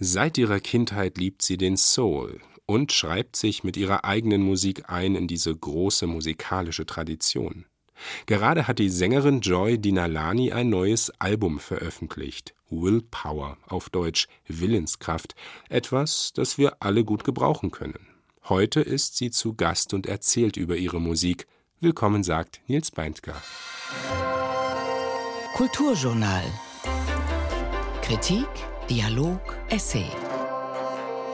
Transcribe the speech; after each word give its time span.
Seit 0.00 0.38
ihrer 0.38 0.58
Kindheit 0.58 1.18
liebt 1.18 1.42
sie 1.42 1.56
den 1.56 1.76
Soul 1.76 2.40
und 2.66 2.92
schreibt 2.92 3.36
sich 3.36 3.62
mit 3.62 3.76
ihrer 3.76 4.04
eigenen 4.04 4.42
Musik 4.42 4.90
ein 4.90 5.14
in 5.14 5.28
diese 5.28 5.54
große 5.54 6.08
musikalische 6.08 6.84
Tradition. 6.84 7.66
Gerade 8.26 8.66
hat 8.66 8.80
die 8.80 8.90
Sängerin 8.90 9.40
Joy 9.40 9.78
Dinalani 9.78 10.52
ein 10.52 10.68
neues 10.68 11.12
Album 11.20 11.60
veröffentlicht, 11.60 12.54
Willpower, 12.70 13.56
auf 13.68 13.88
Deutsch 13.88 14.26
Willenskraft, 14.48 15.36
etwas, 15.68 16.32
das 16.34 16.58
wir 16.58 16.82
alle 16.82 17.04
gut 17.04 17.22
gebrauchen 17.22 17.70
können. 17.70 18.08
Heute 18.48 18.80
ist 18.80 19.16
sie 19.16 19.30
zu 19.30 19.54
Gast 19.54 19.94
und 19.94 20.06
erzählt 20.06 20.56
über 20.56 20.76
ihre 20.76 21.00
Musik. 21.00 21.46
Willkommen 21.80 22.24
sagt 22.24 22.60
Nils 22.66 22.90
Beindker. 22.90 23.40
Kulturjournal. 25.54 26.42
Kritik, 28.02 28.48
Dialog, 28.90 29.40
Essay. 29.70 30.04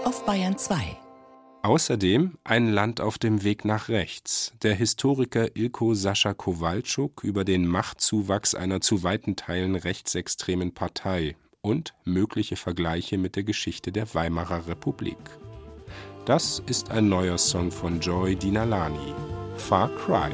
Auf 0.04 0.24
Bayern 0.24 0.56
2. 0.56 0.96
Außerdem 1.62 2.38
Ein 2.44 2.68
Land 2.68 3.00
auf 3.00 3.18
dem 3.18 3.42
Weg 3.42 3.64
nach 3.64 3.88
rechts. 3.88 4.52
Der 4.62 4.76
Historiker 4.76 5.56
Ilko 5.56 5.94
Sascha 5.94 6.32
Kowalczuk 6.32 7.24
über 7.24 7.44
den 7.44 7.66
Machtzuwachs 7.66 8.54
einer 8.54 8.80
zu 8.80 9.02
weiten 9.02 9.34
Teilen 9.34 9.74
rechtsextremen 9.74 10.74
Partei 10.74 11.34
und 11.60 11.92
mögliche 12.04 12.54
Vergleiche 12.54 13.18
mit 13.18 13.34
der 13.34 13.42
Geschichte 13.42 13.90
der 13.90 14.14
Weimarer 14.14 14.68
Republik. 14.68 15.18
Das 16.26 16.62
ist 16.68 16.92
ein 16.92 17.08
neuer 17.08 17.36
Song 17.36 17.72
von 17.72 17.98
Joy 17.98 18.36
Dinalani. 18.36 19.12
Far 19.56 19.90
Cry. 19.96 20.30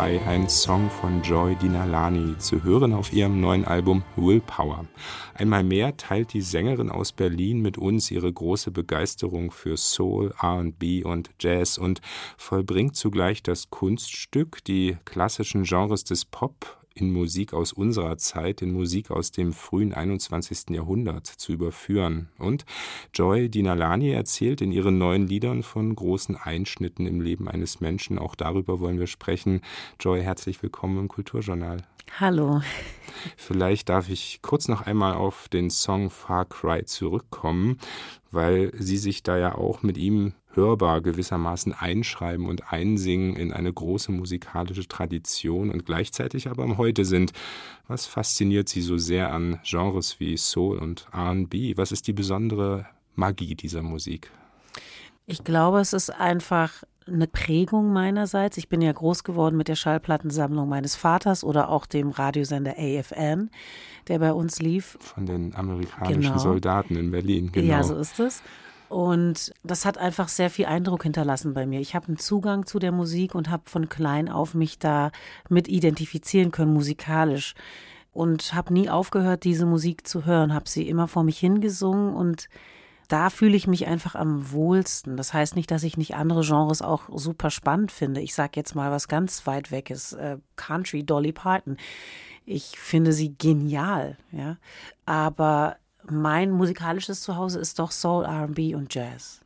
Cry, 0.00 0.18
ein 0.26 0.48
Song 0.48 0.88
von 0.88 1.20
Joy 1.22 1.56
Dinalani, 1.56 2.38
zu 2.38 2.62
hören 2.62 2.94
auf 2.94 3.12
ihrem 3.12 3.38
neuen 3.38 3.66
Album 3.66 4.02
Willpower. 4.16 4.86
Einmal 5.34 5.62
mehr 5.62 5.94
teilt 5.98 6.32
die 6.32 6.40
Sängerin 6.40 6.88
aus 6.88 7.12
Berlin 7.12 7.60
mit 7.60 7.76
uns 7.76 8.10
ihre 8.10 8.32
große 8.32 8.70
Begeisterung 8.70 9.50
für 9.50 9.76
Soul, 9.76 10.32
RB 10.42 11.04
und 11.04 11.30
Jazz 11.38 11.76
und 11.76 12.00
vollbringt 12.38 12.96
zugleich 12.96 13.42
das 13.42 13.68
Kunststück, 13.68 14.64
die 14.64 14.96
klassischen 15.04 15.64
Genres 15.64 16.04
des 16.04 16.24
Pop 16.24 16.79
in 16.94 17.12
Musik 17.12 17.52
aus 17.52 17.72
unserer 17.72 18.16
Zeit, 18.18 18.62
in 18.62 18.72
Musik 18.72 19.10
aus 19.10 19.30
dem 19.30 19.52
frühen 19.52 19.94
21. 19.94 20.70
Jahrhundert 20.70 21.26
zu 21.26 21.52
überführen. 21.52 22.28
Und 22.38 22.64
Joy 23.14 23.48
Dinalani 23.48 24.10
erzählt 24.10 24.60
in 24.60 24.72
ihren 24.72 24.98
neuen 24.98 25.26
Liedern 25.26 25.62
von 25.62 25.94
großen 25.94 26.36
Einschnitten 26.36 27.06
im 27.06 27.20
Leben 27.20 27.48
eines 27.48 27.80
Menschen. 27.80 28.18
Auch 28.18 28.34
darüber 28.34 28.80
wollen 28.80 28.98
wir 28.98 29.06
sprechen. 29.06 29.60
Joy, 30.00 30.22
herzlich 30.22 30.62
willkommen 30.62 30.98
im 30.98 31.08
Kulturjournal. 31.08 31.78
Hallo. 32.18 32.62
Vielleicht 33.36 33.88
darf 33.88 34.08
ich 34.08 34.40
kurz 34.42 34.68
noch 34.68 34.82
einmal 34.82 35.14
auf 35.14 35.48
den 35.48 35.70
Song 35.70 36.10
Far 36.10 36.44
Cry 36.46 36.84
zurückkommen, 36.84 37.78
weil 38.30 38.72
Sie 38.78 38.96
sich 38.96 39.22
da 39.22 39.36
ja 39.36 39.54
auch 39.54 39.82
mit 39.82 39.98
ihm 39.98 40.34
hörbar 40.52 41.00
gewissermaßen 41.00 41.72
einschreiben 41.72 42.46
und 42.46 42.72
einsingen 42.72 43.36
in 43.36 43.52
eine 43.52 43.72
große 43.72 44.10
musikalische 44.10 44.88
Tradition 44.88 45.70
und 45.70 45.86
gleichzeitig 45.86 46.48
aber 46.48 46.64
am 46.64 46.76
Heute 46.76 47.04
sind. 47.04 47.32
Was 47.86 48.06
fasziniert 48.06 48.68
Sie 48.68 48.82
so 48.82 48.96
sehr 48.96 49.32
an 49.32 49.60
Genres 49.64 50.18
wie 50.18 50.36
Soul 50.36 50.78
und 50.78 51.06
RB? 51.14 51.76
Was 51.76 51.92
ist 51.92 52.06
die 52.06 52.12
besondere 52.12 52.86
Magie 53.14 53.54
dieser 53.54 53.82
Musik? 53.82 54.30
Ich 55.26 55.44
glaube, 55.44 55.80
es 55.80 55.92
ist 55.92 56.10
einfach 56.10 56.82
eine 57.14 57.26
Prägung 57.26 57.92
meinerseits. 57.92 58.56
Ich 58.56 58.68
bin 58.68 58.80
ja 58.82 58.92
groß 58.92 59.24
geworden 59.24 59.56
mit 59.56 59.68
der 59.68 59.74
Schallplattensammlung 59.74 60.68
meines 60.68 60.94
Vaters 60.94 61.44
oder 61.44 61.68
auch 61.68 61.86
dem 61.86 62.10
Radiosender 62.10 62.74
AFN, 62.78 63.50
der 64.08 64.18
bei 64.18 64.32
uns 64.32 64.60
lief. 64.60 64.96
Von 65.00 65.26
den 65.26 65.54
amerikanischen 65.54 66.22
genau. 66.22 66.38
Soldaten 66.38 66.96
in 66.96 67.10
Berlin, 67.10 67.50
genau. 67.52 67.66
Ja, 67.66 67.82
so 67.82 67.96
ist 67.96 68.20
es. 68.20 68.42
Und 68.90 69.52
das 69.62 69.84
hat 69.84 69.98
einfach 69.98 70.26
sehr 70.26 70.50
viel 70.50 70.66
Eindruck 70.66 71.04
hinterlassen 71.04 71.54
bei 71.54 71.64
mir. 71.64 71.78
Ich 71.80 71.94
habe 71.94 72.08
einen 72.08 72.18
Zugang 72.18 72.66
zu 72.66 72.80
der 72.80 72.90
Musik 72.90 73.36
und 73.36 73.48
habe 73.48 73.62
von 73.66 73.88
klein 73.88 74.28
auf 74.28 74.54
mich 74.54 74.80
da 74.80 75.12
mit 75.48 75.68
identifizieren 75.68 76.50
können, 76.50 76.72
musikalisch. 76.72 77.54
Und 78.12 78.52
habe 78.52 78.72
nie 78.72 78.90
aufgehört, 78.90 79.44
diese 79.44 79.64
Musik 79.64 80.08
zu 80.08 80.26
hören, 80.26 80.52
habe 80.52 80.68
sie 80.68 80.88
immer 80.88 81.06
vor 81.06 81.22
mich 81.22 81.38
hingesungen 81.38 82.14
und 82.14 82.48
da 83.10 83.28
fühle 83.28 83.56
ich 83.56 83.66
mich 83.66 83.88
einfach 83.88 84.14
am 84.14 84.52
wohlsten. 84.52 85.16
Das 85.16 85.34
heißt 85.34 85.56
nicht, 85.56 85.70
dass 85.72 85.82
ich 85.82 85.96
nicht 85.96 86.14
andere 86.14 86.42
Genres 86.42 86.80
auch 86.80 87.08
super 87.12 87.50
spannend 87.50 87.90
finde. 87.90 88.20
Ich 88.20 88.34
sage 88.34 88.52
jetzt 88.54 88.76
mal 88.76 88.92
was 88.92 89.08
ganz 89.08 89.46
weit 89.48 89.72
weg 89.72 89.90
ist, 89.90 90.12
äh, 90.12 90.38
Country, 90.54 91.02
Dolly 91.02 91.32
Parton. 91.32 91.76
Ich 92.46 92.78
finde 92.78 93.12
sie 93.12 93.34
genial, 93.36 94.16
ja. 94.30 94.58
Aber 95.06 95.76
mein 96.08 96.52
musikalisches 96.52 97.20
Zuhause 97.22 97.58
ist 97.58 97.80
doch 97.80 97.90
Soul, 97.90 98.24
RB 98.24 98.74
und 98.76 98.94
Jazz. 98.94 99.40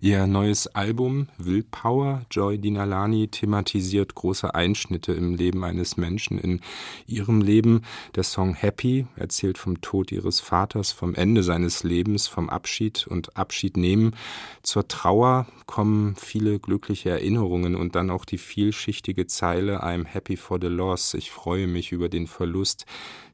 Ihr 0.00 0.26
neues 0.26 0.66
Album 0.66 1.28
Willpower, 1.38 2.22
Joy 2.30 2.58
Dinalani, 2.58 3.28
thematisiert 3.28 4.14
große 4.14 4.54
Einschnitte 4.54 5.12
im 5.12 5.34
Leben 5.34 5.64
eines 5.64 5.96
Menschen 5.96 6.38
in 6.38 6.60
ihrem 7.06 7.40
Leben. 7.40 7.82
Der 8.14 8.22
Song 8.22 8.54
Happy 8.54 9.06
erzählt 9.16 9.58
vom 9.58 9.80
Tod 9.80 10.12
ihres 10.12 10.40
Vaters, 10.40 10.92
vom 10.92 11.14
Ende 11.14 11.42
seines 11.42 11.84
Lebens, 11.84 12.26
vom 12.26 12.50
Abschied 12.50 13.06
und 13.06 13.36
Abschied 13.36 13.76
nehmen. 13.76 14.14
Zur 14.62 14.88
Trauer 14.88 15.46
kommen 15.66 16.16
viele 16.16 16.58
glückliche 16.58 17.10
Erinnerungen 17.10 17.74
und 17.74 17.94
dann 17.94 18.10
auch 18.10 18.24
die 18.24 18.38
vielschichtige 18.38 19.26
Zeile 19.26 19.82
I'm 19.82 20.04
happy 20.06 20.36
for 20.36 20.58
the 20.60 20.68
loss. 20.68 21.14
Ich 21.14 21.30
freue 21.30 21.66
mich 21.66 21.92
über 21.92 22.08
den 22.08 22.26
Verlust. 22.26 22.84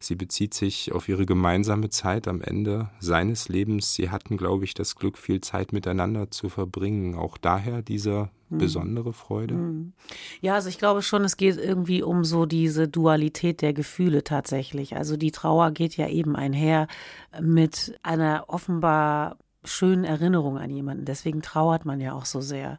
Sie 0.03 0.15
bezieht 0.15 0.55
sich 0.55 0.93
auf 0.93 1.11
ihre 1.11 1.27
gemeinsame 1.27 1.91
Zeit 1.91 2.27
am 2.27 2.41
Ende 2.41 2.89
seines 3.01 3.51
Lebens. 3.51 3.95
Sie 3.95 4.09
hatten, 4.09 4.39
glaube 4.39 4.65
ich, 4.65 4.73
das 4.73 4.97
Glück, 4.97 5.19
viel 5.19 5.43
Zeit 5.43 5.75
miteinander 5.75 6.31
zu 6.31 6.49
verbringen. 6.49 7.15
Auch 7.15 7.37
daher 7.37 7.83
diese 7.83 8.31
hm. 8.49 8.59
besondere 8.59 9.13
Freude? 9.13 9.55
Hm. 9.55 9.93
Ja, 10.41 10.55
also 10.55 10.71
ich 10.71 10.79
glaube 10.79 11.03
schon, 11.03 11.23
es 11.23 11.37
geht 11.37 11.59
irgendwie 11.59 12.03
um 12.03 12.25
so 12.25 12.47
diese 12.47 12.89
Dualität 12.89 13.61
der 13.61 13.75
Gefühle 13.75 14.25
tatsächlich. 14.25 14.97
Also 14.97 15.19
die 15.19 15.33
Trauer 15.33 15.71
geht 15.71 15.99
ja 15.99 16.09
eben 16.09 16.35
einher 16.35 16.89
mit 17.39 17.99
einer 18.03 18.45
offenbar 18.49 19.37
schönen 19.65 20.05
Erinnerung 20.05 20.57
an 20.57 20.71
jemanden. 20.71 21.05
Deswegen 21.05 21.43
trauert 21.43 21.85
man 21.85 22.01
ja 22.01 22.15
auch 22.15 22.25
so 22.25 22.41
sehr 22.41 22.79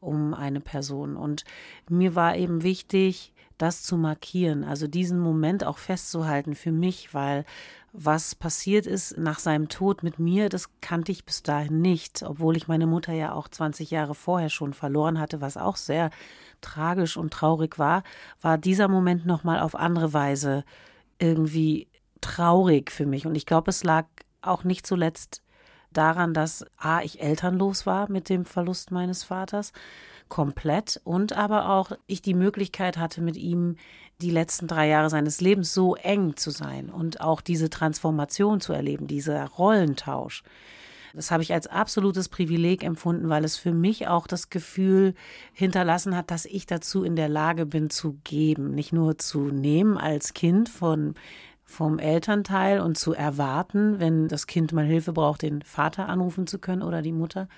um 0.00 0.34
eine 0.34 0.60
Person. 0.60 1.16
Und 1.16 1.44
mir 1.88 2.16
war 2.16 2.36
eben 2.36 2.64
wichtig, 2.64 3.32
das 3.58 3.82
zu 3.82 3.96
markieren, 3.96 4.64
also 4.64 4.86
diesen 4.86 5.18
Moment 5.18 5.64
auch 5.64 5.78
festzuhalten 5.78 6.54
für 6.54 6.72
mich, 6.72 7.14
weil 7.14 7.44
was 7.92 8.34
passiert 8.34 8.86
ist 8.86 9.16
nach 9.16 9.38
seinem 9.38 9.68
Tod 9.68 10.02
mit 10.02 10.18
mir, 10.18 10.50
das 10.50 10.68
kannte 10.82 11.12
ich 11.12 11.24
bis 11.24 11.42
dahin 11.42 11.80
nicht, 11.80 12.22
obwohl 12.22 12.56
ich 12.56 12.68
meine 12.68 12.86
Mutter 12.86 13.14
ja 13.14 13.32
auch 13.32 13.48
20 13.48 13.90
Jahre 13.90 14.14
vorher 14.14 14.50
schon 14.50 14.74
verloren 14.74 15.18
hatte, 15.18 15.40
was 15.40 15.56
auch 15.56 15.76
sehr 15.76 16.10
tragisch 16.60 17.16
und 17.16 17.32
traurig 17.32 17.78
war, 17.78 18.02
war 18.42 18.58
dieser 18.58 18.88
Moment 18.88 19.24
nochmal 19.24 19.60
auf 19.60 19.74
andere 19.74 20.12
Weise 20.12 20.64
irgendwie 21.18 21.88
traurig 22.20 22.90
für 22.90 23.06
mich. 23.06 23.26
Und 23.26 23.34
ich 23.34 23.46
glaube, 23.46 23.70
es 23.70 23.82
lag 23.82 24.06
auch 24.42 24.64
nicht 24.64 24.86
zuletzt 24.86 25.42
daran, 25.92 26.34
dass 26.34 26.66
A, 26.76 27.00
ich 27.00 27.22
elternlos 27.22 27.86
war 27.86 28.10
mit 28.10 28.28
dem 28.28 28.44
Verlust 28.44 28.90
meines 28.90 29.24
Vaters 29.24 29.72
komplett 30.28 31.00
und 31.04 31.32
aber 31.32 31.70
auch 31.70 31.92
ich 32.06 32.22
die 32.22 32.34
Möglichkeit 32.34 32.96
hatte, 32.98 33.20
mit 33.20 33.36
ihm 33.36 33.76
die 34.20 34.30
letzten 34.30 34.66
drei 34.66 34.88
Jahre 34.88 35.10
seines 35.10 35.40
Lebens 35.40 35.74
so 35.74 35.94
eng 35.94 36.36
zu 36.36 36.50
sein 36.50 36.88
und 36.88 37.20
auch 37.20 37.40
diese 37.40 37.70
Transformation 37.70 38.60
zu 38.60 38.72
erleben, 38.72 39.06
dieser 39.06 39.44
Rollentausch. 39.46 40.42
Das 41.14 41.30
habe 41.30 41.42
ich 41.42 41.54
als 41.54 41.66
absolutes 41.66 42.28
Privileg 42.28 42.84
empfunden, 42.84 43.30
weil 43.30 43.44
es 43.44 43.56
für 43.56 43.72
mich 43.72 44.06
auch 44.06 44.26
das 44.26 44.50
Gefühl 44.50 45.14
hinterlassen 45.54 46.14
hat, 46.14 46.30
dass 46.30 46.44
ich 46.44 46.66
dazu 46.66 47.04
in 47.04 47.16
der 47.16 47.30
Lage 47.30 47.64
bin 47.64 47.88
zu 47.88 48.18
geben, 48.24 48.72
nicht 48.72 48.92
nur 48.92 49.16
zu 49.16 49.46
nehmen 49.48 49.96
als 49.96 50.34
Kind 50.34 50.68
von 50.68 51.14
vom 51.64 51.98
Elternteil 51.98 52.80
und 52.80 52.96
zu 52.96 53.12
erwarten, 53.12 53.98
wenn 53.98 54.28
das 54.28 54.46
Kind 54.46 54.72
mal 54.72 54.84
Hilfe 54.84 55.12
braucht, 55.12 55.42
den 55.42 55.62
Vater 55.62 56.08
anrufen 56.08 56.46
zu 56.46 56.60
können 56.60 56.82
oder 56.82 57.02
die 57.02 57.12
Mutter, 57.12 57.48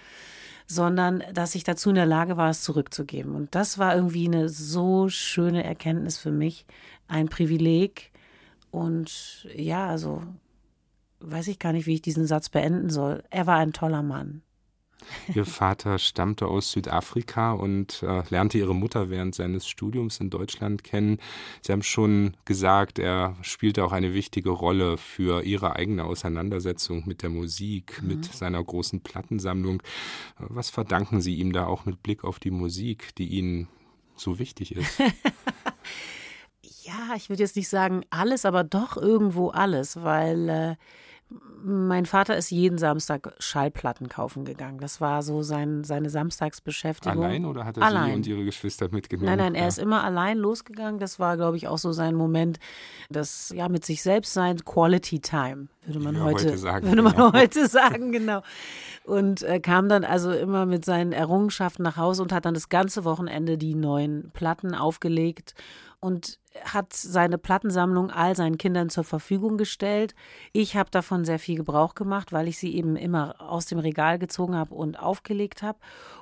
sondern 0.68 1.24
dass 1.32 1.54
ich 1.54 1.64
dazu 1.64 1.88
in 1.88 1.94
der 1.94 2.06
Lage 2.06 2.36
war, 2.36 2.50
es 2.50 2.62
zurückzugeben. 2.62 3.34
Und 3.34 3.54
das 3.54 3.78
war 3.78 3.96
irgendwie 3.96 4.26
eine 4.26 4.50
so 4.50 5.08
schöne 5.08 5.64
Erkenntnis 5.64 6.18
für 6.18 6.30
mich, 6.30 6.66
ein 7.08 7.28
Privileg. 7.28 8.12
Und 8.70 9.48
ja, 9.54 9.88
also 9.88 10.22
weiß 11.20 11.48
ich 11.48 11.58
gar 11.58 11.72
nicht, 11.72 11.86
wie 11.86 11.94
ich 11.94 12.02
diesen 12.02 12.26
Satz 12.26 12.50
beenden 12.50 12.90
soll. 12.90 13.24
Er 13.30 13.46
war 13.46 13.56
ein 13.56 13.72
toller 13.72 14.02
Mann. 14.02 14.42
Ihr 15.34 15.44
Vater 15.44 15.98
stammte 15.98 16.46
aus 16.46 16.72
Südafrika 16.72 17.52
und 17.52 18.02
äh, 18.02 18.22
lernte 18.30 18.58
ihre 18.58 18.74
Mutter 18.74 19.10
während 19.10 19.34
seines 19.34 19.68
Studiums 19.68 20.20
in 20.20 20.30
Deutschland 20.30 20.84
kennen. 20.84 21.18
Sie 21.62 21.72
haben 21.72 21.82
schon 21.82 22.36
gesagt, 22.44 22.98
er 22.98 23.36
spielte 23.42 23.84
auch 23.84 23.92
eine 23.92 24.14
wichtige 24.14 24.50
Rolle 24.50 24.96
für 24.96 25.42
ihre 25.42 25.76
eigene 25.76 26.04
Auseinandersetzung 26.04 27.04
mit 27.06 27.22
der 27.22 27.30
Musik, 27.30 28.02
mhm. 28.02 28.08
mit 28.08 28.24
seiner 28.26 28.62
großen 28.62 29.00
Plattensammlung. 29.00 29.82
Was 30.38 30.70
verdanken 30.70 31.20
Sie 31.20 31.36
ihm 31.36 31.52
da 31.52 31.66
auch 31.66 31.84
mit 31.84 32.02
Blick 32.02 32.24
auf 32.24 32.38
die 32.38 32.50
Musik, 32.50 33.14
die 33.16 33.28
Ihnen 33.28 33.68
so 34.16 34.38
wichtig 34.38 34.74
ist? 34.74 34.98
ja, 36.82 37.14
ich 37.16 37.28
würde 37.28 37.42
jetzt 37.42 37.56
nicht 37.56 37.68
sagen 37.68 38.02
alles, 38.10 38.44
aber 38.44 38.64
doch 38.64 38.96
irgendwo 38.96 39.48
alles, 39.50 40.02
weil 40.02 40.48
äh, 40.48 40.76
mein 41.62 42.06
Vater 42.06 42.36
ist 42.36 42.50
jeden 42.50 42.78
Samstag 42.78 43.34
Schallplatten 43.38 44.08
kaufen 44.08 44.44
gegangen. 44.44 44.78
Das 44.78 45.00
war 45.00 45.22
so 45.22 45.42
sein, 45.42 45.84
seine 45.84 46.08
Samstagsbeschäftigung. 46.08 47.22
Allein 47.22 47.44
oder 47.44 47.64
hat 47.66 47.76
er 47.76 47.82
allein. 47.82 48.06
Sie 48.06 48.14
und 48.14 48.26
Ihre 48.26 48.44
Geschwister 48.44 48.88
mitgenommen? 48.90 49.26
Nein, 49.26 49.38
nein, 49.38 49.54
er 49.54 49.62
ja. 49.62 49.68
ist 49.68 49.78
immer 49.78 50.04
allein 50.04 50.38
losgegangen. 50.38 50.98
Das 50.98 51.18
war, 51.18 51.36
glaube 51.36 51.58
ich, 51.58 51.68
auch 51.68 51.76
so 51.76 51.92
sein 51.92 52.14
Moment, 52.14 52.58
das 53.10 53.52
ja 53.54 53.68
mit 53.68 53.84
sich 53.84 54.02
selbst 54.02 54.32
sein, 54.32 54.64
Quality 54.64 55.20
Time, 55.20 55.68
würde 55.84 56.00
man 56.00 56.14
ja, 56.14 56.22
heute, 56.22 56.46
heute, 56.46 56.58
sagen. 56.58 56.86
Würde 56.88 57.02
man 57.02 57.12
genau. 57.12 57.32
heute 57.34 57.68
sagen, 57.68 58.12
genau. 58.12 58.42
Und 59.04 59.42
äh, 59.42 59.60
kam 59.60 59.88
dann 59.88 60.04
also 60.04 60.32
immer 60.32 60.64
mit 60.64 60.84
seinen 60.84 61.12
Errungenschaften 61.12 61.82
nach 61.82 61.98
Hause 61.98 62.22
und 62.22 62.32
hat 62.32 62.46
dann 62.46 62.54
das 62.54 62.70
ganze 62.70 63.04
Wochenende 63.04 63.58
die 63.58 63.74
neuen 63.74 64.30
Platten 64.32 64.74
aufgelegt 64.74 65.54
und 66.00 66.38
hat 66.64 66.92
seine 66.92 67.38
Plattensammlung 67.38 68.10
all 68.10 68.36
seinen 68.36 68.58
Kindern 68.58 68.90
zur 68.90 69.04
Verfügung 69.04 69.56
gestellt. 69.56 70.14
Ich 70.52 70.76
habe 70.76 70.90
davon 70.90 71.24
sehr 71.24 71.38
viel 71.38 71.56
Gebrauch 71.56 71.94
gemacht, 71.94 72.32
weil 72.32 72.48
ich 72.48 72.58
sie 72.58 72.74
eben 72.74 72.96
immer 72.96 73.36
aus 73.40 73.66
dem 73.66 73.78
Regal 73.78 74.18
gezogen 74.18 74.54
habe 74.54 74.74
und 74.74 74.98
aufgelegt 74.98 75.62
habe 75.62 75.78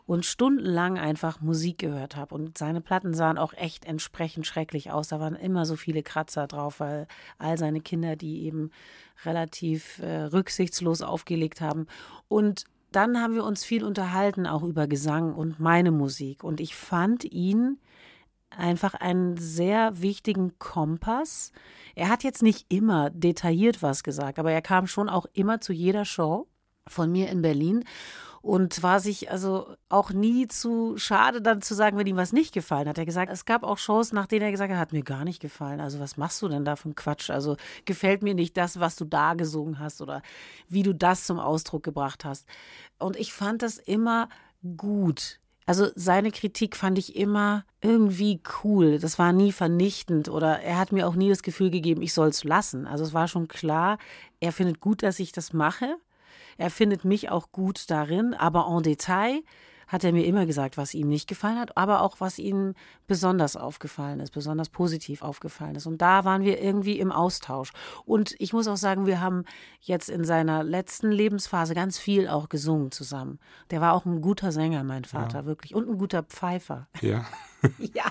und 0.07 0.25
stundenlang 0.25 0.99
einfach 0.99 1.41
Musik 1.41 1.79
gehört 1.79 2.17
habe. 2.17 2.35
Und 2.35 2.59
seine 2.59 2.81
Platten 2.81 3.15
sahen 3.15 3.39
auch 3.39 3.53
echt 3.55 3.85
entsprechend 3.85 4.47
schrecklich 4.47 4.91
aus. 4.91 5.09
Da 5.09 5.21
waren 5.21 5.35
immer 5.37 5.67
so 5.67 5.77
viele 5.77 6.03
Kratzer 6.03 6.47
drauf, 6.47 6.81
weil 6.81 7.07
all 7.39 7.59
seine 7.59 7.81
Kinder 7.81 8.17
die 8.17 8.45
eben 8.45 8.71
relativ 9.25 9.99
äh, 10.01 10.23
rücksichtslos 10.23 11.03
aufgelegt 11.03 11.61
haben. 11.61 11.87
Und 12.29 12.65
dann 12.93 13.21
haben 13.21 13.35
wir 13.35 13.45
uns 13.45 13.65
viel 13.65 13.85
unterhalten, 13.85 14.47
auch 14.47 14.63
über 14.63 14.87
Gesang 14.87 15.35
und 15.35 15.61
meine 15.61 15.91
Musik. 15.91 16.45
Und 16.45 16.61
ich 16.61 16.75
fand 16.75 17.25
ihn 17.25 17.79
einfach 18.57 18.95
einen 18.95 19.37
sehr 19.37 20.01
wichtigen 20.01 20.59
Kompass. 20.59 21.53
Er 21.95 22.09
hat 22.09 22.25
jetzt 22.25 22.43
nicht 22.43 22.67
immer 22.73 23.11
detailliert 23.11 23.83
was 23.83 24.03
gesagt, 24.03 24.39
aber 24.39 24.53
er 24.53 24.63
kam 24.63 24.87
schon 24.87 25.09
auch 25.09 25.27
immer 25.33 25.61
zu 25.61 25.73
jeder 25.73 26.05
Show 26.05 26.49
von 26.87 27.11
mir 27.11 27.29
in 27.29 27.43
Berlin 27.43 27.85
und 28.47 28.81
war 28.85 29.01
sich 29.01 29.29
also 29.33 29.75
auch 29.89 30.13
nie 30.13 30.47
zu 30.47 30.97
schade, 30.99 31.43
dann 31.43 31.63
zu 31.63 31.75
sagen, 31.75 31.99
wenn 31.99 32.07
ihm 32.07 32.17
was 32.17 32.33
nicht 32.33 32.55
gefallen 32.55 32.89
hat. 32.89 32.97
Er 32.97 33.05
gesagt, 33.05 33.33
es 33.33 33.45
gab 33.45 33.65
auch 33.65 33.77
Shows, 33.77 34.13
nach 34.13 34.27
denen 34.27 34.45
er 34.45 34.53
gesagt 34.53 34.73
hat, 34.73 34.79
hat 34.79 34.93
mir 34.93 35.03
gar 35.03 35.25
nicht 35.25 35.41
gefallen. 35.41 35.81
Also 35.81 35.99
was 35.99 36.17
machst 36.17 36.41
du 36.43 36.49
denn 36.49 36.65
da 36.65 36.77
für 36.77 36.93
Quatsch? 36.95 37.29
Also 37.29 37.57
gefällt 37.87 38.23
mir 38.23 38.35
nicht 38.35 38.57
das, 38.57 38.79
was 38.79 38.95
du 38.95 39.05
da 39.05 39.35
gesungen 39.35 39.81
hast 39.81 40.01
oder 40.01 40.23
wie 40.69 40.85
du 40.85 40.95
das 40.95 41.25
zum 41.25 41.41
Ausdruck 41.41 41.83
gebracht 41.83 42.25
hast. 42.25 42.47
Und 43.01 43.17
ich 43.17 43.33
fand 43.33 43.63
das 43.63 43.79
immer 43.79 44.29
gut. 44.77 45.41
Also 45.69 45.89
seine 45.97 46.31
Kritik 46.31 46.77
fand 46.77 46.97
ich 46.97 47.17
immer 47.17 47.65
irgendwie 47.81 48.41
cool. 48.63 49.01
Das 49.01 49.19
war 49.19 49.33
nie 49.33 49.51
vernichtend 49.51 50.29
oder 50.29 50.61
er 50.61 50.79
hat 50.79 50.93
mir 50.93 51.09
auch 51.09 51.17
nie 51.17 51.29
das 51.29 51.43
Gefühl 51.43 51.71
gegeben, 51.71 52.03
ich 52.03 52.15
soll 52.15 52.29
es 52.29 52.45
lassen. 52.45 52.87
Also 52.87 53.03
es 53.03 53.13
war 53.13 53.27
schon 53.27 53.49
klar, 53.49 53.99
er 54.39 54.53
findet 54.53 54.81
gut, 54.81 55.03
dass 55.03 55.19
ich 55.19 55.33
das 55.33 55.53
mache. 55.53 55.97
Er 56.57 56.71
findet 56.71 57.05
mich 57.05 57.31
auch 57.31 57.51
gut 57.51 57.91
darin, 57.91 58.33
aber 58.33 58.69
en 58.75 58.83
Detail 58.85 59.43
hat 59.87 60.05
er 60.05 60.13
mir 60.13 60.25
immer 60.25 60.47
gesagt, 60.47 60.77
was 60.77 60.95
ihm 60.95 61.09
nicht 61.09 61.29
gefallen 61.29 61.59
hat, 61.59 61.77
aber 61.77 62.03
auch 62.03 62.21
was 62.21 62.39
ihm 62.39 62.75
besonders 63.07 63.57
aufgefallen 63.57 64.21
ist, 64.21 64.33
besonders 64.33 64.69
positiv 64.69 65.23
aufgefallen 65.23 65.77
ist. 65.77 65.87
Und 65.87 66.03
da 66.03 66.25
waren 66.25 66.43
wir 66.43 66.61
irgendwie 66.61 66.99
im 66.99 67.13
Austausch. 67.13 67.73
Und 68.05 68.35
ich 68.39 68.53
muss 68.53 68.69
auch 68.69 68.77
sagen, 68.77 69.07
wir 69.07 69.21
haben 69.21 69.45
jetzt 69.81 70.09
in 70.09 70.25
seiner 70.25 70.65
letzten 70.65 71.11
Lebensphase 71.11 71.75
ganz 71.75 71.99
viel 71.99 72.29
auch 72.29 72.49
gesungen 72.49 72.91
zusammen. 72.91 73.39
Der 73.71 73.81
war 73.81 73.93
auch 73.95 74.05
ein 74.05 74.21
guter 74.21 74.53
Sänger, 74.53 74.83
mein 74.85 75.05
Vater, 75.05 75.41
ja. 75.41 75.47
wirklich. 75.47 75.75
Und 75.75 75.89
ein 75.89 75.99
guter 75.99 76.23
Pfeifer. 76.23 76.89
Ja. 77.01 77.25
ja. 77.95 78.05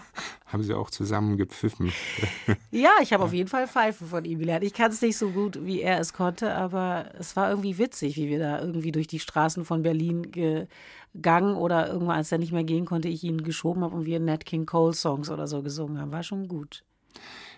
Haben 0.45 0.63
Sie 0.63 0.73
auch 0.73 0.89
zusammen 0.89 1.37
gepfiffen? 1.37 1.91
ja, 2.71 2.91
ich 3.01 3.13
habe 3.13 3.21
ja. 3.21 3.27
auf 3.27 3.33
jeden 3.33 3.49
Fall 3.49 3.67
Pfeifen 3.67 4.07
von 4.07 4.25
ihm 4.25 4.39
gelernt. 4.39 4.63
Ich 4.63 4.73
kann 4.73 4.91
es 4.91 5.01
nicht 5.01 5.17
so 5.17 5.31
gut, 5.31 5.65
wie 5.65 5.81
er 5.81 5.99
es 5.99 6.13
konnte, 6.13 6.53
aber 6.53 7.11
es 7.19 7.35
war 7.35 7.49
irgendwie 7.49 7.77
witzig, 7.77 8.15
wie 8.17 8.29
wir 8.29 8.39
da 8.39 8.61
irgendwie 8.61 8.91
durch 8.91 9.07
die 9.07 9.19
Straßen 9.19 9.65
von 9.65 9.83
Berlin 9.83 10.31
gegangen 10.31 11.55
oder 11.55 11.87
irgendwann, 11.87 12.17
als 12.17 12.31
er 12.31 12.37
nicht 12.37 12.51
mehr 12.51 12.63
gehen 12.63 12.85
konnte, 12.85 13.07
ich 13.07 13.23
ihn 13.23 13.43
geschoben 13.43 13.83
habe 13.83 13.95
und 13.95 14.05
wir 14.05 14.19
Nat 14.19 14.45
King 14.45 14.65
Cole 14.65 14.93
Songs 14.93 15.29
oder 15.29 15.47
so 15.47 15.61
gesungen 15.61 15.99
haben. 15.99 16.11
War 16.11 16.23
schon 16.23 16.47
gut. 16.47 16.83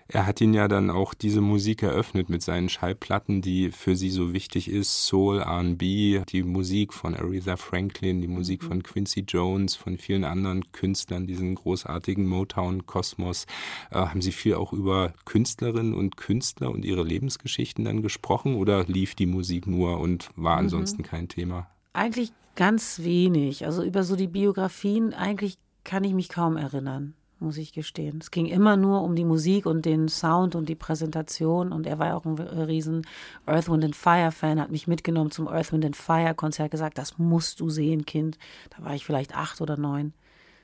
Er 0.08 0.26
hat 0.26 0.42
ihn 0.42 0.54
ja 0.54 0.68
dann 0.68 0.90
auch 0.90 1.14
diese 1.14 1.42
Musik 1.42 1.84
eröffnet 1.84 2.30
mit 2.30 2.42
seinen 2.42 2.70
Schallplatten, 2.70 3.42
die 3.42 3.72
für 3.72 3.96
sie 3.96 4.10
so 4.10 4.34
wichtig 4.34 4.70
ist. 4.70 5.06
Soul, 5.06 5.40
R&B, 5.40 6.22
die 6.30 6.44
Musik 6.44 6.94
von 6.94 7.16
Aretha 7.16 7.58
Franklin, 7.58 8.22
die 8.22 8.28
Musik 8.28 8.64
mhm. 8.64 8.68
von 8.68 8.84
Quincy 8.84 9.26
Jones, 9.28 9.76
von 9.76 9.98
vielen 9.98 10.24
anderen 10.24 10.72
Künstlern, 10.72 11.28
diesen 11.28 11.56
großartigen 11.56 12.26
Motown-Kosmos. 12.28 13.46
Äh, 13.92 13.96
haben 13.96 14.22
Sie 14.22 14.32
viel 14.32 14.56
auch 14.56 14.74
über 14.74 15.14
Künstlerinnen 15.26 15.94
und 15.94 16.18
Künstler 16.18 16.72
und 16.72 16.86
ihre 16.86 17.04
Lebensgeschichten 17.04 17.86
dann 17.86 18.02
gesprochen 18.02 18.56
oder 18.56 18.86
lief 18.86 19.16
die 19.16 19.26
Musik 19.26 19.68
nur 19.68 20.00
und 20.00 20.30
war 20.36 20.56
mhm. 20.56 20.66
ansonsten 20.66 21.02
mhm. 21.02 21.08
kein 21.08 21.28
Thema? 21.28 21.68
Eigentlich 21.94 22.32
Ganz 22.58 23.04
wenig. 23.04 23.66
Also 23.66 23.84
über 23.84 24.04
so 24.04 24.16
die 24.16 24.28
Biografien 24.28 25.14
eigentlich 25.14 25.60
kann 25.84 26.04
ich 26.04 26.14
mich 26.14 26.28
kaum 26.28 26.58
erinnern, 26.58 27.14
muss 27.40 27.58
ich 27.58 27.74
gestehen. 27.74 28.20
Es 28.22 28.32
ging 28.32 28.46
immer 28.46 28.78
nur 28.78 29.04
um 29.04 29.16
die 29.16 29.26
Musik 29.26 29.66
und 29.66 29.86
den 29.86 30.08
Sound 30.08 30.56
und 30.56 30.68
die 30.70 30.76
Präsentation. 30.76 31.72
Und 31.72 31.86
er 31.86 32.00
war 32.00 32.08
ja 32.08 32.16
auch 32.16 32.26
ein 32.26 32.38
riesen 32.40 33.06
Earth, 33.46 33.70
Wind 33.70 33.86
and 33.86 33.96
Fire 33.96 34.32
Fan, 34.32 34.60
hat 34.60 34.72
mich 34.72 34.88
mitgenommen 34.88 35.32
zum 35.32 35.48
Earth, 35.48 35.72
Wind 35.72 35.86
and 35.86 35.96
Fire 35.96 36.34
Konzert, 36.36 36.72
gesagt, 36.72 36.98
das 36.98 37.18
musst 37.18 37.60
du 37.60 37.70
sehen, 37.70 38.06
Kind. 38.06 38.38
Da 38.76 38.84
war 38.84 38.96
ich 38.96 39.06
vielleicht 39.06 39.36
acht 39.36 39.62
oder 39.62 39.78
neun. 39.78 40.14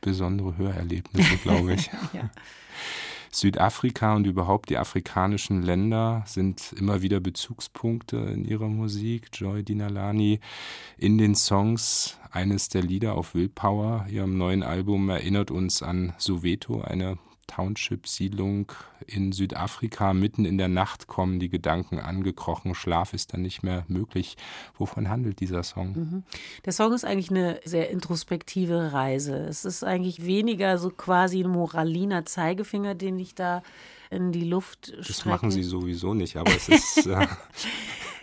Besondere 0.02 0.58
Hörerlebnisse, 0.58 1.38
glaube 1.38 1.74
ich. 1.74 1.90
ja. 2.14 2.30
Südafrika 3.34 4.16
und 4.16 4.28
überhaupt 4.28 4.70
die 4.70 4.78
afrikanischen 4.78 5.64
Länder 5.64 6.24
sind 6.28 6.74
immer 6.78 7.02
wieder 7.02 7.20
Bezugspunkte 7.20 8.18
in 8.18 8.46
ihrer 8.46 8.68
Musik. 8.68 9.30
Joy 9.34 9.64
Dinalani 9.64 10.40
in 10.98 11.18
den 11.18 11.34
Songs 11.34 12.20
eines 12.32 12.70
der 12.70 12.84
Lieder 12.84 13.16
auf 13.16 13.34
Willpower, 13.34 14.06
ihrem 14.10 14.38
neuen 14.38 14.62
Album, 14.62 15.10
erinnert 15.10 15.50
uns 15.50 15.82
an 15.82 16.14
Soweto, 16.18 16.82
eine 16.82 17.18
Township-Siedlung 17.48 18.72
in 19.06 19.32
Südafrika. 19.32 20.14
Mitten 20.14 20.46
in 20.46 20.58
der 20.58 20.68
Nacht 20.68 21.08
kommen 21.08 21.40
die 21.40 21.50
Gedanken 21.50 22.00
angekrochen. 22.00 22.76
Schlaf 22.76 23.14
ist 23.14 23.34
dann 23.34 23.42
nicht 23.42 23.64
mehr 23.64 23.86
möglich. 23.88 24.38
Wovon 24.78 25.10
handelt 25.10 25.40
dieser 25.40 25.64
Song? 25.64 25.94
Mhm. 25.94 26.24
Der 26.66 26.74
Song 26.74 26.94
ist 26.94 27.06
eigentlich 27.06 27.30
eine 27.30 27.60
sehr 27.66 27.90
introspektive 27.90 28.94
Reise. 28.94 29.36
Es 29.36 29.66
ist 29.66 29.84
eigentlich 29.84 30.26
weniger 30.26 30.78
so 30.78 30.90
quasi 30.90 31.44
ein 31.44 31.50
moraliner 31.50 32.26
Zeigefinger, 32.26 32.96
den 32.96 33.20
ich 33.20 33.36
da 33.36 33.64
in 34.10 34.32
die 34.32 34.46
Luft 34.46 34.88
strecke. 34.88 35.08
Das 35.08 35.26
machen 35.26 35.52
sie 35.52 35.64
sowieso 35.64 36.14
nicht, 36.14 36.38
aber 36.38 36.56
es 36.56 36.70
ist. 36.70 37.08
Äh 37.08 37.28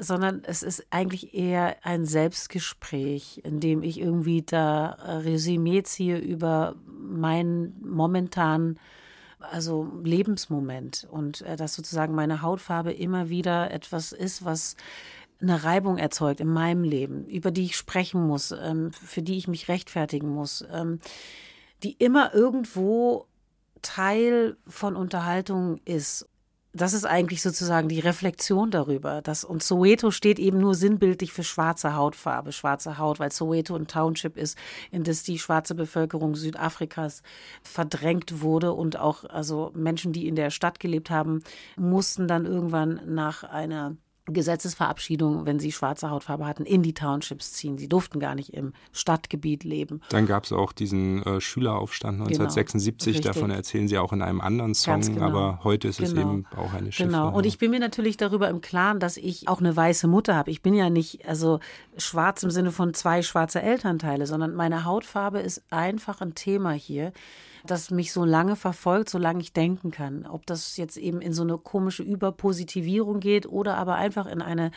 sondern 0.01 0.43
es 0.45 0.63
ist 0.63 0.87
eigentlich 0.91 1.35
eher 1.35 1.77
ein 1.83 2.07
Selbstgespräch, 2.07 3.43
in 3.45 3.61
dem 3.61 3.83
ich 3.83 4.01
irgendwie 4.01 4.43
da 4.43 4.97
Resümee 5.25 5.83
ziehe 5.83 6.19
über 6.19 6.75
meinen 6.87 7.77
momentanen 7.83 8.81
also 9.41 9.91
Lebensmoment 10.03 11.07
und 11.11 11.43
äh, 11.43 11.57
dass 11.57 11.75
sozusagen 11.75 12.15
meine 12.15 12.43
Hautfarbe 12.43 12.93
immer 12.93 13.29
wieder 13.29 13.71
etwas 13.71 14.13
ist, 14.13 14.45
was 14.45 14.77
eine 15.41 15.65
Reibung 15.65 15.99
erzeugt 15.99 16.41
in 16.41 16.49
meinem 16.49 16.85
Leben, 16.85 17.27
über 17.27 17.51
die 17.51 17.65
ich 17.65 17.77
sprechen 17.77 18.27
muss, 18.27 18.53
ähm, 18.53 18.93
für 18.93 19.23
die 19.23 19.39
ich 19.39 19.49
mich 19.49 19.69
rechtfertigen 19.69 20.29
muss, 20.29 20.65
ähm, 20.71 20.99
die 21.83 21.93
immer 21.93 22.35
irgendwo 22.35 23.27
Teil 23.83 24.57
von 24.67 24.97
Unterhaltung 24.97 25.81
ist 25.87 26.29
das 26.73 26.93
ist 26.93 27.05
eigentlich 27.05 27.43
sozusagen 27.43 27.89
die 27.89 28.01
Reflexion 28.01 28.71
darüber. 28.71 29.23
Dass, 29.23 29.45
und 29.45 29.63
Soweto 29.63 30.11
steht 30.11 30.39
eben 30.39 30.59
nur 30.59 30.75
sinnbildlich 30.75 31.33
für 31.33 31.43
schwarze 31.43 31.97
Hautfarbe, 31.97 32.53
schwarze 32.53 32.99
Haut, 32.99 33.19
weil 33.19 33.33
Soweto 33.33 33.75
ein 33.75 33.87
Township 33.87 34.37
ist, 34.37 34.57
in 34.91 35.03
das 35.03 35.23
die 35.23 35.39
schwarze 35.39 35.75
Bevölkerung 35.75 36.37
Südafrikas 36.37 37.23
verdrängt 37.63 38.41
wurde 38.41 38.73
und 38.73 38.99
auch 38.99 39.25
also 39.25 39.73
Menschen, 39.75 40.13
die 40.13 40.29
in 40.29 40.37
der 40.37 40.51
Stadt 40.51 40.79
gelebt 40.79 41.11
haben, 41.11 41.43
mussten 41.77 42.29
dann 42.29 42.47
irgendwann 42.47 43.01
nach 43.07 43.43
einer 43.43 43.97
Gesetzesverabschiedung, 44.33 45.47
wenn 45.47 45.59
sie 45.59 45.73
schwarze 45.73 46.11
Hautfarbe 46.11 46.47
hatten, 46.47 46.65
in 46.65 46.83
die 46.83 46.95
Townships 46.95 47.53
ziehen. 47.53 47.79
Sie 47.79 47.89
durften 47.89 48.21
gar 48.21 48.35
nicht 48.35 48.55
im 48.55 48.73
Stadtgebiet 48.93 49.65
leben. 49.65 50.01
Dann 50.11 50.27
gab 50.27 50.45
es 50.45 50.53
auch 50.53 50.73
diesen 50.73 51.23
äh, 51.25 51.41
Schüleraufstand 51.41 52.21
1976, 52.21 53.17
genau, 53.17 53.33
davon 53.33 53.51
erzählen 53.51 53.89
Sie 53.89 53.99
auch 53.99 54.13
in 54.13 54.23
einem 54.23 54.41
anderen 54.41 54.75
Song, 54.75 55.01
genau. 55.01 55.27
aber 55.27 55.61
heute 55.65 55.89
ist 55.89 55.99
genau. 55.99 56.11
es 56.11 56.19
eben 56.19 56.47
auch 56.57 56.73
eine 56.73 56.93
Schiffbahn. 56.93 57.13
Genau, 57.13 57.37
und 57.37 57.47
ich 57.47 57.59
bin 57.59 57.71
mir 57.71 57.81
natürlich 57.81 58.17
darüber 58.17 58.49
im 58.49 58.61
Klaren, 58.61 59.01
dass 59.01 59.17
ich 59.17 59.49
auch 59.49 59.61
eine 59.61 59.75
weiße 59.75 60.09
Mutter 60.09 60.35
habe. 60.35 60.51
Ich 60.51 60.63
bin 60.63 60.75
ja 60.75 60.91
nicht 60.91 61.27
also 61.27 61.61
schwarz 61.97 62.43
im 62.43 62.51
Sinne 62.51 62.73
von 62.73 62.95
zwei 62.95 63.23
schwarze 63.23 63.63
Elternteile, 63.63 64.27
sondern 64.27 64.55
meine 64.55 64.85
Hautfarbe 64.85 65.41
ist 65.41 65.63
einfach 65.71 66.21
ein 66.21 66.35
Thema 66.35 66.73
hier 66.73 67.13
das 67.67 67.91
mich 67.91 68.13
so 68.13 68.25
lange 68.25 68.57
verfolgt, 68.57 69.11
solange 69.11 69.41
ich 69.41 69.53
denken 69.53 69.91
kann. 69.91 70.27
Ob 70.27 70.47
das 70.47 70.77
jetzt 70.77 70.97
eben 70.97 71.21
in 71.21 71.33
so 71.33 71.43
eine 71.43 71.59
komische 71.59 72.03
Überpositivierung 72.03 73.21
geht 73.21 73.47
oder 73.47 73.77
aber 73.77 73.97
einfach 73.97 74.27
in 74.27 74.43
eine 74.43 74.71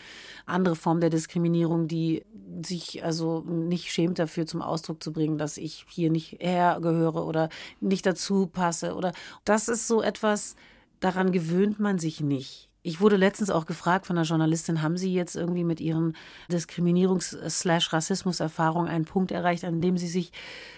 andere 0.46 0.75
Form 0.75 1.00
der 1.00 1.10
Diskriminierung, 1.10 1.88
die 1.88 2.25
sich 2.63 3.04
also 3.04 3.42
nicht 3.42 3.92
schämt 3.92 4.20
dafür 4.20 4.46
zum 4.46 4.62
Ausdruck 4.62 5.04
zu 5.04 5.13
bringen, 5.13 5.38
dass 5.38 5.58
ich 5.58 5.86
hier 5.90 6.10
nicht 6.10 6.38
hergehöre 6.40 7.25
oder 7.25 7.50
nicht 7.80 8.06
dazu 8.06 8.48
passe 8.48 8.96
oder 8.96 9.13
das 9.46 9.68
ist 9.68 9.88
so 9.88 10.02
etwas, 10.02 10.56
daran 11.00 11.32
gewöhnt 11.32 11.80
man 11.80 12.00
sich 12.00 12.22
nicht. 12.22 12.70
Ich 12.86 13.00
wurde 13.00 13.16
letztens 13.16 13.50
auch 13.50 13.66
gefragt 13.66 14.08
von 14.08 14.18
einer 14.18 14.25
Journalistin, 14.25 14.82
haben 14.82 14.98
Sie 14.98 15.13
jetzt 15.13 15.38
irgendwie 15.38 15.63
mit 15.63 15.80
Ihren 15.80 16.18
Diskriminierungs-Rassismus-Erfahrungen 16.52 18.90
einen 18.90 19.06
Punkt 19.06 19.32
erreicht, 19.32 19.63
an 19.63 19.80
dem 19.80 19.96
Sie 19.96 20.10
sich 20.10 20.34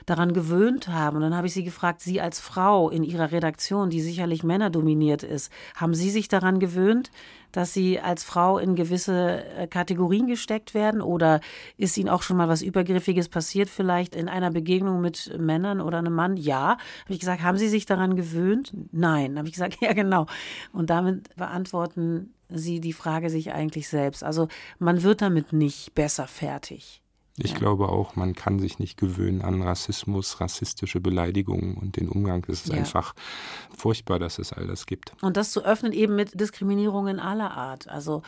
daran 0.06 0.34
gewöhnt 0.34 0.88
haben? 0.88 1.16
Und 1.16 1.24
dann 1.24 1.36
habe 1.36 1.48
ich 1.48 1.56
sie 1.56 1.64
gefragt, 1.64 2.02
Sie 2.02 2.22
als 2.22 2.40
Frau 2.40 2.92
in 2.92 3.04
Ihrer 3.04 3.32
Redaktion, 3.32 3.90
die 3.90 4.02
sicherlich 4.02 4.44
männerdominiert 4.44 5.24
ist, 5.24 5.52
haben 5.76 5.96
Sie 5.96 6.12
sich 6.12 6.28
daran 6.28 6.60
gewöhnt, 6.60 7.10
dass 7.56 7.74
sie 7.74 8.00
als 8.00 8.24
Frau 8.24 8.58
in 8.58 8.76
gewisse 8.76 9.46
äh, 9.56 9.68
Kategorien 9.68 10.28
gesteckt 10.28 10.74
werden? 10.74 11.02
Oder 11.02 11.40
ist 11.78 11.98
ihnen 11.98 12.10
auch 12.10 12.22
schon 12.22 12.38
mal 12.38 12.50
was 12.50 12.62
Übergriffiges 12.62 13.30
passiert, 13.30 13.70
vielleicht 13.70 14.16
in 14.16 14.28
einer 14.28 14.52
Begegnung 14.52 15.00
mit 15.00 15.38
Männern 15.40 15.80
oder 15.80 16.00
einem 16.00 16.14
Mann? 16.14 16.36
Ja. 16.36 16.78
Habe 17.04 17.14
ich 17.14 17.20
gesagt, 17.20 17.44
haben 17.44 17.58
Sie 17.58 17.70
sich 17.70 17.86
daran 17.86 18.16
gewöhnt? 18.16 18.74
Nein. 18.92 19.38
Habe 19.38 19.48
ich 19.48 19.54
gesagt, 19.54 19.78
ja, 19.82 19.94
genau. 19.94 20.26
Und 20.74 20.90
damit 20.90 21.34
beantworten 21.36 22.34
Sie 22.50 22.80
die 22.80 22.94
Frage 22.94 23.30
sich 23.30 23.54
eigentlich 23.54 23.88
selbst. 23.88 24.24
Also 24.24 24.48
man 24.78 25.02
wird 25.02 25.22
damit 25.22 25.54
nicht 25.54 25.96
besser 25.96 26.28
fertig. 26.28 27.02
Ich 27.38 27.52
ja. 27.52 27.58
glaube 27.58 27.90
auch, 27.90 28.16
man 28.16 28.34
kann 28.34 28.60
sich 28.60 28.80
nicht 28.80 28.98
gewöhnen 28.98 29.42
an 29.42 29.62
Rassismus, 29.62 30.40
rassistische 30.40 31.02
Beleidigungen 31.02 31.76
und 31.76 31.98
den 31.98 32.08
Umgang. 32.08 32.46
Es 32.48 32.62
ist 32.62 32.74
ja. 32.74 32.78
einfach 32.78 33.14
furchtbar, 33.76 34.20
dass 34.20 34.40
es 34.40 34.54
all 34.54 34.68
das 34.68 34.86
gibt. 34.86 35.12
Und 35.22 35.36
das 35.36 35.52
zu 35.52 35.66
öffnen 35.66 35.92
eben 35.92 36.16
mit 36.16 36.40
Diskriminierungen 36.40 37.20
aller 37.20 37.52
Art. 37.52 37.90
Also 37.90 38.22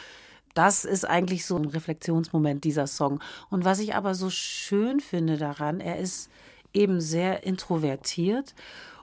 das 0.53 0.85
ist 0.85 1.05
eigentlich 1.05 1.45
so 1.45 1.55
ein 1.55 1.65
Reflexionsmoment 1.65 2.63
dieser 2.63 2.87
Song. 2.87 3.21
Und 3.49 3.63
was 3.63 3.79
ich 3.79 3.95
aber 3.95 4.13
so 4.13 4.29
schön 4.29 4.99
finde 4.99 5.37
daran, 5.37 5.79
er 5.79 5.99
ist 5.99 6.29
eben 6.73 6.99
sehr 6.99 7.43
introvertiert 7.43 8.55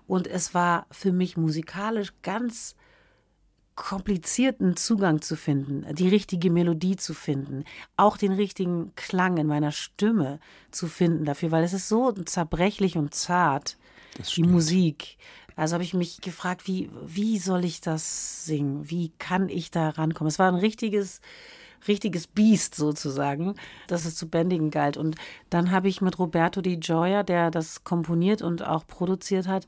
und 0.07 0.27
es 0.27 0.53
war 0.53 0.87
für 0.91 1.13
mich 1.13 1.37
musikalisch 1.37 2.13
ganz 2.23 2.77
komplizierten 3.77 4.77
Zugang 4.77 5.21
zu 5.21 5.37
finden, 5.37 5.85
die 5.95 6.09
richtige 6.09 6.51
Melodie 6.51 6.97
zu 6.97 7.15
finden, 7.15 7.65
auch 7.97 8.17
den 8.17 8.33
richtigen 8.33 8.95
Klang 8.95 9.37
in 9.37 9.47
meiner 9.47 9.73
Stimme 9.73 10.39
zu 10.71 10.87
finden 10.87 11.25
dafür, 11.25 11.51
weil 11.51 11.65
es 11.65 11.73
ist 11.73 11.89
so 11.89 12.13
zerbrechlich 12.13 12.97
und 12.97 13.15
zart, 13.15 13.77
die 14.37 14.45
Musik. 14.45 15.17
Also 15.57 15.75
habe 15.75 15.85
ich 15.85 15.95
mich 15.95 16.21
gefragt, 16.21 16.67
wie, 16.67 16.91
wie 17.05 17.39
soll 17.39 17.65
ich 17.65 17.81
das 17.81 18.45
singen? 18.45 18.91
Wie 18.91 19.13
kann 19.19 19.49
ich 19.49 19.71
da 19.71 19.91
rankommen? 19.91 20.29
Es 20.29 20.39
war 20.39 20.49
ein 20.49 20.57
richtiges, 20.57 21.21
richtiges 21.87 22.27
Biest 22.27 22.75
sozusagen, 22.75 23.55
das 23.87 24.05
es 24.05 24.17
zu 24.17 24.29
bändigen 24.29 24.71
galt. 24.71 24.97
Und 24.97 25.17
dann 25.51 25.71
habe 25.71 25.89
ich 25.89 26.01
mit 26.01 26.19
Roberto 26.19 26.61
Di 26.61 26.79
Gioia, 26.79 27.23
der 27.23 27.51
das 27.51 27.85
komponiert 27.85 28.43
und 28.43 28.65
auch 28.65 28.87
produziert 28.87 29.47
hat, 29.47 29.67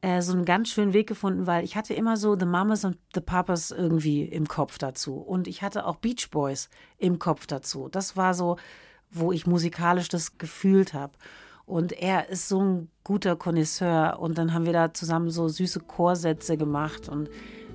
äh, 0.00 0.22
so 0.22 0.32
einen 0.32 0.44
ganz 0.44 0.68
schönen 0.68 0.92
Weg 0.92 1.08
gefunden, 1.08 1.46
weil 1.46 1.64
ich 1.64 1.76
hatte 1.76 1.94
immer 1.94 2.16
so 2.16 2.38
The 2.38 2.46
Mamas 2.46 2.84
und 2.84 2.98
The 3.14 3.20
Papas 3.20 3.70
irgendwie 3.70 4.22
im 4.22 4.46
Kopf 4.46 4.78
dazu. 4.78 5.16
Und 5.16 5.48
ich 5.48 5.62
hatte 5.62 5.86
auch 5.86 5.96
Beach 5.96 6.28
Boys 6.30 6.68
im 6.98 7.18
Kopf 7.18 7.46
dazu. 7.46 7.88
Das 7.90 8.16
war 8.16 8.34
so, 8.34 8.56
wo 9.10 9.32
ich 9.32 9.46
musikalisch 9.46 10.08
das 10.08 10.38
gefühlt 10.38 10.94
habe. 10.94 11.14
Und 11.66 11.92
er 11.92 12.30
ist 12.30 12.48
so 12.48 12.62
ein 12.62 12.90
guter 13.04 13.36
Connoisseur. 13.36 14.18
Und 14.20 14.38
dann 14.38 14.54
haben 14.54 14.66
wir 14.66 14.72
da 14.72 14.94
zusammen 14.94 15.30
so 15.30 15.48
süße 15.48 15.80
Chorsätze 15.80 16.56
gemacht 16.56 17.08
und 17.08 17.28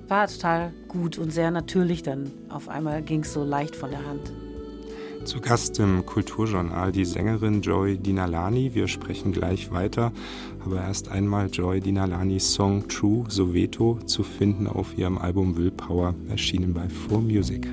war 0.08 0.26
total 0.26 0.72
gut 0.88 1.18
und 1.18 1.30
sehr 1.30 1.50
natürlich 1.50 2.02
dann. 2.02 2.30
Auf 2.48 2.68
einmal 2.68 3.02
ging 3.02 3.20
es 3.20 3.32
so 3.32 3.44
leicht 3.44 3.76
von 3.76 3.90
der 3.90 4.04
Hand. 4.04 4.32
Zu 5.24 5.40
Gast 5.40 5.78
im 5.78 6.04
Kulturjournal 6.04 6.92
die 6.92 7.06
Sängerin 7.06 7.62
Joy 7.62 7.96
Dinalani. 7.96 8.74
Wir 8.74 8.88
sprechen 8.88 9.32
gleich 9.32 9.70
weiter, 9.70 10.12
aber 10.64 10.80
erst 10.82 11.08
einmal 11.08 11.48
Joy 11.50 11.80
Dinalanis 11.80 12.54
Song 12.54 12.88
True 12.88 13.24
Soweto 13.28 13.98
zu 14.06 14.22
finden 14.22 14.66
auf 14.66 14.96
ihrem 14.96 15.18
Album 15.18 15.56
Willpower, 15.56 16.14
erschienen 16.28 16.72
bei 16.72 16.88
Four 16.88 17.20
Music. 17.20 17.68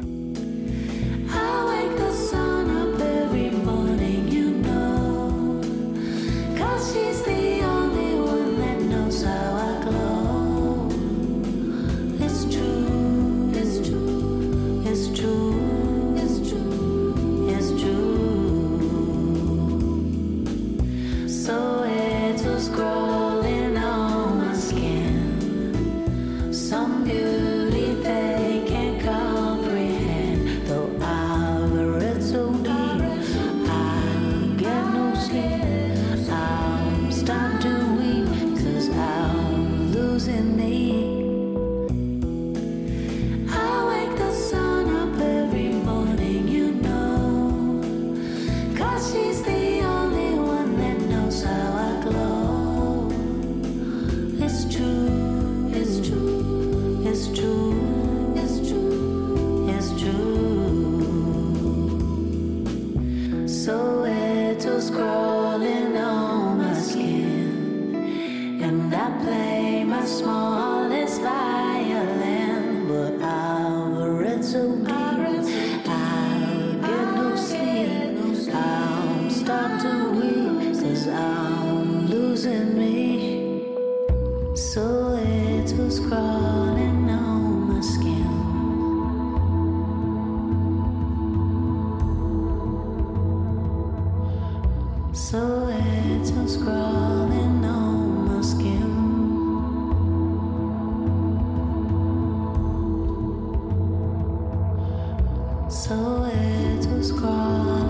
poet 106.22 106.86
who's 106.86 107.12
crawling. 107.12 107.81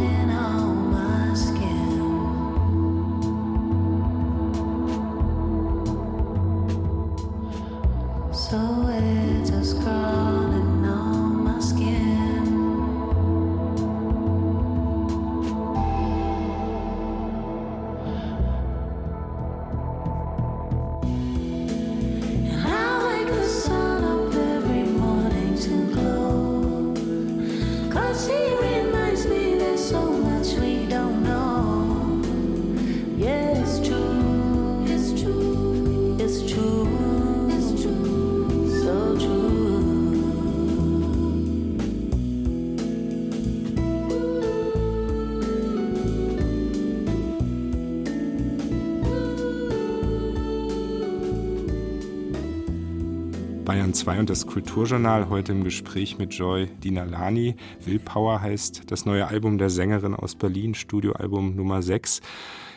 Bayern 53.91 53.93
2 53.93 54.19
und 54.19 54.29
das 54.29 54.48
Kulturjournal 54.48 55.27
heute 55.27 55.51
im 55.51 55.65
Gespräch 55.65 56.17
mit 56.17 56.33
Joy 56.33 56.67
Dinalani. 56.67 57.57
Willpower 57.83 58.39
heißt 58.39 58.83
das 58.89 59.05
neue 59.05 59.27
Album 59.27 59.57
der 59.57 59.69
Sängerin 59.69 60.15
aus 60.15 60.36
Berlin, 60.36 60.75
Studioalbum 60.75 61.57
Nummer 61.57 61.81
6. 61.81 62.21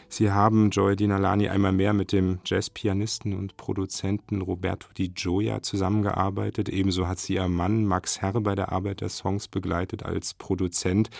Sie 0.09 0.33
haben 0.33 0.71
Joy 0.71 0.97
Dinalani 0.97 1.49
einmal 1.49 1.71
mehr 1.71 1.92
mit 1.92 2.11
dem 2.11 2.40
Jazzpianisten 2.44 3.33
und 3.33 3.56
Produzenten 3.56 4.42
Roberto 4.42 4.88
Di 4.99 5.11
Gioia 5.11 5.62
zusammengearbeitet. 5.62 6.68
Ebenso 6.68 7.07
hat 7.07 7.20
sie 7.20 7.35
ihr 7.35 7.46
Mann 7.46 7.85
Max 7.85 8.20
Herr 8.20 8.40
bei 8.40 8.57
der 8.57 8.72
Arbeit 8.72 9.00
der 9.00 9.09
Songs 9.09 9.46
begleitet 9.46 10.03
als 10.03 10.35
Produzent. 10.35 11.11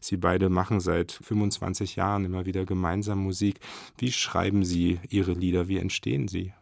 Sie 0.00 0.16
beide 0.16 0.48
machen 0.48 0.80
seit 0.80 1.12
25 1.12 1.94
Jahren 1.94 2.24
immer 2.24 2.44
wieder 2.44 2.64
gemeinsam 2.64 3.22
Musik. 3.22 3.60
Wie 3.98 4.10
schreiben 4.10 4.64
Sie 4.64 4.98
Ihre 5.10 5.32
Lieder? 5.32 5.68
Wie 5.68 5.78
entstehen 5.78 6.26
sie? 6.26 6.52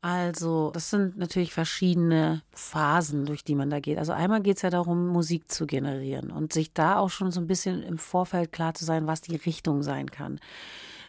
Also, 0.00 0.70
das 0.72 0.90
sind 0.90 1.18
natürlich 1.18 1.52
verschiedene 1.52 2.42
Phasen, 2.52 3.26
durch 3.26 3.42
die 3.42 3.56
man 3.56 3.68
da 3.68 3.80
geht. 3.80 3.98
Also 3.98 4.12
einmal 4.12 4.40
geht 4.40 4.56
es 4.56 4.62
ja 4.62 4.70
darum, 4.70 5.08
Musik 5.08 5.50
zu 5.50 5.66
generieren 5.66 6.30
und 6.30 6.52
sich 6.52 6.72
da 6.72 6.98
auch 6.98 7.10
schon 7.10 7.32
so 7.32 7.40
ein 7.40 7.48
bisschen 7.48 7.82
im 7.82 7.98
Vorfeld 7.98 8.52
klar 8.52 8.74
zu 8.74 8.84
sein, 8.84 9.08
was 9.08 9.22
die 9.22 9.34
Richtung 9.34 9.82
sein 9.82 10.08
kann. 10.08 10.38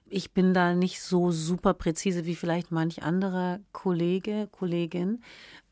Ich 0.08 0.32
bin 0.32 0.56
da 0.56 0.74
nicht 0.74 1.02
so 1.02 1.32
super 1.32 1.76
präzise 1.76 2.26
wie 2.26 2.36
vielleicht 2.36 2.72
manch 2.72 3.04
anderer 3.04 3.60
Kollege, 3.74 4.48
Kollegin, 4.52 5.22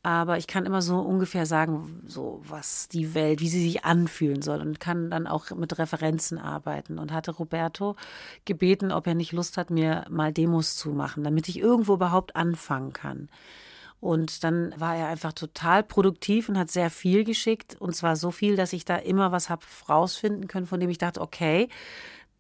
aber 0.08 0.38
ich 0.38 0.48
kann 0.48 0.66
immer 0.66 0.82
so 0.82 1.00
ungefähr 1.00 1.46
sagen, 1.46 2.02
so 2.08 2.40
was 2.48 2.88
die 2.88 3.14
Welt, 3.14 3.42
wie 3.42 3.50
sie 3.50 3.62
sich 3.62 3.84
anfühlen 3.84 4.42
soll 4.42 4.62
und 4.62 4.80
kann 4.80 5.12
dann 5.12 5.28
auch 5.28 5.52
mit 5.52 5.78
Referenzen 5.78 6.38
arbeiten 6.38 6.98
und 6.98 7.12
hatte 7.12 7.32
Roberto 7.32 7.98
gebeten, 8.46 8.94
ob 8.94 9.06
er 9.06 9.16
nicht 9.16 9.34
Lust 9.34 9.58
hat, 9.58 9.70
mir 9.70 10.06
mal 10.10 10.32
Demos 10.32 10.78
zu 10.78 10.92
machen, 10.92 11.26
damit 11.26 11.50
ich 11.50 11.60
irgendwo 11.60 11.96
überhaupt 11.96 12.38
anfangen 12.38 12.94
kann. 12.94 13.28
Und 14.00 14.46
dann 14.46 14.74
war 14.78 14.96
er 14.96 15.08
einfach 15.08 15.34
total 15.34 15.84
produktiv 15.84 16.48
und 16.48 16.58
hat 16.58 16.72
sehr 16.72 16.90
viel 16.90 17.26
geschickt. 17.26 17.76
Und 17.78 17.94
zwar 17.94 18.16
so 18.16 18.32
viel, 18.32 18.56
dass 18.56 18.72
ich 18.72 18.86
da 18.86 18.96
immer 18.96 19.34
was 19.34 19.50
habe 19.50 19.66
rausfinden 19.90 20.48
können, 20.48 20.68
von 20.68 20.80
dem 20.80 20.90
ich 20.90 21.00
dachte, 21.00 21.20
okay, 21.20 21.68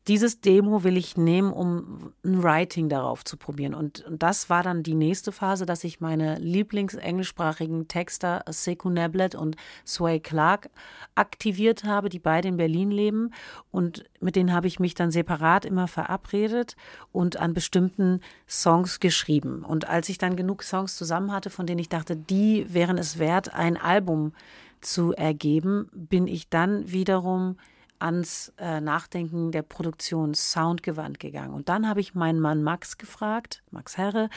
dieses 0.08 0.40
Demo 0.40 0.84
will 0.84 0.96
ich 0.96 1.18
nehmen, 1.18 1.52
um 1.52 2.14
ein 2.24 2.42
Writing 2.42 2.88
darauf 2.88 3.26
zu 3.26 3.36
probieren. 3.36 3.74
Und, 3.74 4.06
und 4.06 4.24
das 4.24 4.50
war 4.50 4.64
dann 4.64 4.82
die 4.82 4.96
nächste 4.96 5.32
Phase, 5.32 5.66
dass 5.66 5.84
ich 5.84 6.00
meine 6.00 6.38
lieblingsenglischsprachigen 6.40 7.88
Texter 7.88 8.44
Sekou 8.48 8.90
Neblet 8.90 9.36
und 9.36 9.58
Sway 9.86 10.20
Clark 10.20 10.70
aktiviert 11.16 11.84
habe, 11.84 12.10
die 12.10 12.20
beide 12.20 12.48
in 12.48 12.58
Berlin 12.58 12.90
leben. 12.90 13.34
Und 13.72 14.06
mit 14.22 14.36
denen 14.36 14.54
habe 14.54 14.68
ich 14.68 14.80
mich 14.80 14.94
dann 14.94 15.12
separat 15.12 15.66
immer 15.66 15.88
verabredet 15.88 16.76
und 17.12 17.38
an 17.38 17.54
bestimmten 17.54 18.22
Songs 18.48 19.00
geschrieben. 19.00 19.64
Und 19.64 19.90
als 19.90 20.08
ich 20.10 20.18
dann 20.18 20.36
genug 20.36 20.64
Songs 20.64 20.96
zusammen 20.96 21.32
hatte, 21.34 21.50
von 21.50 21.66
denen 21.66 21.80
ich 21.80 21.90
dachte, 21.90 22.16
die 22.16 22.66
wären 22.74 22.98
es 22.98 23.20
wert, 23.20 23.54
ein 23.54 23.76
Album 23.76 24.34
zu 24.80 25.14
ergeben, 25.14 25.90
bin 25.94 26.28
ich 26.28 26.50
dann 26.50 26.90
wiederum 26.92 27.58
ans 28.00 28.54
äh, 28.58 28.80
Nachdenken 28.82 29.52
der 29.52 29.62
Produktion 29.62 30.34
soundgewandt 30.34 31.20
gegangen. 31.20 31.54
Und 31.54 31.70
dann 31.70 31.88
habe 31.88 32.00
ich 32.00 32.16
meinen 32.16 32.40
Mann 32.40 32.64
Max 32.64 32.98
gefragt, 32.98 33.64
Max 33.72 33.98
Herre, 33.98 34.30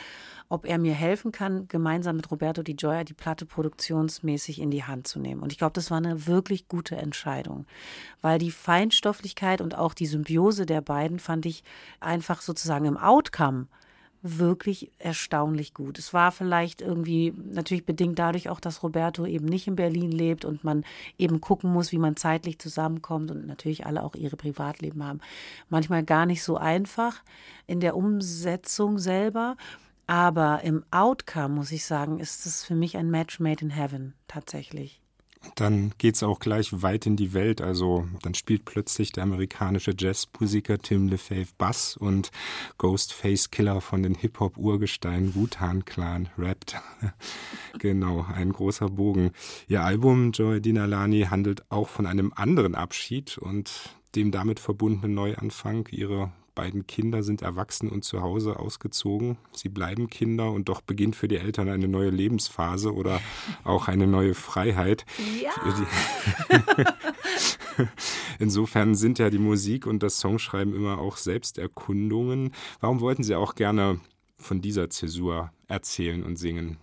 ob 0.49 0.67
er 0.67 0.79
mir 0.79 0.95
helfen 0.95 1.33
kann, 1.33 1.69
gemeinsam 1.69 2.17
mit 2.17 2.31
Roberto 2.31 2.63
Di 2.63 2.75
Gioia 2.75 3.05
die 3.05 3.15
Platte 3.15 3.47
produktionsmäßig 3.47 4.61
in 4.61 4.71
die 4.71 4.85
Hand 4.85 5.07
zu 5.07 5.19
nehmen. 5.19 5.43
Und 5.43 5.53
ich 5.53 5.59
glaube, 5.59 5.75
das 5.75 5.91
war 5.91 5.99
eine 5.99 6.27
wirklich 6.27 6.69
gute 6.69 6.97
Entscheidung, 6.97 7.67
weil 8.21 8.39
die 8.39 8.51
Feinstofflichkeit 8.51 9.61
und 9.61 9.77
auch 9.77 9.95
die 9.95 10.07
Symbiose 10.07 10.67
der 10.67 10.81
beiden 10.81 11.19
fand 11.19 11.47
ich 11.47 11.63
einfach 12.01 12.41
sozusagen 12.43 12.87
im 12.87 12.97
Outcome 12.97 13.67
wirklich 14.23 14.91
erstaunlich 14.99 15.73
gut. 15.73 15.99
Es 15.99 16.13
war 16.13 16.31
vielleicht 16.31 16.83
irgendwie 16.83 17.33
natürlich 17.37 17.87
bedingt 17.87 18.19
dadurch 18.19 18.49
auch, 18.49 18.61
dass 18.61 18.83
Roberto 18.83 19.25
eben 19.25 19.47
nicht 19.47 19.67
in 19.67 19.77
Berlin 19.77 20.13
lebt 20.13 20.45
und 20.45 20.63
man 20.63 20.85
eben 21.19 21.41
gucken 21.41 21.73
muss, 21.73 21.93
wie 21.93 21.99
man 21.99 22.17
zeitlich 22.17 22.59
zusammenkommt 22.59 23.31
und 23.31 23.47
natürlich 23.47 23.87
alle 23.87 24.03
auch 24.03 24.15
ihre 24.15 24.37
Privatleben 24.37 25.05
haben. 25.05 25.21
Manchmal 25.69 26.05
gar 26.05 26.27
nicht 26.27 26.43
so 26.43 26.57
einfach 26.57 27.23
in 27.67 27.81
der 27.81 27.97
Umsetzung 27.97 28.99
selber. 28.99 29.57
Aber 30.07 30.63
im 30.65 30.85
Outcome, 30.91 31.55
muss 31.55 31.71
ich 31.71 31.85
sagen, 31.85 32.19
ist 32.19 32.45
es 32.45 32.65
für 32.65 32.75
mich 32.75 32.97
ein 32.97 33.13
Match 33.13 33.39
made 33.39 33.65
in 33.65 33.71
heaven 33.71 34.15
tatsächlich. 34.27 35.00
Dann 35.55 35.93
geht 35.97 36.17
es 36.17 36.23
auch 36.23 36.39
gleich 36.39 36.83
weit 36.83 37.07
in 37.07 37.17
die 37.17 37.33
Welt. 37.33 37.61
Also 37.61 38.07
dann 38.23 38.35
spielt 38.35 38.65
plötzlich 38.65 39.13
der 39.13 39.25
amerikanische 39.25 39.95
Jazzmusiker 39.97 40.79
Tim 40.79 41.09
LeFave 41.09 41.49
Bass 41.57 41.97
und 41.97 42.31
Ghostface 42.77 43.51
Killer 43.51 43.81
von 43.81 44.03
den 44.03 44.15
Hip-Hop-Urgesteinen 44.15 45.35
Wutan 45.35 45.85
Clan 45.85 46.29
rappt. 46.37 46.77
genau, 47.79 48.27
ein 48.33 48.53
großer 48.53 48.91
Bogen. 48.91 49.31
Ihr 49.67 49.83
Album 49.83 50.33
Joy 50.33 50.61
Dinalani 50.61 51.23
handelt 51.31 51.71
auch 51.71 51.89
von 51.89 52.07
einem 52.07 52.33
anderen 52.35 52.75
Abschied 52.75 53.39
und 53.39 53.97
dem 54.15 54.33
damit 54.33 54.61
verbundenen 54.61 55.15
Neuanfang. 55.15 55.89
Ihre 55.91 56.33
beiden 56.55 56.87
Kinder 56.87 57.23
sind 57.23 57.43
erwachsen 57.43 57.89
und 57.89 58.05
zu 58.05 58.23
Hause 58.23 58.59
ausgezogen. 58.59 59.39
Sie 59.53 59.69
bleiben 59.69 60.09
Kinder 60.09 60.51
und 60.51 60.69
doch 60.69 60.81
beginnt 60.81 61.17
für 61.17 61.29
die 61.29 61.37
Eltern 61.37 61.69
eine 61.69 61.89
neue 61.89 62.11
Lebensphase 62.11 62.95
oder 62.95 63.21
auch 63.65 63.89
eine 63.89 64.07
neue 64.07 64.35
Freiheit. 64.35 65.05
Ja. 65.41 65.53
Insofern 68.39 68.95
sind 68.95 69.19
ja 69.19 69.31
die 69.31 69.39
Musik 69.39 69.87
und 69.87 70.03
das 70.03 70.19
Songschreiben 70.19 70.75
immer 70.75 70.99
auch 70.99 71.17
Selbsterkundungen. 71.17 72.53
Warum 72.81 73.01
wollten 73.01 73.23
Sie 73.23 73.35
auch 73.35 73.55
gerne 73.55 74.01
von 74.37 74.61
dieser 74.61 74.91
Zäsur 74.91 75.53
erzählen 75.69 76.23
und 76.25 76.37
singen? 76.37 76.79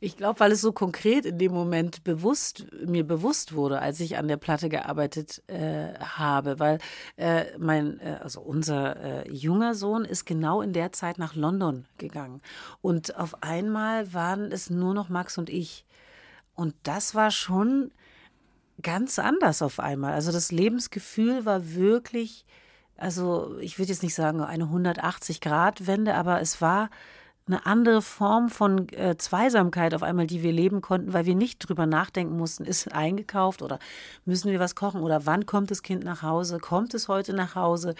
Ich 0.00 0.16
glaube, 0.16 0.40
weil 0.40 0.52
es 0.52 0.60
so 0.60 0.72
konkret 0.72 1.26
in 1.26 1.38
dem 1.38 1.52
Moment 1.52 2.04
bewusst 2.04 2.66
mir 2.84 3.06
bewusst 3.06 3.54
wurde, 3.54 3.80
als 3.80 4.00
ich 4.00 4.16
an 4.16 4.28
der 4.28 4.36
Platte 4.36 4.68
gearbeitet 4.68 5.42
äh, 5.48 5.94
habe, 5.98 6.58
weil 6.58 6.78
äh, 7.16 7.44
mein 7.58 8.00
äh, 8.00 8.18
also 8.20 8.40
unser 8.40 8.96
äh, 9.26 9.30
junger 9.30 9.74
Sohn 9.74 10.04
ist 10.04 10.24
genau 10.24 10.62
in 10.62 10.72
der 10.72 10.92
Zeit 10.92 11.18
nach 11.18 11.34
London 11.34 11.86
gegangen. 11.98 12.40
Und 12.80 13.16
auf 13.16 13.42
einmal 13.42 14.12
waren 14.12 14.52
es 14.52 14.70
nur 14.70 14.94
noch 14.94 15.08
Max 15.08 15.38
und 15.38 15.50
ich. 15.50 15.84
Und 16.54 16.74
das 16.82 17.14
war 17.14 17.30
schon 17.30 17.92
ganz 18.82 19.18
anders 19.18 19.62
auf 19.62 19.80
einmal. 19.80 20.12
Also 20.12 20.32
das 20.32 20.50
Lebensgefühl 20.52 21.44
war 21.44 21.74
wirklich 21.74 22.44
also 23.02 23.58
ich 23.58 23.78
würde 23.78 23.90
jetzt 23.90 24.04
nicht 24.04 24.14
sagen 24.14 24.40
eine 24.40 24.64
180 24.64 25.40
Grad 25.40 25.88
Wende, 25.88 26.14
aber 26.14 26.40
es 26.40 26.60
war 26.60 26.88
eine 27.46 27.66
andere 27.66 28.02
Form 28.02 28.48
von 28.48 28.88
äh, 28.90 29.16
Zweisamkeit 29.18 29.94
auf 29.94 30.02
einmal, 30.02 30.26
die 30.26 30.42
wir 30.42 30.52
leben 30.52 30.80
konnten, 30.80 31.12
weil 31.12 31.26
wir 31.26 31.34
nicht 31.34 31.58
drüber 31.58 31.86
nachdenken 31.86 32.36
mussten, 32.36 32.64
ist 32.64 32.92
eingekauft 32.92 33.62
oder 33.62 33.78
müssen 34.24 34.50
wir 34.50 34.60
was 34.60 34.74
kochen 34.76 35.02
oder 35.02 35.26
wann 35.26 35.44
kommt 35.44 35.70
das 35.70 35.82
Kind 35.82 36.04
nach 36.04 36.22
Hause, 36.22 36.58
kommt 36.58 36.94
es 36.94 37.08
heute 37.08 37.32
nach 37.32 37.54
Hause. 37.56 37.94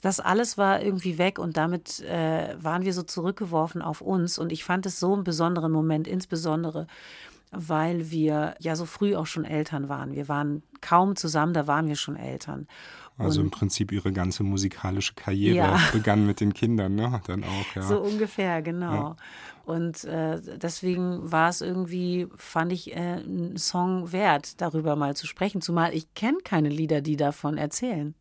Das 0.00 0.20
alles 0.20 0.58
war 0.58 0.80
irgendwie 0.80 1.18
weg 1.18 1.38
und 1.38 1.56
damit 1.56 2.00
äh, 2.00 2.54
waren 2.62 2.84
wir 2.84 2.94
so 2.94 3.02
zurückgeworfen 3.02 3.82
auf 3.82 4.00
uns 4.00 4.38
und 4.38 4.52
ich 4.52 4.64
fand 4.64 4.86
es 4.86 5.00
so 5.00 5.12
einen 5.12 5.24
besonderen 5.24 5.72
Moment, 5.72 6.06
insbesondere 6.06 6.86
weil 7.56 8.10
wir 8.10 8.56
ja 8.58 8.74
so 8.74 8.84
früh 8.84 9.14
auch 9.14 9.26
schon 9.26 9.44
Eltern 9.44 9.88
waren. 9.88 10.14
Wir 10.14 10.28
waren 10.28 10.62
kaum 10.80 11.14
zusammen, 11.14 11.54
da 11.54 11.66
waren 11.68 11.86
wir 11.86 11.94
schon 11.94 12.16
Eltern. 12.16 12.66
Also 13.16 13.40
und, 13.40 13.46
im 13.46 13.50
Prinzip 13.50 13.92
ihre 13.92 14.12
ganze 14.12 14.42
musikalische 14.42 15.14
Karriere 15.14 15.56
ja. 15.56 15.80
begann 15.92 16.26
mit 16.26 16.40
den 16.40 16.52
Kindern, 16.52 16.96
ne? 16.96 17.20
Dann 17.26 17.44
auch, 17.44 17.76
ja. 17.76 17.82
So 17.82 18.00
ungefähr, 18.00 18.60
genau. 18.60 18.92
Ja. 18.92 19.16
Und 19.64 20.04
äh, 20.04 20.40
deswegen 20.58 21.30
war 21.30 21.48
es 21.48 21.60
irgendwie, 21.60 22.26
fand 22.36 22.72
ich, 22.72 22.94
äh, 22.94 23.20
ein 23.20 23.56
Song 23.56 24.12
wert, 24.12 24.60
darüber 24.60 24.96
mal 24.96 25.16
zu 25.16 25.26
sprechen. 25.26 25.60
Zumal 25.60 25.94
ich 25.94 26.12
kenne 26.14 26.38
keine 26.44 26.68
Lieder, 26.68 27.00
die 27.00 27.16
davon 27.16 27.56
erzählen. 27.56 28.14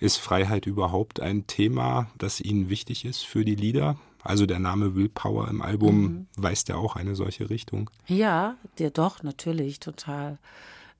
Ist 0.00 0.16
Freiheit 0.16 0.66
überhaupt 0.66 1.20
ein 1.20 1.46
Thema, 1.46 2.10
das 2.18 2.40
Ihnen 2.40 2.68
wichtig 2.68 3.04
ist 3.04 3.24
für 3.24 3.44
die 3.44 3.54
Lieder? 3.54 3.96
Also 4.24 4.46
der 4.46 4.58
Name 4.58 4.94
Willpower 4.94 5.48
im 5.48 5.62
Album 5.62 6.02
mhm. 6.02 6.26
weist 6.36 6.68
ja 6.68 6.76
auch 6.76 6.96
eine 6.96 7.14
solche 7.14 7.50
Richtung. 7.50 7.90
Ja, 8.06 8.56
der 8.78 8.90
doch, 8.90 9.22
natürlich, 9.22 9.80
total. 9.80 10.38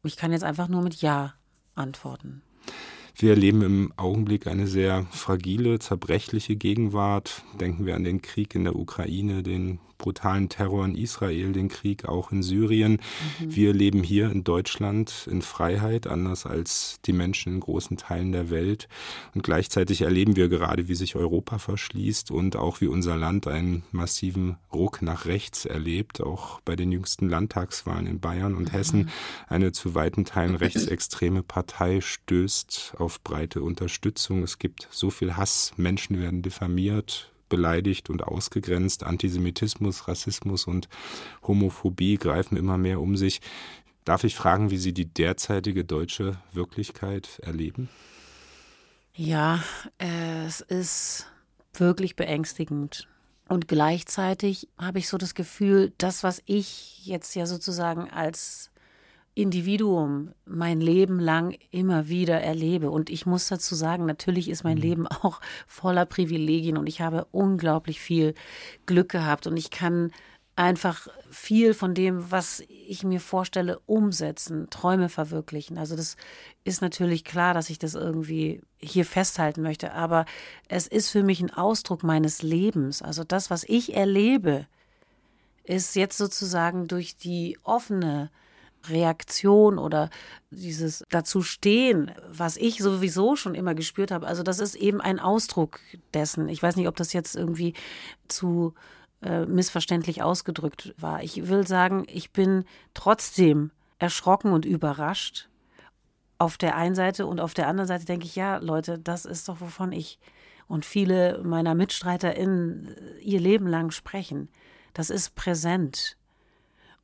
Ich 0.04 0.16
kann 0.16 0.32
jetzt 0.32 0.44
einfach 0.44 0.68
nur 0.68 0.82
mit 0.82 0.96
Ja 1.02 1.34
antworten. 1.74 2.42
Wir 3.14 3.30
erleben 3.30 3.62
im 3.62 3.92
Augenblick 3.96 4.46
eine 4.46 4.66
sehr 4.66 5.06
fragile, 5.10 5.78
zerbrechliche 5.78 6.56
Gegenwart. 6.56 7.44
Denken 7.60 7.86
wir 7.86 7.94
an 7.94 8.04
den 8.04 8.22
Krieg 8.22 8.54
in 8.54 8.64
der 8.64 8.76
Ukraine, 8.76 9.42
den 9.42 9.78
brutalen 10.02 10.50
Terror 10.50 10.84
in 10.84 10.94
Israel, 10.94 11.52
den 11.52 11.68
Krieg 11.68 12.04
auch 12.04 12.32
in 12.32 12.42
Syrien. 12.42 13.00
Mhm. 13.40 13.54
Wir 13.54 13.72
leben 13.72 14.02
hier 14.02 14.30
in 14.30 14.44
Deutschland 14.44 15.28
in 15.30 15.40
Freiheit, 15.40 16.06
anders 16.06 16.44
als 16.44 16.98
die 17.06 17.14
Menschen 17.14 17.54
in 17.54 17.60
großen 17.60 17.96
Teilen 17.96 18.32
der 18.32 18.50
Welt. 18.50 18.88
Und 19.34 19.42
gleichzeitig 19.42 20.02
erleben 20.02 20.36
wir 20.36 20.48
gerade, 20.48 20.88
wie 20.88 20.94
sich 20.94 21.16
Europa 21.16 21.58
verschließt 21.58 22.30
und 22.30 22.56
auch 22.56 22.80
wie 22.80 22.88
unser 22.88 23.16
Land 23.16 23.46
einen 23.46 23.84
massiven 23.92 24.56
Ruck 24.72 25.00
nach 25.00 25.24
rechts 25.24 25.64
erlebt. 25.64 26.20
Auch 26.20 26.60
bei 26.62 26.76
den 26.76 26.92
jüngsten 26.92 27.28
Landtagswahlen 27.28 28.06
in 28.06 28.20
Bayern 28.20 28.54
und 28.54 28.72
mhm. 28.72 28.76
Hessen 28.76 29.10
eine 29.48 29.72
zu 29.72 29.94
weiten 29.94 30.24
Teilen 30.24 30.56
rechtsextreme 30.56 31.42
Partei 31.44 32.00
stößt 32.00 32.94
auf 33.02 33.22
breite 33.22 33.62
Unterstützung. 33.62 34.42
Es 34.42 34.58
gibt 34.58 34.88
so 34.90 35.10
viel 35.10 35.36
Hass, 35.36 35.72
Menschen 35.76 36.20
werden 36.20 36.42
diffamiert, 36.42 37.32
beleidigt 37.48 38.08
und 38.08 38.22
ausgegrenzt. 38.22 39.04
Antisemitismus, 39.04 40.08
Rassismus 40.08 40.66
und 40.66 40.88
Homophobie 41.46 42.16
greifen 42.16 42.56
immer 42.56 42.78
mehr 42.78 43.00
um 43.00 43.16
sich. 43.16 43.40
Darf 44.04 44.24
ich 44.24 44.34
fragen, 44.34 44.70
wie 44.70 44.78
Sie 44.78 44.92
die 44.92 45.04
derzeitige 45.04 45.84
deutsche 45.84 46.38
Wirklichkeit 46.52 47.38
erleben? 47.40 47.88
Ja, 49.14 49.62
es 49.98 50.60
ist 50.60 51.26
wirklich 51.74 52.16
beängstigend. 52.16 53.06
Und 53.48 53.68
gleichzeitig 53.68 54.68
habe 54.78 54.98
ich 54.98 55.08
so 55.08 55.18
das 55.18 55.34
Gefühl, 55.34 55.92
das, 55.98 56.22
was 56.22 56.42
ich 56.46 57.04
jetzt 57.04 57.34
ja 57.34 57.44
sozusagen 57.44 58.10
als 58.10 58.71
Individuum 59.34 60.32
mein 60.44 60.80
Leben 60.80 61.18
lang 61.18 61.56
immer 61.70 62.08
wieder 62.08 62.40
erlebe. 62.40 62.90
Und 62.90 63.08
ich 63.08 63.24
muss 63.24 63.48
dazu 63.48 63.74
sagen, 63.74 64.04
natürlich 64.04 64.50
ist 64.50 64.64
mein 64.64 64.76
mhm. 64.76 64.82
Leben 64.82 65.06
auch 65.22 65.40
voller 65.66 66.06
Privilegien 66.06 66.76
und 66.76 66.86
ich 66.86 67.00
habe 67.00 67.26
unglaublich 67.30 68.00
viel 68.00 68.34
Glück 68.86 69.08
gehabt 69.08 69.46
und 69.46 69.56
ich 69.56 69.70
kann 69.70 70.12
einfach 70.54 71.08
viel 71.30 71.72
von 71.72 71.94
dem, 71.94 72.30
was 72.30 72.62
ich 72.68 73.04
mir 73.04 73.20
vorstelle, 73.20 73.80
umsetzen, 73.86 74.68
Träume 74.68 75.08
verwirklichen. 75.08 75.78
Also 75.78 75.96
das 75.96 76.16
ist 76.64 76.82
natürlich 76.82 77.24
klar, 77.24 77.54
dass 77.54 77.70
ich 77.70 77.78
das 77.78 77.94
irgendwie 77.94 78.60
hier 78.78 79.06
festhalten 79.06 79.62
möchte, 79.62 79.92
aber 79.92 80.26
es 80.68 80.86
ist 80.86 81.08
für 81.10 81.22
mich 81.22 81.40
ein 81.40 81.52
Ausdruck 81.52 82.02
meines 82.02 82.42
Lebens. 82.42 83.00
Also 83.00 83.24
das, 83.24 83.48
was 83.48 83.64
ich 83.64 83.96
erlebe, 83.96 84.66
ist 85.64 85.96
jetzt 85.96 86.18
sozusagen 86.18 86.86
durch 86.86 87.16
die 87.16 87.58
offene 87.62 88.30
Reaktion 88.88 89.78
oder 89.78 90.10
dieses 90.50 91.04
dazu 91.10 91.42
stehen, 91.42 92.10
was 92.28 92.56
ich 92.56 92.78
sowieso 92.78 93.36
schon 93.36 93.54
immer 93.54 93.74
gespürt 93.74 94.10
habe. 94.10 94.26
Also 94.26 94.42
das 94.42 94.58
ist 94.58 94.74
eben 94.74 95.00
ein 95.00 95.20
Ausdruck 95.20 95.80
dessen. 96.14 96.48
Ich 96.48 96.62
weiß 96.62 96.76
nicht, 96.76 96.88
ob 96.88 96.96
das 96.96 97.12
jetzt 97.12 97.36
irgendwie 97.36 97.74
zu 98.28 98.74
äh, 99.22 99.46
missverständlich 99.46 100.22
ausgedrückt 100.22 100.94
war. 100.98 101.22
Ich 101.22 101.48
will 101.48 101.66
sagen, 101.66 102.04
ich 102.08 102.32
bin 102.32 102.64
trotzdem 102.94 103.70
erschrocken 103.98 104.52
und 104.52 104.64
überrascht 104.64 105.48
auf 106.38 106.58
der 106.58 106.76
einen 106.76 106.96
Seite 106.96 107.26
und 107.26 107.40
auf 107.40 107.54
der 107.54 107.68
anderen 107.68 107.86
Seite 107.86 108.04
denke 108.04 108.26
ich, 108.26 108.34
ja, 108.34 108.56
Leute, 108.56 108.98
das 108.98 109.24
ist 109.24 109.48
doch, 109.48 109.60
wovon 109.60 109.92
ich 109.92 110.18
und 110.66 110.84
viele 110.84 111.40
meiner 111.44 111.74
MitstreiterInnen 111.74 112.96
ihr 113.20 113.40
Leben 113.40 113.66
lang 113.66 113.90
sprechen. 113.90 114.48
Das 114.94 115.10
ist 115.10 115.34
präsent. 115.34 116.16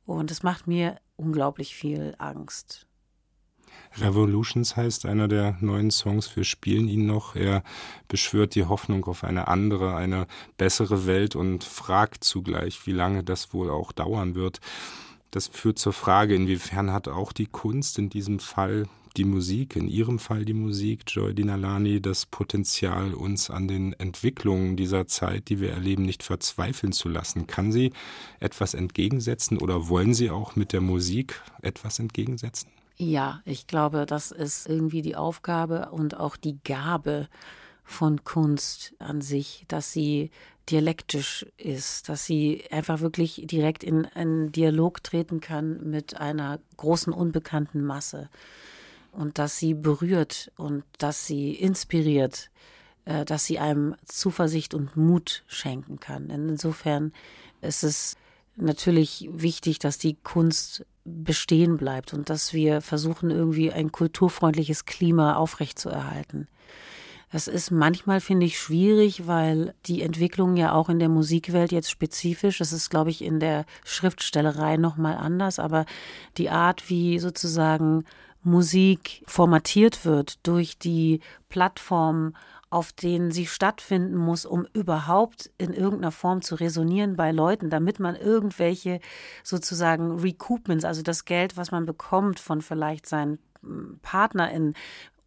Und 0.05 0.31
es 0.31 0.43
macht 0.43 0.67
mir 0.67 0.97
unglaublich 1.19 1.75
viel 1.75 2.15
Angst. 2.17 2.87
Revolutions 3.97 4.75
heißt 4.75 5.05
einer 5.05 5.27
der 5.27 5.57
neuen 5.61 5.91
Songs. 5.91 6.35
Wir 6.35 6.43
spielen 6.43 6.87
ihn 6.87 7.05
noch. 7.05 7.35
Er 7.35 7.63
beschwört 8.07 8.55
die 8.55 8.65
Hoffnung 8.65 9.05
auf 9.05 9.23
eine 9.23 9.47
andere, 9.47 9.95
eine 9.95 10.27
bessere 10.57 11.05
Welt 11.05 11.35
und 11.35 11.63
fragt 11.63 12.23
zugleich, 12.23 12.85
wie 12.85 12.91
lange 12.91 13.23
das 13.23 13.53
wohl 13.53 13.69
auch 13.69 13.91
dauern 13.91 14.35
wird. 14.35 14.59
Das 15.31 15.47
führt 15.47 15.77
zur 15.77 15.93
Frage, 15.93 16.35
inwiefern 16.35 16.91
hat 16.91 17.07
auch 17.07 17.31
die 17.31 17.45
Kunst 17.45 17.99
in 17.99 18.09
diesem 18.09 18.39
Fall 18.39 18.87
die 19.17 19.25
Musik, 19.25 19.75
in 19.75 19.87
Ihrem 19.87 20.19
Fall 20.19 20.45
die 20.45 20.53
Musik, 20.53 21.03
Joy 21.07 21.33
Dinalani, 21.33 22.01
das 22.01 22.25
Potenzial, 22.25 23.13
uns 23.13 23.49
an 23.49 23.67
den 23.67 23.93
Entwicklungen 23.93 24.75
dieser 24.75 25.07
Zeit, 25.07 25.49
die 25.49 25.59
wir 25.59 25.71
erleben, 25.71 26.03
nicht 26.03 26.23
verzweifeln 26.23 26.93
zu 26.93 27.09
lassen? 27.09 27.47
Kann 27.47 27.71
sie 27.71 27.91
etwas 28.39 28.73
entgegensetzen 28.73 29.57
oder 29.57 29.89
wollen 29.89 30.13
Sie 30.13 30.29
auch 30.29 30.55
mit 30.55 30.73
der 30.73 30.81
Musik 30.81 31.41
etwas 31.61 31.99
entgegensetzen? 31.99 32.69
Ja, 32.97 33.41
ich 33.45 33.67
glaube, 33.67 34.05
das 34.05 34.31
ist 34.31 34.67
irgendwie 34.67 35.01
die 35.01 35.15
Aufgabe 35.15 35.89
und 35.91 36.17
auch 36.17 36.35
die 36.35 36.59
Gabe 36.63 37.27
von 37.83 38.23
Kunst 38.23 38.93
an 38.99 39.21
sich, 39.21 39.65
dass 39.67 39.91
sie 39.91 40.31
dialektisch 40.71 41.45
ist, 41.57 42.09
dass 42.09 42.25
sie 42.25 42.63
einfach 42.71 43.01
wirklich 43.01 43.41
direkt 43.45 43.83
in 43.83 44.05
einen 44.05 44.51
Dialog 44.51 45.03
treten 45.03 45.39
kann 45.39 45.89
mit 45.89 46.17
einer 46.17 46.59
großen 46.77 47.13
unbekannten 47.13 47.83
Masse 47.83 48.29
und 49.11 49.37
dass 49.37 49.57
sie 49.57 49.73
berührt 49.73 50.51
und 50.57 50.83
dass 50.97 51.25
sie 51.25 51.53
inspiriert, 51.53 52.49
äh, 53.05 53.25
dass 53.25 53.45
sie 53.45 53.59
einem 53.59 53.95
Zuversicht 54.05 54.73
und 54.73 54.95
Mut 54.95 55.43
schenken 55.47 55.99
kann. 55.99 56.29
Insofern 56.29 57.13
ist 57.61 57.83
es 57.83 58.15
natürlich 58.55 59.27
wichtig, 59.31 59.79
dass 59.79 59.97
die 59.97 60.15
Kunst 60.15 60.85
bestehen 61.05 61.77
bleibt 61.77 62.13
und 62.13 62.29
dass 62.29 62.53
wir 62.53 62.81
versuchen, 62.81 63.31
irgendwie 63.31 63.71
ein 63.71 63.91
kulturfreundliches 63.91 64.85
Klima 64.85 65.35
aufrechtzuerhalten. 65.35 66.47
Das 67.31 67.47
ist 67.47 67.69
manchmal, 67.69 68.21
finde 68.21 68.47
ich, 68.47 68.59
schwierig, 68.59 69.27
weil 69.27 69.75
die 69.85 70.01
Entwicklung 70.01 70.57
ja 70.57 70.73
auch 70.73 70.89
in 70.89 70.99
der 70.99 71.09
Musikwelt 71.09 71.71
jetzt 71.71 71.91
spezifisch, 71.91 72.57
das 72.57 72.73
ist, 72.73 72.89
glaube 72.89 73.11
ich, 73.11 73.23
in 73.23 73.39
der 73.39 73.65
Schriftstellerei 73.85 74.77
nochmal 74.77 75.15
anders, 75.15 75.59
aber 75.59 75.85
die 76.37 76.49
Art, 76.49 76.89
wie 76.89 77.19
sozusagen 77.19 78.03
Musik 78.41 79.23
formatiert 79.27 80.05
wird 80.05 80.45
durch 80.47 80.79
die 80.79 81.19
Plattformen, 81.49 82.35
auf 82.71 82.93
denen 82.93 83.31
sie 83.31 83.47
stattfinden 83.47 84.15
muss, 84.15 84.45
um 84.45 84.65
überhaupt 84.73 85.51
in 85.57 85.73
irgendeiner 85.73 86.11
Form 86.11 86.41
zu 86.41 86.55
resonieren 86.55 87.15
bei 87.15 87.31
Leuten, 87.31 87.69
damit 87.69 87.99
man 87.99 88.15
irgendwelche 88.15 88.99
sozusagen 89.43 90.19
Recoupments, 90.19 90.85
also 90.85 91.01
das 91.01 91.25
Geld, 91.25 91.57
was 91.57 91.71
man 91.71 91.85
bekommt 91.85 92.39
von 92.39 92.61
vielleicht 92.61 93.07
seinen 93.07 93.39
PartnerInnen 94.01 94.75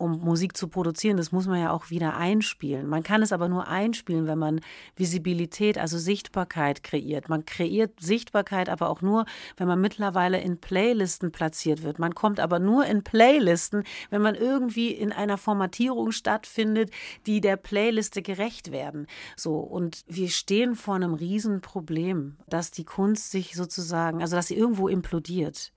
um 0.03 0.19
Musik 0.19 0.57
zu 0.57 0.67
produzieren, 0.67 1.17
das 1.17 1.31
muss 1.31 1.47
man 1.47 1.61
ja 1.61 1.71
auch 1.71 1.91
wieder 1.91 2.17
einspielen. 2.17 2.89
Man 2.89 3.05
kann 3.05 3.23
es 3.23 3.33
aber 3.33 3.49
nur 3.49 3.69
einspielen, 3.69 4.27
wenn 4.27 4.39
man 4.39 4.61
Visibilität, 4.97 5.79
also 5.79 5.97
Sichtbarkeit 5.97 6.83
kreiert. 6.83 7.29
Man 7.29 7.47
kreiert 7.47 8.01
Sichtbarkeit 8.01 8.69
aber 8.69 8.91
auch 8.91 9.01
nur, 9.01 9.27
wenn 9.57 9.69
man 9.69 9.81
mittlerweile 9.81 10.41
in 10.41 10.59
Playlisten 10.59 11.31
platziert 11.31 11.85
wird. 11.85 12.01
Man 12.01 12.17
kommt 12.17 12.41
aber 12.41 12.59
nur 12.59 12.85
in 12.85 13.05
Playlisten, 13.05 13.85
wenn 14.11 14.23
man 14.23 14.35
irgendwie 14.35 14.91
in 14.91 15.13
einer 15.13 15.39
Formatierung 15.39 16.11
stattfindet, 16.11 16.91
die 17.27 17.41
der 17.41 17.57
Playliste 17.57 18.23
gerecht 18.23 18.73
werden. 18.73 19.07
So 19.37 19.59
und 19.59 20.03
wir 20.09 20.31
stehen 20.31 20.75
vor 20.75 20.97
einem 20.97 21.15
Riesenproblem, 21.15 22.39
dass 22.49 22.73
die 22.73 22.85
Kunst 22.85 23.31
sich 23.31 23.55
sozusagen, 23.55 24.21
also 24.21 24.35
dass 24.35 24.49
sie 24.49 24.57
irgendwo 24.57 24.89
implodiert 24.89 25.72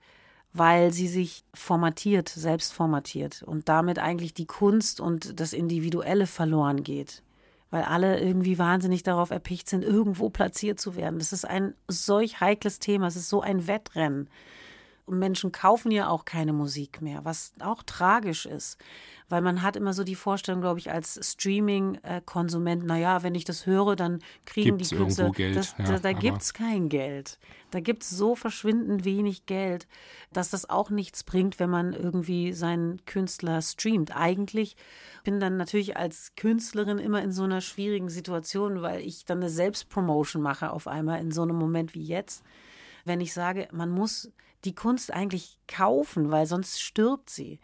weil 0.58 0.92
sie 0.92 1.08
sich 1.08 1.44
formatiert, 1.54 2.28
selbst 2.28 2.72
formatiert 2.72 3.42
und 3.42 3.68
damit 3.68 3.98
eigentlich 3.98 4.34
die 4.34 4.46
Kunst 4.46 5.00
und 5.00 5.40
das 5.40 5.52
Individuelle 5.52 6.26
verloren 6.26 6.82
geht. 6.82 7.22
weil 7.70 7.82
alle 7.82 8.20
irgendwie 8.20 8.58
wahnsinnig 8.58 9.02
darauf 9.02 9.30
erpicht 9.30 9.68
sind, 9.68 9.82
irgendwo 9.82 10.30
platziert 10.30 10.78
zu 10.80 10.94
werden. 10.94 11.18
Das 11.18 11.32
ist 11.32 11.44
ein 11.44 11.74
solch 11.88 12.40
heikles 12.40 12.78
Thema, 12.78 13.08
es 13.08 13.16
ist 13.16 13.28
so 13.28 13.40
ein 13.40 13.66
Wettrennen. 13.66 14.28
Und 15.06 15.20
Menschen 15.20 15.52
kaufen 15.52 15.92
ja 15.92 16.08
auch 16.08 16.24
keine 16.24 16.52
Musik 16.52 17.00
mehr, 17.00 17.24
was 17.24 17.52
auch 17.60 17.84
tragisch 17.84 18.44
ist. 18.44 18.76
Weil 19.28 19.40
man 19.40 19.62
hat 19.62 19.76
immer 19.76 19.92
so 19.92 20.02
die 20.02 20.16
Vorstellung, 20.16 20.60
glaube 20.60 20.80
ich, 20.80 20.90
als 20.90 21.20
Streaming-Konsument, 21.22 22.84
naja, 22.84 23.22
wenn 23.22 23.36
ich 23.36 23.44
das 23.44 23.66
höre, 23.66 23.94
dann 23.94 24.18
kriegen 24.46 24.78
Gibt's 24.78 24.88
die 24.88 24.96
Künstler. 24.96 25.30
Geld, 25.30 25.56
das, 25.56 25.76
ja, 25.78 25.84
da 25.84 25.98
da 26.00 26.12
gibt 26.12 26.42
es 26.42 26.54
kein 26.54 26.88
Geld. 26.88 27.38
Da 27.70 27.78
gibt 27.78 28.02
es 28.02 28.10
so 28.10 28.34
verschwindend 28.34 29.04
wenig 29.04 29.46
Geld, 29.46 29.86
dass 30.32 30.50
das 30.50 30.68
auch 30.68 30.90
nichts 30.90 31.22
bringt, 31.22 31.60
wenn 31.60 31.70
man 31.70 31.92
irgendwie 31.92 32.52
seinen 32.52 33.04
Künstler 33.04 33.62
streamt. 33.62 34.16
Eigentlich 34.16 34.76
bin 35.22 35.38
dann 35.38 35.56
natürlich 35.56 35.96
als 35.96 36.32
Künstlerin 36.36 36.98
immer 36.98 37.22
in 37.22 37.30
so 37.30 37.44
einer 37.44 37.60
schwierigen 37.60 38.08
Situation, 38.08 38.82
weil 38.82 39.00
ich 39.00 39.24
dann 39.24 39.38
eine 39.38 39.50
Selbstpromotion 39.50 40.42
mache 40.42 40.70
auf 40.70 40.88
einmal 40.88 41.20
in 41.20 41.30
so 41.30 41.42
einem 41.42 41.56
Moment 41.56 41.94
wie 41.94 42.04
jetzt. 42.04 42.42
Wenn 43.04 43.20
ich 43.20 43.32
sage, 43.32 43.68
man 43.70 43.90
muss 43.90 44.32
die 44.66 44.74
Kunst 44.74 45.12
eigentlich 45.12 45.58
kaufen, 45.68 46.30
weil 46.30 46.46
sonst 46.46 46.80
stirbt 46.80 47.30
sie. 47.30 47.60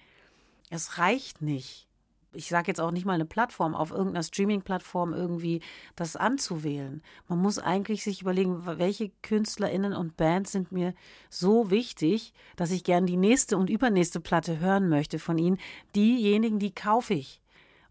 Es 0.71 0.99
reicht 0.99 1.43
nicht. 1.43 1.89
Ich 2.35 2.49
sage 2.49 2.69
jetzt 2.69 2.81
auch 2.81 2.93
nicht 2.93 3.05
mal 3.05 3.13
eine 3.13 3.27
Plattform, 3.27 3.75
auf 3.75 3.91
irgendeiner 3.91 4.23
Streaming-Plattform 4.23 5.13
irgendwie 5.13 5.61
das 5.97 6.17
anzuwählen. 6.17 7.03
Man 7.29 7.39
muss 7.39 7.59
eigentlich 7.59 8.03
sich 8.03 8.23
überlegen, 8.23 8.65
welche 8.65 9.11
KünstlerInnen 9.21 9.93
und 9.93 10.17
Bands 10.17 10.53
sind 10.53 10.73
mir 10.73 10.95
so 11.29 11.71
wichtig, 11.71 12.33
dass 12.57 12.71
ich 12.71 12.85
gern 12.85 13.05
die 13.05 13.19
nächste 13.19 13.59
und 13.59 13.69
übernächste 13.69 14.21
Platte 14.21 14.61
hören 14.61 14.89
möchte 14.89 15.19
von 15.19 15.37
ihnen. 15.37 15.59
Diejenigen, 15.95 16.59
die 16.59 16.75
kaufe 16.75 17.13
ich. 17.13 17.43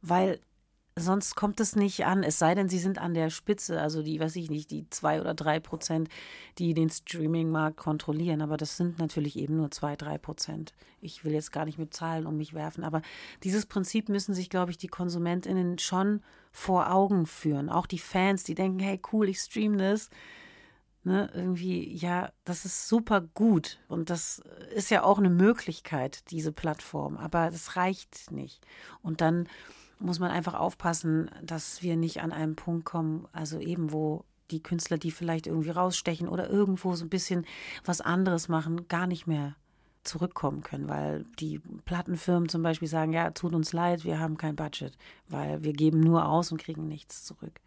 Weil 0.01 0.39
sonst 0.95 1.35
kommt 1.35 1.59
es 1.59 1.75
nicht 1.75 2.05
an, 2.05 2.23
es 2.23 2.37
sei 2.37 2.53
denn, 2.53 2.67
sie 2.67 2.79
sind 2.79 2.99
an 2.99 3.13
der 3.13 3.29
Spitze, 3.29 3.81
also 3.81 4.03
die, 4.03 4.19
weiß 4.19 4.35
ich 4.35 4.49
nicht, 4.49 4.71
die 4.71 4.89
zwei 4.89 5.21
oder 5.21 5.33
drei 5.33 5.59
Prozent, 5.59 6.09
die 6.57 6.73
den 6.73 6.89
Streaming-Markt 6.89 7.77
kontrollieren. 7.77 8.41
Aber 8.41 8.57
das 8.57 8.77
sind 8.77 8.99
natürlich 8.99 9.37
eben 9.37 9.57
nur 9.57 9.71
zwei, 9.71 9.95
drei 9.95 10.17
Prozent. 10.17 10.73
Ich 10.99 11.23
will 11.23 11.33
jetzt 11.33 11.51
gar 11.51 11.65
nicht 11.65 11.77
mit 11.77 11.93
Zahlen 11.93 12.25
um 12.25 12.37
mich 12.37 12.53
werfen, 12.53 12.83
aber 12.83 13.01
dieses 13.43 13.65
Prinzip 13.65 14.09
müssen 14.09 14.33
sich, 14.33 14.49
glaube 14.49 14.71
ich, 14.71 14.77
die 14.77 14.87
KonsumentInnen 14.87 15.79
schon 15.79 16.21
vor 16.51 16.91
Augen 16.91 17.25
führen. 17.25 17.69
Auch 17.69 17.87
die 17.87 17.99
Fans, 17.99 18.43
die 18.43 18.55
denken, 18.55 18.79
hey, 18.79 18.99
cool, 19.11 19.29
ich 19.29 19.39
stream 19.39 19.77
das. 19.77 20.09
Ne, 21.03 21.31
irgendwie, 21.33 21.95
ja, 21.95 22.31
das 22.45 22.63
ist 22.63 22.87
super 22.87 23.21
gut 23.21 23.79
und 23.87 24.11
das 24.11 24.43
ist 24.75 24.91
ja 24.91 25.01
auch 25.01 25.17
eine 25.17 25.31
Möglichkeit, 25.31 26.29
diese 26.29 26.51
Plattform, 26.51 27.17
aber 27.17 27.49
das 27.49 27.75
reicht 27.75 28.29
nicht. 28.29 28.63
Und 29.01 29.19
dann 29.19 29.49
muss 30.01 30.19
man 30.19 30.31
einfach 30.31 30.53
aufpassen, 30.53 31.29
dass 31.43 31.81
wir 31.81 31.95
nicht 31.95 32.21
an 32.21 32.31
einen 32.31 32.55
Punkt 32.55 32.85
kommen, 32.85 33.27
also 33.31 33.59
eben 33.59 33.91
wo 33.91 34.25
die 34.51 34.61
Künstler, 34.61 34.97
die 34.97 35.11
vielleicht 35.11 35.47
irgendwie 35.47 35.69
rausstechen 35.69 36.27
oder 36.27 36.49
irgendwo 36.49 36.95
so 36.95 37.05
ein 37.05 37.09
bisschen 37.09 37.45
was 37.85 38.01
anderes 38.01 38.49
machen, 38.49 38.87
gar 38.87 39.07
nicht 39.07 39.27
mehr 39.27 39.55
zurückkommen 40.03 40.63
können, 40.63 40.89
weil 40.89 41.25
die 41.39 41.59
Plattenfirmen 41.85 42.49
zum 42.49 42.63
Beispiel 42.63 42.87
sagen, 42.87 43.13
ja, 43.13 43.31
tut 43.31 43.53
uns 43.53 43.71
leid, 43.71 44.03
wir 44.03 44.19
haben 44.19 44.37
kein 44.37 44.55
Budget, 44.55 44.97
weil 45.29 45.63
wir 45.63 45.73
geben 45.73 45.99
nur 45.99 46.27
aus 46.27 46.51
und 46.51 46.59
kriegen 46.59 46.87
nichts 46.87 47.23
zurück. 47.23 47.61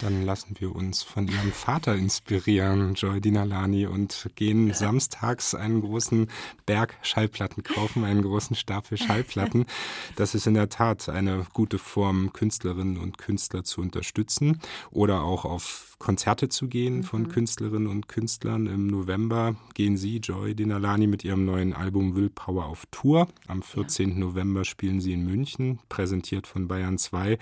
Dann 0.00 0.24
lassen 0.24 0.54
wir 0.58 0.76
uns 0.76 1.02
von 1.02 1.26
ihrem 1.26 1.50
Vater 1.50 1.96
inspirieren, 1.96 2.94
Joy 2.94 3.20
Dinalani, 3.20 3.86
und 3.86 4.30
gehen 4.36 4.72
samstags 4.72 5.54
einen 5.54 5.80
großen 5.80 6.30
Berg 6.66 6.96
Schallplatten 7.02 7.64
kaufen, 7.64 8.04
einen 8.04 8.22
großen 8.22 8.54
Stapel 8.54 8.96
Schallplatten. 8.96 9.66
Das 10.14 10.36
ist 10.36 10.46
in 10.46 10.54
der 10.54 10.68
Tat 10.68 11.08
eine 11.08 11.46
gute 11.52 11.78
Form, 11.78 12.32
Künstlerinnen 12.32 12.96
und 12.96 13.18
Künstler 13.18 13.64
zu 13.64 13.80
unterstützen 13.80 14.60
oder 14.90 15.22
auch 15.22 15.44
auf 15.44 15.87
Konzerte 15.98 16.48
zu 16.48 16.68
gehen 16.68 17.02
von 17.02 17.28
Künstlerinnen 17.28 17.88
und 17.88 18.08
Künstlern. 18.08 18.66
Im 18.66 18.86
November 18.86 19.56
gehen 19.74 19.96
Sie, 19.96 20.18
Joy 20.18 20.54
Dinalani, 20.54 21.08
mit 21.08 21.24
ihrem 21.24 21.44
neuen 21.44 21.72
Album 21.72 22.14
Willpower 22.14 22.66
auf 22.66 22.86
Tour. 22.92 23.26
Am 23.48 23.62
14. 23.62 24.16
November 24.16 24.64
spielen 24.64 25.00
Sie 25.00 25.12
in 25.12 25.24
München, 25.24 25.80
präsentiert 25.88 26.46
von 26.46 26.68
Bayern 26.68 26.98
2. 26.98 27.36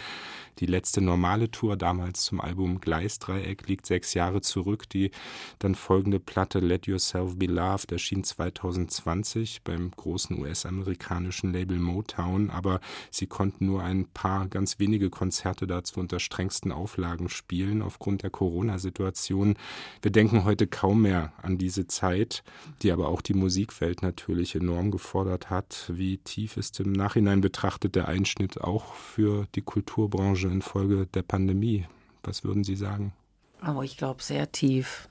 Die 0.59 0.67
letzte 0.67 1.03
normale 1.03 1.51
Tour, 1.51 1.77
damals 1.77 2.23
zum 2.23 2.41
Album 2.41 2.81
Gleisdreieck, 2.81 3.69
liegt 3.69 3.85
sechs 3.85 4.15
Jahre 4.15 4.41
zurück. 4.41 4.89
Die 4.89 5.11
dann 5.59 5.75
folgende 5.75 6.19
Platte 6.19 6.61
Let 6.61 6.87
Yourself 6.87 7.37
Be 7.37 7.47
Loved 7.47 7.93
erschien 7.93 8.25
2020 8.25 9.63
beim 9.65 9.91
großen 9.91 10.39
US-amerikanischen 10.41 11.53
Label 11.53 11.79
Motown, 11.79 12.49
aber 12.49 12.81
sie 13.11 13.27
konnten 13.27 13.67
nur 13.67 13.83
ein 13.83 14.07
paar 14.07 14.49
ganz 14.49 14.79
wenige 14.79 15.11
Konzerte 15.11 15.67
dazu 15.67 16.01
unter 16.01 16.21
strengsten 16.21 16.73
Auflagen 16.73 17.29
spielen 17.29 17.83
aufgrund 17.83 18.23
der 18.23 18.31
Corona-Situation. 18.47 19.57
Wir 20.03 20.13
denken 20.13 20.45
heute 20.45 20.69
kaum 20.69 21.03
mehr 21.03 21.33
an 21.43 21.59
diese 21.59 21.89
Zeit, 21.89 22.45
die 22.83 22.93
aber 22.93 23.09
auch 23.09 23.21
die 23.21 23.35
Musikwelt 23.35 24.03
natürlich 24.03 24.55
enorm 24.55 24.93
gefordert 24.93 25.51
hat. 25.51 25.91
Wie 25.93 26.19
tief 26.19 26.57
ist 26.57 26.79
im 26.79 26.93
Nachhinein 26.93 27.41
betrachtet 27.41 27.97
der 27.97 28.07
Einschnitt 28.07 28.61
auch 28.61 28.95
für 28.95 29.47
die 29.57 29.63
Kulturbranche 29.63 30.47
infolge 30.47 31.07
der 31.07 31.23
Pandemie? 31.23 31.87
Was 32.23 32.45
würden 32.45 32.63
Sie 32.63 32.77
sagen? 32.77 33.13
Aber 33.61 33.83
ich 33.83 33.97
glaube 33.97 34.23
sehr 34.23 34.53
tief. 34.53 35.09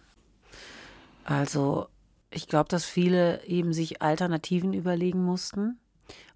Also 1.25 1.87
ich 2.31 2.47
glaube, 2.47 2.69
dass 2.69 2.85
viele 2.85 3.43
eben 3.45 3.73
sich 3.73 4.01
Alternativen 4.01 4.73
überlegen 4.73 5.23
mussten, 5.23 5.77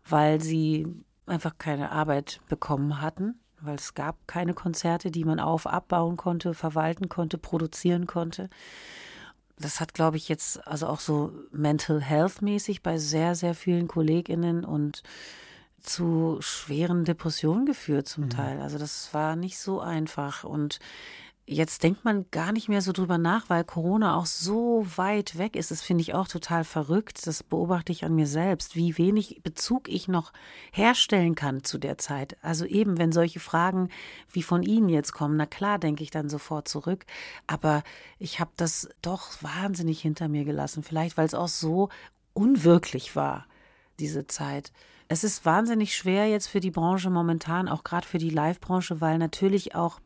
weil 0.07 0.41
sie 0.41 0.85
einfach 1.25 1.57
keine 1.57 1.91
Arbeit 1.91 2.41
bekommen 2.49 3.01
hatten, 3.01 3.39
weil 3.61 3.75
es 3.75 3.93
gab 3.93 4.27
keine 4.27 4.53
Konzerte, 4.53 5.11
die 5.11 5.23
man 5.23 5.39
auf, 5.39 5.67
abbauen 5.67 6.17
konnte, 6.17 6.53
verwalten 6.53 7.09
konnte, 7.09 7.37
produzieren 7.37 8.07
konnte. 8.07 8.49
Das 9.57 9.79
hat, 9.79 9.93
glaube 9.93 10.17
ich, 10.17 10.29
jetzt 10.29 10.65
also 10.67 10.87
auch 10.87 10.99
so 10.99 11.33
Mental 11.51 12.01
Health 12.01 12.41
mäßig 12.41 12.81
bei 12.81 12.97
sehr, 12.97 13.35
sehr 13.35 13.53
vielen 13.53 13.87
KollegInnen 13.87 14.63
und 14.63 15.03
zu 15.81 16.37
schweren 16.41 17.05
Depressionen 17.05 17.65
geführt 17.65 18.07
zum 18.07 18.29
Teil. 18.29 18.61
Also 18.61 18.77
das 18.77 19.13
war 19.13 19.35
nicht 19.35 19.57
so 19.57 19.79
einfach. 19.79 20.43
Und 20.43 20.79
jetzt 21.51 21.81
denkt 21.81 22.05
man 22.05 22.25
gar 22.29 22.51
nicht 22.51 22.69
mehr 22.69 22.81
so 22.81 22.91
drüber 22.91 23.17
nach, 23.17 23.49
weil 23.49 23.63
Corona 23.63 24.15
auch 24.15 24.27
so 24.27 24.85
weit 24.95 25.37
weg 25.39 25.55
ist. 25.55 25.71
Das 25.71 25.81
finde 25.81 26.03
ich 26.03 26.13
auch 26.13 26.27
total 26.27 26.63
verrückt. 26.63 27.25
Das 27.25 27.41
beobachte 27.41 27.91
ich 27.91 28.05
an 28.05 28.13
mir 28.13 28.27
selbst, 28.27 28.75
wie 28.75 28.97
wenig 28.99 29.41
Bezug 29.41 29.89
ich 29.89 30.07
noch 30.07 30.31
herstellen 30.71 31.33
kann 31.33 31.63
zu 31.63 31.79
der 31.79 31.97
Zeit. 31.97 32.37
Also 32.43 32.65
eben, 32.65 32.99
wenn 32.99 33.11
solche 33.11 33.39
Fragen 33.39 33.89
wie 34.31 34.43
von 34.43 34.61
Ihnen 34.61 34.89
jetzt 34.89 35.11
kommen, 35.11 35.37
na 35.37 35.47
klar, 35.47 35.79
denke 35.79 36.03
ich 36.03 36.11
dann 36.11 36.29
sofort 36.29 36.67
zurück. 36.67 37.05
Aber 37.47 37.83
ich 38.19 38.39
habe 38.39 38.51
das 38.55 38.87
doch 39.01 39.41
wahnsinnig 39.41 40.01
hinter 40.01 40.27
mir 40.27 40.45
gelassen. 40.45 40.83
Vielleicht, 40.83 41.17
weil 41.17 41.25
es 41.25 41.33
auch 41.33 41.47
so 41.47 41.89
unwirklich 42.33 43.15
war, 43.15 43.47
diese 43.99 44.27
Zeit. 44.27 44.71
Es 45.07 45.23
ist 45.23 45.45
wahnsinnig 45.45 45.95
schwer 45.95 46.27
jetzt 46.27 46.47
für 46.47 46.59
die 46.59 46.69
Branche 46.69 47.09
momentan, 47.09 47.67
auch 47.67 47.83
gerade 47.83 48.05
für 48.05 48.19
die 48.19 48.29
Live-Branche, 48.29 49.01
weil 49.01 49.17
natürlich 49.17 49.73
auch 49.73 49.99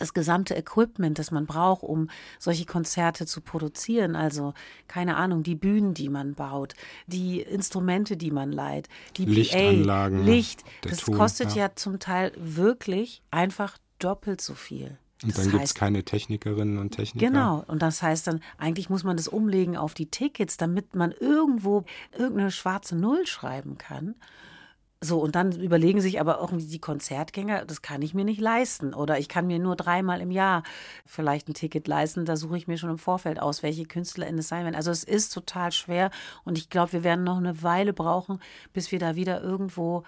das 0.00 0.14
gesamte 0.14 0.54
Equipment, 0.54 1.18
das 1.18 1.30
man 1.30 1.46
braucht, 1.46 1.82
um 1.82 2.08
solche 2.38 2.64
Konzerte 2.64 3.26
zu 3.26 3.40
produzieren, 3.40 4.16
also 4.16 4.54
keine 4.88 5.16
Ahnung, 5.16 5.42
die 5.42 5.54
Bühnen, 5.54 5.94
die 5.94 6.08
man 6.08 6.34
baut, 6.34 6.74
die 7.06 7.40
Instrumente, 7.40 8.16
die 8.16 8.30
man 8.30 8.52
leiht, 8.52 8.88
die 9.16 9.26
Lichtanlagen, 9.26 10.20
PA, 10.20 10.24
Licht, 10.24 10.64
das 10.82 10.98
Ton, 10.98 11.16
kostet 11.16 11.50
ja. 11.50 11.66
ja. 11.66 11.72
zum 11.74 11.98
Teil 11.98 12.32
wirklich 12.36 13.22
einfach 13.30 13.78
doppelt 13.98 14.40
so 14.40 14.54
viel. 14.54 14.98
Und 15.22 15.36
Das 15.36 15.42
dann 15.42 15.52
gibt 15.52 15.64
es 15.64 15.74
keine 15.74 16.02
Technikerinnen 16.02 16.78
und 16.78 16.92
Techniker. 16.92 17.26
Genau. 17.26 17.62
Und 17.66 17.82
das 17.82 18.02
heißt 18.02 18.26
dann, 18.26 18.40
eigentlich 18.56 18.88
muss 18.88 19.04
man 19.04 19.18
das 19.18 19.28
umlegen 19.28 19.76
auf 19.76 19.92
die 19.92 20.06
Tickets, 20.06 20.56
damit 20.56 20.94
man 20.94 21.12
irgendwo 21.12 21.84
irgendeine 22.12 22.50
schwarze 22.50 22.96
Null 22.96 23.26
schreiben 23.26 23.76
kann. 23.76 24.14
So, 25.02 25.18
und 25.18 25.34
dann 25.34 25.52
überlegen 25.52 26.02
sich 26.02 26.20
aber 26.20 26.40
irgendwie 26.40 26.66
die 26.66 26.78
Konzertgänger, 26.78 27.64
das 27.64 27.80
kann 27.80 28.02
ich 28.02 28.12
mir 28.12 28.26
nicht 28.26 28.40
leisten. 28.40 28.92
Oder 28.92 29.18
ich 29.18 29.30
kann 29.30 29.46
mir 29.46 29.58
nur 29.58 29.74
dreimal 29.74 30.20
im 30.20 30.30
Jahr 30.30 30.62
vielleicht 31.06 31.48
ein 31.48 31.54
Ticket 31.54 31.88
leisten. 31.88 32.26
Da 32.26 32.36
suche 32.36 32.58
ich 32.58 32.68
mir 32.68 32.76
schon 32.76 32.90
im 32.90 32.98
Vorfeld 32.98 33.40
aus, 33.40 33.62
welche 33.62 33.86
KünstlerInnen 33.86 34.40
es 34.40 34.48
sein 34.48 34.64
werden. 34.64 34.74
Also 34.74 34.90
es 34.90 35.02
ist 35.02 35.32
total 35.32 35.72
schwer 35.72 36.10
und 36.44 36.58
ich 36.58 36.68
glaube, 36.68 36.92
wir 36.92 37.02
werden 37.02 37.24
noch 37.24 37.38
eine 37.38 37.62
Weile 37.62 37.94
brauchen, 37.94 38.40
bis 38.74 38.92
wir 38.92 38.98
da 38.98 39.16
wieder 39.16 39.40
irgendwo, 39.40 40.04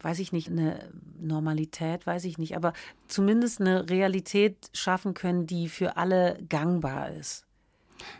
weiß 0.00 0.18
ich 0.18 0.32
nicht, 0.32 0.48
eine 0.48 0.90
Normalität, 1.20 2.04
weiß 2.04 2.24
ich 2.24 2.36
nicht, 2.36 2.56
aber 2.56 2.72
zumindest 3.06 3.60
eine 3.60 3.88
Realität 3.88 4.56
schaffen 4.72 5.14
können, 5.14 5.46
die 5.46 5.68
für 5.68 5.96
alle 5.96 6.42
gangbar 6.48 7.10
ist. 7.10 7.46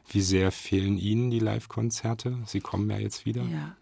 Wie 0.08 0.20
sehr 0.20 0.52
fehlen 0.52 0.98
Ihnen 0.98 1.32
die 1.32 1.40
Live-Konzerte? 1.40 2.38
Sie 2.46 2.61
kommen 2.61 2.88
ja 2.88 2.98
jetzt 2.98 3.26
wieder. 3.26 3.42
Ja. 3.42 3.76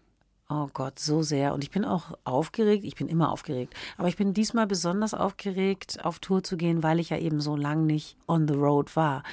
Oh 0.53 0.67
Gott, 0.73 0.99
so 0.99 1.21
sehr. 1.21 1.53
Und 1.53 1.63
ich 1.63 1.71
bin 1.71 1.85
auch 1.85 2.17
aufgeregt. 2.25 2.83
Ich 2.83 2.95
bin 2.95 3.07
immer 3.07 3.31
aufgeregt. 3.31 3.73
Aber 3.97 4.09
ich 4.09 4.17
bin 4.17 4.33
diesmal 4.33 4.67
besonders 4.67 5.13
aufgeregt, 5.13 6.03
auf 6.03 6.19
Tour 6.19 6.43
zu 6.43 6.57
gehen, 6.57 6.83
weil 6.83 6.99
ich 6.99 7.11
ja 7.11 7.17
eben 7.17 7.39
so 7.39 7.55
lang 7.55 7.85
nicht 7.85 8.17
on 8.27 8.49
the 8.49 8.53
road 8.53 8.97
war. 8.97 9.23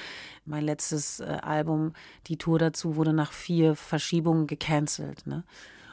Mein 0.45 0.63
letztes 0.63 1.19
äh, 1.19 1.39
Album, 1.41 1.91
die 2.27 2.37
Tour 2.37 2.57
dazu, 2.57 2.95
wurde 2.95 3.11
nach 3.11 3.33
vier 3.33 3.75
Verschiebungen 3.75 4.47
gecancelt. 4.47 5.27
Ne? 5.27 5.43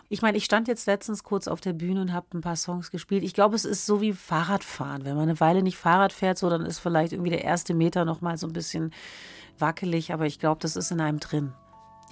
Ich 0.08 0.22
meine, 0.22 0.38
ich 0.38 0.44
stand 0.44 0.68
jetzt 0.68 0.86
letztens 0.86 1.24
kurz 1.24 1.48
auf 1.48 1.60
der 1.60 1.72
Bühne 1.72 2.02
und 2.02 2.12
habe 2.12 2.26
ein 2.32 2.40
paar 2.40 2.54
Songs 2.54 2.92
gespielt. 2.92 3.24
Ich 3.24 3.34
glaube, 3.34 3.56
es 3.56 3.64
ist 3.64 3.84
so 3.84 4.00
wie 4.00 4.12
Fahrradfahren. 4.12 5.04
Wenn 5.04 5.16
man 5.16 5.28
eine 5.28 5.40
Weile 5.40 5.64
nicht 5.64 5.76
Fahrrad 5.76 6.12
fährt, 6.12 6.38
so 6.38 6.48
dann 6.48 6.64
ist 6.64 6.78
vielleicht 6.78 7.12
irgendwie 7.12 7.30
der 7.30 7.42
erste 7.42 7.74
Meter 7.74 8.04
noch 8.04 8.20
mal 8.20 8.38
so 8.38 8.46
ein 8.46 8.52
bisschen 8.52 8.92
wackelig, 9.58 10.12
aber 10.12 10.26
ich 10.26 10.38
glaube, 10.38 10.60
das 10.60 10.76
ist 10.76 10.92
in 10.92 11.00
einem 11.00 11.18
drin. 11.18 11.52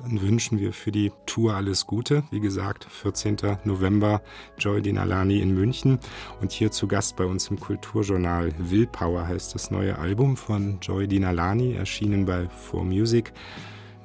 Dann 0.02 0.20
wünschen 0.20 0.58
wir 0.58 0.72
für 0.72 0.90
die 0.90 1.12
Tour 1.24 1.54
alles 1.54 1.86
Gute. 1.86 2.24
Wie 2.30 2.40
gesagt, 2.40 2.84
14. 2.84 3.36
November 3.64 4.22
Joy 4.58 4.82
Dinalani 4.82 5.40
in 5.40 5.54
München 5.54 5.98
und 6.40 6.52
hier 6.52 6.70
zu 6.70 6.88
Gast 6.88 7.16
bei 7.16 7.24
uns 7.24 7.48
im 7.48 7.60
Kulturjournal 7.60 8.52
Willpower 8.58 9.26
heißt 9.26 9.54
das 9.54 9.70
neue 9.70 9.98
Album 9.98 10.36
von 10.36 10.78
Joy 10.80 11.06
Dinalani, 11.06 11.74
erschienen 11.74 12.24
bei 12.26 12.48
4Music. 12.70 13.32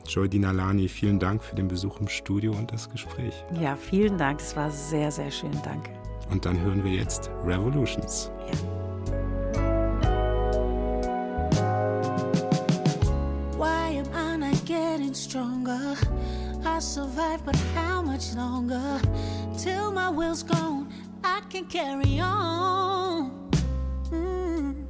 Joy 0.08 0.30
Dinalani, 0.30 0.88
vielen 0.88 1.20
Dank 1.20 1.44
für 1.44 1.56
den 1.56 1.68
Besuch 1.68 2.00
im 2.00 2.08
Studio 2.08 2.52
und 2.52 2.72
das 2.72 2.90
Gespräch. 2.90 3.44
Ja, 3.60 3.76
vielen 3.76 4.18
Dank. 4.18 4.42
Es 4.42 4.56
war 4.56 4.72
sehr, 4.72 5.12
sehr 5.12 5.32
schön. 5.32 5.52
Danke. 5.64 5.92
Und 6.32 6.46
dann 6.46 6.60
hören 6.60 6.84
wir 6.84 6.92
jetzt 6.92 7.30
Revolutions. 7.44 8.32
Ja. 8.52 8.89
I 15.70 16.80
survive, 16.80 17.46
but 17.46 17.56
how 17.76 18.02
much 18.02 18.34
longer? 18.34 19.00
Till 19.58 19.92
my 19.92 20.10
will's 20.10 20.42
gone, 20.42 20.92
I 21.24 21.42
can 21.48 21.66
carry 21.66 22.20
on. 22.20 23.52
Mm. 24.10 24.86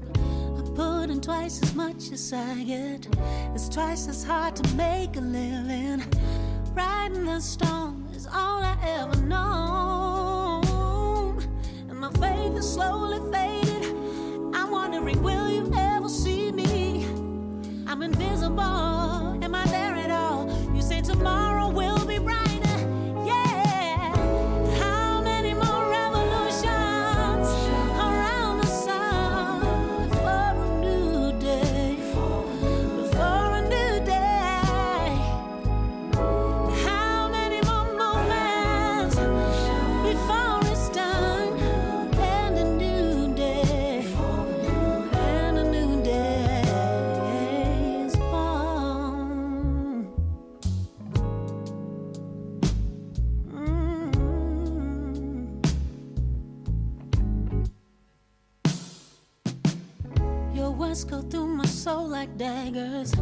I 0.58 0.62
put 0.76 1.10
in 1.10 1.20
twice 1.20 1.62
as 1.62 1.76
much 1.76 2.12
as 2.14 2.32
I 2.32 2.64
get. 2.64 3.08
It's 3.54 3.68
twice 3.68 4.08
as 4.08 4.24
hard 4.24 4.56
to 4.56 4.76
make 4.76 5.18
a 5.18 5.22
living. 5.22 6.02
Riding 6.74 7.26
the 7.26 7.42
storm 7.42 8.08
is 8.16 8.26
all 8.28 8.64
I 8.64 8.78
ever 8.84 9.18
known. 9.22 10.64
And 11.90 12.00
my 12.00 12.12
faith 12.12 12.56
is 12.58 12.72
slowly 12.74 13.20
fading. 13.34 14.56
I'm 14.56 14.72
wondering, 14.72 15.22
will 15.22 15.50
you 15.50 15.70
ever 15.76 16.08
see 16.08 16.54
me? 16.54 17.06
I'm 17.86 18.02
invisible 18.02 18.99
my 21.22 21.49
daggers. 62.40 63.14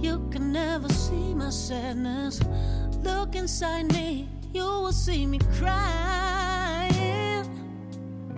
You 0.00 0.28
can 0.30 0.52
never 0.52 0.88
see 0.88 1.34
my 1.34 1.50
sadness. 1.50 2.40
Look 3.02 3.34
inside 3.36 3.92
me, 3.92 4.28
you 4.52 4.64
will 4.64 4.92
see 4.92 5.26
me 5.26 5.38
crying. 5.58 6.92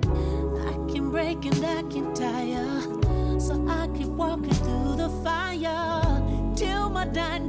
I 0.05 0.93
can 0.93 1.11
break 1.11 1.45
and 1.47 1.65
I 1.65 1.83
can 1.91 2.15
tire, 2.15 2.81
so 3.41 3.67
I 3.69 3.89
keep 3.97 4.09
walking 4.09 4.53
through 4.53 4.97
the 4.97 5.11
fire 5.25 6.55
till 6.55 6.91
my 6.91 7.07
dying 7.07 7.48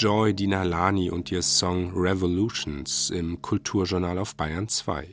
Joy 0.00 0.32
Dinalani 0.32 1.10
und 1.10 1.30
ihr 1.30 1.42
Song 1.42 1.92
Revolutions 1.94 3.10
im 3.10 3.42
Kulturjournal 3.42 4.16
auf 4.16 4.34
Bayern 4.34 4.66
2. 4.66 5.06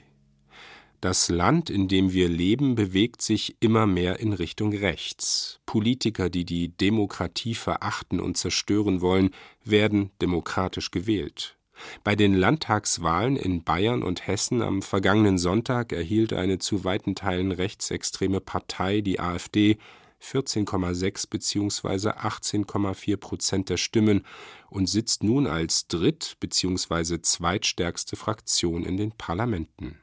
Das 1.02 1.28
Land, 1.28 1.70
in 1.70 1.90
dem 1.90 2.14
wir 2.14 2.30
leben, 2.30 2.76
bewegt 2.76 3.22
sich 3.22 3.58
immer 3.60 3.86
mehr 3.86 4.22
in 4.22 4.32
Richtung 4.32 4.72
rechts. 4.72 5.60
Politiker, 5.66 6.30
die 6.30 6.46
die 6.46 6.70
Demokratie 6.70 7.54
verachten 7.54 8.22
und 8.22 8.38
zerstören 8.38 9.02
wollen, 9.02 9.32
werden 9.66 10.12
demokratisch 10.22 10.90
gewählt. 10.90 11.58
Bei 12.06 12.16
den 12.16 12.34
Landtagswahlen 12.34 13.36
in 13.36 13.66
Bayern 13.66 14.04
und 14.04 14.26
Hessen 14.26 14.62
am 14.62 14.82
vergangenen 14.82 15.38
Sonntag 15.38 15.92
erhielt 15.92 16.32
eine 16.32 16.60
zu 16.60 16.86
weiten 16.86 17.14
Teilen 17.14 17.52
rechtsextreme 17.52 18.40
Partei, 18.40 19.02
die 19.02 19.20
AfD, 19.20 19.80
14,6 20.22 21.30
bzw. 21.30 22.10
18,4 22.10 23.18
Prozent 23.18 23.70
der 23.70 23.78
Stimmen 23.78 24.26
und 24.70 24.88
sitzt 24.88 25.24
nun 25.24 25.48
als 25.48 25.88
dritt- 25.88 26.38
bzw. 26.40 27.22
zweitstärkste 27.22 28.16
Fraktion 28.16 28.84
in 28.84 28.98
den 28.98 29.12
Parlamenten. 29.12 30.00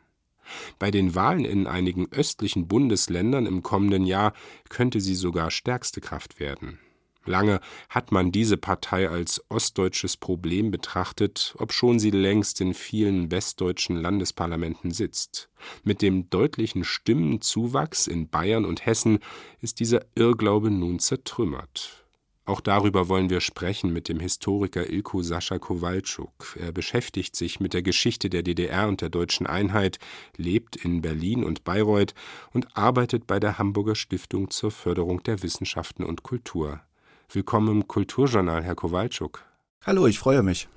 Bei 0.79 0.91
den 0.91 1.15
Wahlen 1.15 1.45
in 1.45 1.67
einigen 1.67 2.11
östlichen 2.13 2.69
Bundesländern 2.69 3.47
im 3.47 3.63
kommenden 3.63 4.07
Jahr 4.07 4.35
könnte 4.69 5.01
sie 5.01 5.15
sogar 5.15 5.51
stärkste 5.51 6.01
Kraft 6.01 6.39
werden. 6.41 6.79
Lange 7.27 7.61
hat 7.89 8.13
man 8.13 8.33
diese 8.33 8.59
Partei 8.59 9.09
als 9.09 9.43
ostdeutsches 9.49 10.19
Problem 10.19 10.71
betrachtet, 10.71 11.55
obschon 11.59 11.99
sie 11.99 12.11
längst 12.11 12.61
in 12.61 12.75
vielen 12.75 13.31
westdeutschen 13.31 13.97
Landesparlamenten 13.97 14.91
sitzt. 14.91 15.49
Mit 15.85 16.03
dem 16.03 16.29
deutlichen 16.29 16.85
Stimmenzuwachs 16.85 18.07
in 18.09 18.29
Bayern 18.29 18.67
und 18.67 18.85
Hessen 18.85 19.21
ist 19.63 19.81
dieser 19.81 20.05
Irrglaube 20.15 20.71
nun 20.71 20.99
zertrümmert. 20.99 22.04
Auch 22.47 22.61
darüber 22.61 23.09
wollen 23.09 23.31
wir 23.31 23.41
sprechen 23.41 23.91
mit 23.95 24.07
dem 24.07 24.21
Historiker 24.21 24.91
Ilko 24.91 25.23
Sascha 25.23 25.59
Kowalczuk. 25.59 26.59
Er 26.61 26.73
beschäftigt 26.73 27.37
sich 27.37 27.59
mit 27.59 27.73
der 27.73 27.83
Geschichte 27.83 28.29
der 28.29 28.43
DDR 28.43 28.87
und 28.87 29.01
der 29.01 29.09
deutschen 29.09 29.47
Einheit, 29.47 29.99
lebt 30.37 30.77
in 30.77 31.01
Berlin 31.01 31.43
und 31.43 31.65
Bayreuth 31.65 32.13
und 32.53 32.77
arbeitet 32.77 33.27
bei 33.27 33.41
der 33.41 33.57
Hamburger 33.57 33.95
Stiftung 33.95 34.51
zur 34.51 34.71
Förderung 34.71 35.23
der 35.23 35.43
Wissenschaften 35.43 36.05
und 36.05 36.23
Kultur. 36.23 36.83
Willkommen 37.31 37.69
im 37.69 37.89
Kulturjournal, 37.89 38.63
Herr 38.63 38.75
Kowalczuk. 38.75 39.43
Hallo, 39.87 40.07
ich 40.07 40.19
freue 40.19 40.43
mich. 40.43 40.69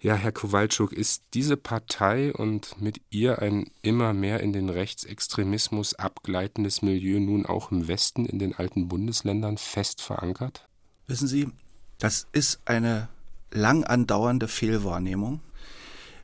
Ja, 0.00 0.14
Herr 0.14 0.32
Kowalczuk, 0.32 0.94
ist 0.94 1.24
diese 1.34 1.58
Partei 1.58 2.32
und 2.32 2.80
mit 2.80 3.02
ihr 3.10 3.42
ein 3.42 3.70
immer 3.82 4.14
mehr 4.14 4.40
in 4.40 4.54
den 4.54 4.70
Rechtsextremismus 4.70 5.92
abgleitendes 5.94 6.80
Milieu 6.80 7.20
nun 7.20 7.44
auch 7.44 7.72
im 7.72 7.88
Westen 7.88 8.24
in 8.24 8.38
den 8.38 8.54
alten 8.54 8.88
Bundesländern 8.88 9.58
fest 9.58 10.00
verankert? 10.00 10.66
Wissen 11.06 11.28
Sie, 11.28 11.48
das 11.98 12.26
ist 12.32 12.60
eine 12.64 13.08
lang 13.50 13.84
andauernde 13.84 14.48
Fehlwahrnehmung. 14.48 15.40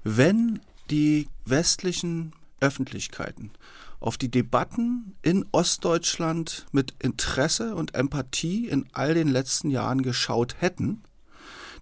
Wenn 0.02 0.60
die 0.90 1.28
westlichen 1.44 2.32
Öffentlichkeiten 2.60 3.52
auf 4.00 4.16
die 4.16 4.30
Debatten 4.30 5.14
in 5.22 5.44
Ostdeutschland 5.52 6.66
mit 6.72 6.94
Interesse 6.98 7.74
und 7.74 7.94
Empathie 7.94 8.66
in 8.66 8.88
all 8.92 9.14
den 9.14 9.28
letzten 9.28 9.70
Jahren 9.70 10.02
geschaut 10.02 10.56
hätten, 10.60 11.02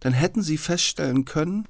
dann 0.00 0.12
hätten 0.12 0.42
sie 0.42 0.58
feststellen 0.58 1.24
können, 1.24 1.68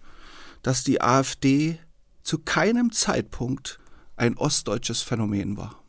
dass 0.63 0.85
die 0.85 1.01
AfD 1.01 1.79
zu 2.23 2.39
keinem 2.39 2.93
Zeitpunkt 2.93 3.79
ein 4.17 4.37
ostdeutsches 4.37 5.03
Phänomen 5.03 5.57
war. 5.57 5.83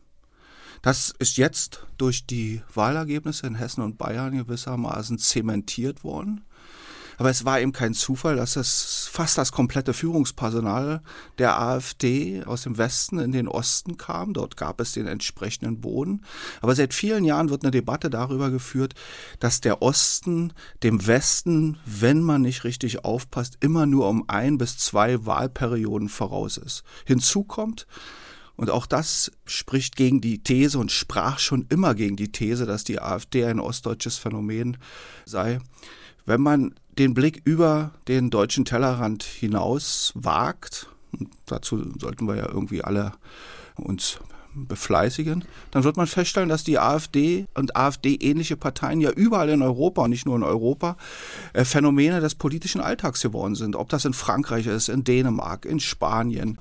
Das 0.82 1.14
ist 1.20 1.38
jetzt 1.38 1.86
durch 1.98 2.26
die 2.26 2.62
Wahlergebnisse 2.74 3.48
in 3.48 3.56
Hessen 3.56 3.82
und 3.82 3.98
Bayern 3.98 4.38
gewissermaßen 4.38 5.18
zementiert 5.18 6.04
worden. 6.04 6.46
Aber 7.20 7.30
es 7.30 7.44
war 7.44 7.60
eben 7.60 7.74
kein 7.74 7.94
Zufall, 7.94 8.38
dass 8.38 8.56
es 8.56 9.10
fast 9.12 9.38
das 9.38 9.52
komplette 9.52 9.94
Führungspersonal 9.94 11.02
der 11.38 11.60
AfD 11.60 12.46
aus 12.46 12.64
dem 12.64 12.78
Westen 12.78 13.20
in 13.20 13.34
den 13.34 13.50
Osten 13.50 13.98
kam. 13.98 14.34
Dort 14.34 14.56
gab 14.56 14.80
es 14.80 14.94
den 14.94 15.06
entsprechenden 15.06 15.82
Boden. 15.82 16.22
Aber 16.62 16.74
seit 16.76 16.94
vielen 16.94 17.26
Jahren 17.26 17.50
wird 17.50 17.66
eine 17.66 17.72
Debatte 17.72 18.10
darüber 18.10 18.52
geführt, 18.52 18.94
dass 19.42 19.60
der 19.60 19.82
Osten 19.82 20.54
dem 20.82 21.06
Westen, 21.08 21.78
wenn 21.86 22.22
man 22.22 22.42
nicht 22.42 22.64
richtig 22.64 23.04
aufpasst, 23.04 23.58
immer 23.60 23.86
nur 23.86 24.08
um 24.08 24.24
ein 24.30 24.58
bis 24.58 24.78
zwei 24.78 25.26
Wahlperioden 25.26 26.08
voraus 26.08 26.56
ist. 26.56 26.84
Hinzu 27.04 27.44
kommt, 27.44 27.86
und 28.60 28.70
auch 28.70 28.86
das 28.86 29.32
spricht 29.46 29.96
gegen 29.96 30.20
die 30.20 30.44
These 30.44 30.80
und 30.80 30.92
sprach 30.92 31.40
schon 31.40 31.66
immer 31.70 31.96
gegen 31.96 32.18
die 32.18 32.30
These, 32.30 32.66
dass 32.66 32.84
die 32.84 33.02
AfD 33.02 33.46
ein 33.46 33.62
ostdeutsches 33.62 34.18
Phänomen 34.18 34.76
sei. 35.24 35.60
Wenn 36.26 36.42
man 36.42 36.76
den 36.98 37.14
Blick 37.14 37.42
über 37.46 37.94
den 38.10 38.30
deutschen 38.30 38.66
Tellerrand 38.66 39.24
hinaus 39.24 40.12
wagt, 40.14 40.90
und 41.18 41.30
dazu 41.46 41.90
sollten 42.00 42.28
wir 42.28 42.36
ja 42.36 42.50
irgendwie 42.50 42.84
alle 42.84 43.14
uns 43.76 44.20
befleißigen, 44.54 45.46
dann 45.72 45.84
wird 45.84 45.98
man 45.98 46.08
feststellen, 46.08 46.50
dass 46.50 46.64
die 46.64 46.80
AfD 46.80 47.46
und 47.54 47.76
AfD-ähnliche 47.76 48.58
Parteien 48.58 49.00
ja 49.00 49.12
überall 49.12 49.50
in 49.50 49.62
Europa 49.62 50.04
und 50.04 50.10
nicht 50.10 50.26
nur 50.26 50.36
in 50.36 50.44
Europa 50.44 50.98
äh, 51.54 51.64
Phänomene 51.64 52.20
des 52.20 52.36
politischen 52.36 52.82
Alltags 52.82 53.22
geworden 53.22 53.56
sind. 53.56 53.76
Ob 53.76 53.90
das 53.90 54.06
in 54.06 54.14
Frankreich 54.14 54.66
ist, 54.66 54.90
in 54.90 55.04
Dänemark, 55.04 55.66
in 55.66 55.80
Spanien, 55.80 56.58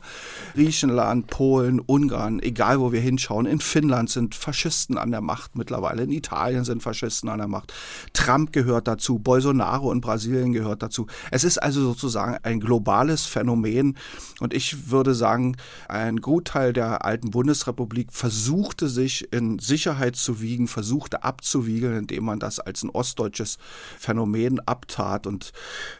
Griechenland, 0.55 1.28
Polen, 1.28 1.80
Ungarn, 1.80 2.41
egal 2.41 2.80
wo 2.80 2.93
wir 2.93 3.01
hinschauen. 3.01 3.47
In 3.47 3.61
Finnland 3.61 4.11
sind 4.11 4.34
Faschisten 4.34 4.99
an 4.99 5.11
der 5.11 5.22
Macht 5.22 5.57
mittlerweile, 5.57 6.03
in 6.03 6.11
Italien 6.11 6.64
sind 6.64 6.82
Faschisten 6.82 7.28
an 7.28 7.39
der 7.39 7.49
Macht. 7.49 7.72
Trump 8.12 8.53
gehört 8.53 8.86
dazu, 8.86 9.18
Bolsonaro 9.18 9.93
in 9.93 10.01
Brasilien 10.01 10.53
gehört 10.53 10.82
dazu. 10.82 11.07
Es 11.30 11.45
ist 11.45 11.59
also 11.59 11.82
sozusagen 11.82 12.36
ein 12.43 12.61
globales 12.61 13.24
Phänomen 13.24 13.97
und 14.41 14.53
ich 14.53 14.91
würde 14.91 15.14
sagen, 15.14 15.57
ein 15.89 16.18
Gutteil 16.18 16.72
der 16.72 17.05
alten 17.05 17.30
Bundesrepublik 17.30 17.78
Bundesrepublik 17.79 18.12
versuchte 18.12 18.89
sich 18.89 19.33
in 19.33 19.59
Sicherheit 19.59 20.16
zu 20.16 20.41
wiegen, 20.41 20.66
versuchte 20.66 21.22
abzuwiegeln, 21.22 21.97
indem 21.97 22.24
man 22.24 22.41
das 22.41 22.59
als 22.59 22.83
ein 22.83 22.91
ostdeutsches 22.91 23.59
Phänomen 23.99 24.59
abtat. 24.61 25.26
Und 25.26 25.53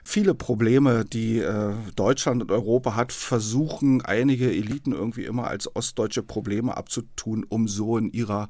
viele 0.03 0.35
Probleme, 0.35 1.05
die 1.05 1.39
äh, 1.39 1.75
Deutschland 1.95 2.43
und 2.43 2.51
Europa 2.51 2.97
hat, 2.97 3.13
versuchen 3.13 4.03
einige 4.03 4.51
Eliten 4.51 4.93
irgendwie 4.93 5.25
immer 5.25 5.47
als 5.47 5.75
ostdeutsche 5.75 6.23
Probleme 6.23 6.77
abzutun, 6.77 7.47
um 7.49 7.69
so 7.69 7.97
in 7.97 8.11
ihrer 8.11 8.49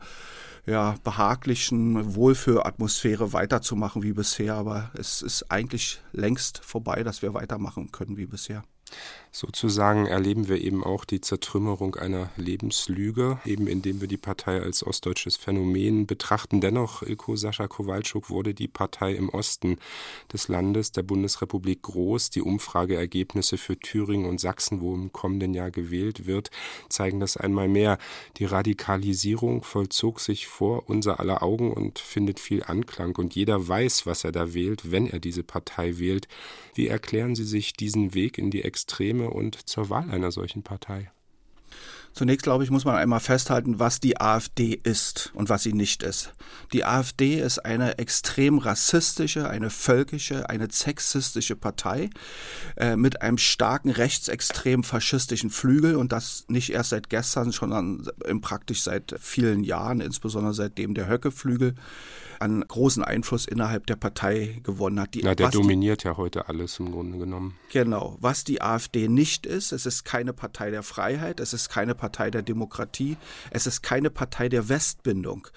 ja, 0.67 0.95
behaglichen 1.05 2.15
Wohlfühlatmosphäre 2.15 3.33
weiterzumachen 3.35 4.03
wie 4.03 4.13
bisher. 4.13 4.55
Aber 4.55 4.91
es 4.95 5.21
ist 5.21 5.51
eigentlich 5.51 6.01
längst 6.13 6.65
vorbei, 6.65 7.03
dass 7.03 7.21
wir 7.21 7.35
weitermachen 7.35 7.93
können 7.93 8.17
wie 8.17 8.27
bisher. 8.27 8.65
Sozusagen 9.31 10.07
erleben 10.07 10.49
wir 10.49 10.61
eben 10.61 10.83
auch 10.83 11.05
die 11.05 11.21
Zertrümmerung 11.21 11.97
einer 11.97 12.31
Lebenslüge, 12.37 13.39
eben 13.45 13.67
indem 13.67 14.01
wir 14.01 14.09
die 14.09 14.17
Partei 14.17 14.61
als 14.61 14.85
ostdeutsches 14.85 15.37
Phänomen 15.37 16.07
betrachten. 16.07 16.61
Dennoch, 16.61 17.03
Ilko 17.03 17.37
Sascha 17.37 17.69
Kowalczuk, 17.69 18.31
wurde 18.31 18.55
die 18.55 18.69
Partei 18.69 19.13
im 19.15 19.29
Osten 19.29 19.77
des 20.33 20.49
Landes 20.49 20.93
der 20.93 21.03
Bundesrepublik 21.03 21.83
groß. 21.83 22.31
Die 22.31 22.43
Umfrageergebnisse 22.43 23.59
für 23.59 23.79
Thüringen 23.79 24.27
und 24.27 24.41
Sachsen, 24.41 24.81
wo 24.81 24.95
im 24.95 25.13
kommenden 25.13 25.55
Jahr 25.55 25.71
gewählt 25.71 26.27
wird, 26.27 26.51
zeigen 26.89 27.21
das 27.21 27.37
einmal 27.37 27.69
mehr. 27.69 27.99
Die 28.39 28.47
Radikalisierung 28.47 29.63
vollzog 29.63 30.21
sich 30.21 30.47
vor 30.47 30.89
unser 30.89 31.21
aller 31.21 31.43
Augen 31.43 31.73
und 31.73 31.99
findet 31.99 32.41
viel 32.41 32.65
Anklang. 32.65 33.15
Und 33.17 33.35
jeder 33.35 33.69
weiß, 33.69 34.07
was 34.07 34.25
er 34.25 34.33
da 34.33 34.55
wählt, 34.55 34.91
wenn 34.91 35.07
er 35.07 35.21
diese 35.21 35.45
Partei 35.45 35.99
wählt. 35.99 36.29
Wie 36.75 36.89
erklären 36.89 37.35
Sie 37.35 37.45
sich 37.45 37.73
diesen 37.75 38.15
Weg 38.15 38.39
in 38.39 38.51
die 38.51 38.65
Extreme 38.79 39.31
und 39.31 39.69
zur 39.69 39.91
Wahl 39.91 40.09
einer 40.11 40.31
solchen 40.31 40.63
Partei? 40.63 41.11
Zunächst, 42.13 42.45
glaube 42.45 42.65
ich, 42.65 42.71
muss 42.71 42.85
man 42.85 42.95
einmal 42.95 43.21
festhalten, 43.21 43.79
was 43.79 44.01
die 44.01 44.21
AfD 44.21 44.81
ist 44.83 45.31
und 45.35 45.49
was 45.49 45.65
sie 45.65 45.73
nicht 45.73 46.03
ist. 46.03 46.33
Die 46.73 46.85
AfD 46.85 47.41
ist 47.41 47.59
eine 47.65 47.99
extrem 47.99 48.59
rassistische, 48.59 49.49
eine 49.49 49.71
völkische, 49.71 50.49
eine 50.49 50.69
sexistische 50.71 51.55
Partei 51.55 52.09
äh, 52.77 52.97
mit 52.97 53.21
einem 53.21 53.39
starken 53.39 53.91
rechtsextrem 53.91 54.85
faschistischen 54.85 55.51
Flügel 55.51 55.97
und 55.97 56.13
das 56.13 56.45
nicht 56.49 56.73
erst 56.73 56.91
seit 56.91 57.11
gestern, 57.11 57.51
sondern 57.51 58.09
praktisch 58.41 58.83
seit 58.83 59.15
vielen 59.21 59.63
Jahren, 59.63 60.01
insbesondere 60.01 60.55
seitdem 60.55 60.95
der 60.95 61.09
Höcke-Flügel 61.09 61.75
an 62.41 62.65
großen 62.67 63.03
Einfluss 63.03 63.47
innerhalb 63.47 63.87
der 63.87 63.97
Partei 63.97 64.61
gewonnen 64.63 65.01
hat. 65.01 65.15
Die, 65.15 65.23
Na, 65.25 65.35
der 65.35 65.51
dominiert 65.51 66.05
die, 66.05 66.09
ja 66.09 66.17
heute 66.17 66.49
alles 66.49 66.79
im 66.79 66.93
Grunde 66.93 67.19
genommen. 67.19 67.57
Genau. 67.73 68.17
Was 68.21 68.45
die 68.45 68.63
AfD 68.63 69.09
nicht 69.09 69.47
ist, 69.47 69.73
es 69.73 69.87
ist 69.87 70.05
keine 70.05 70.33
Partei 70.33 70.71
der 70.71 70.83
Freiheit, 70.83 71.41
es 71.41 71.53
ist 71.53 71.69
keine 71.69 71.95
Partei 71.95 72.31
der 72.31 72.43
Demokratie, 72.43 73.17
es 73.51 73.67
ist 73.67 73.83
keine 73.83 74.11
Partei 74.11 74.49
der 74.49 74.69
Westbindung 74.69 75.49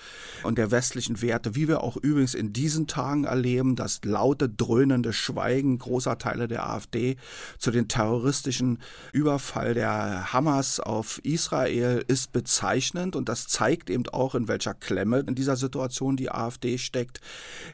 und 0.44 0.58
der 0.58 0.72
westlichen 0.72 1.22
Werte, 1.22 1.56
wie 1.56 1.68
wir 1.68 1.84
auch 1.84 1.98
übrigens 1.98 2.34
in 2.34 2.54
diesen 2.54 2.88
Tagen 2.88 3.26
erleben, 3.26 3.76
das 3.76 4.02
laute, 4.04 4.50
dröhnende 4.50 5.14
Schweigen 5.14 5.78
großer 5.78 6.18
Teile 6.18 6.48
der 6.48 6.68
AfD 6.68 7.18
zu 7.58 7.72
den 7.72 7.88
terroristischen 7.88 8.80
Überfall 9.14 9.74
der 9.74 10.34
Hamas 10.34 10.80
auf 10.80 11.20
Israel 11.24 12.04
ist 12.08 12.32
bezeichnend 12.32 13.16
und 13.16 13.30
das 13.30 13.48
zeigt 13.48 13.90
eben 13.90 14.08
auch, 14.10 14.36
in 14.36 14.48
welcher 14.48 14.74
Klemme 14.74 15.20
in 15.20 15.36
dieser 15.36 15.56
Situation 15.56 16.18
die 16.18 16.32
AfD 16.32 16.71
steckt. 16.78 17.22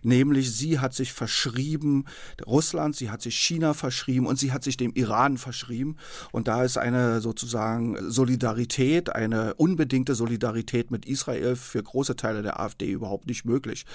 Nämlich 0.03 0.55
sie 0.55 0.79
hat 0.79 0.93
sich 0.93 1.13
verschrieben 1.13 2.05
Russland, 2.45 2.95
sie 2.95 3.09
hat 3.09 3.21
sich 3.21 3.37
China 3.37 3.73
verschrieben 3.73 4.27
und 4.27 4.37
sie 4.39 4.51
hat 4.51 4.63
sich 4.63 4.77
dem 4.77 4.93
Iran 4.93 5.37
verschrieben. 5.37 5.97
Und 6.31 6.47
da 6.47 6.63
ist 6.63 6.77
eine 6.77 7.21
sozusagen 7.21 7.97
Solidarität, 8.09 9.09
eine 9.09 9.53
unbedingte 9.55 10.15
Solidarität 10.15 10.91
mit 10.91 11.05
Israel 11.05 11.55
für 11.55 11.81
große 11.81 12.15
Teile 12.15 12.41
der 12.41 12.59
AfD 12.59 12.91
überhaupt 12.91 13.27
nicht 13.27 13.45
möglich. 13.45 13.85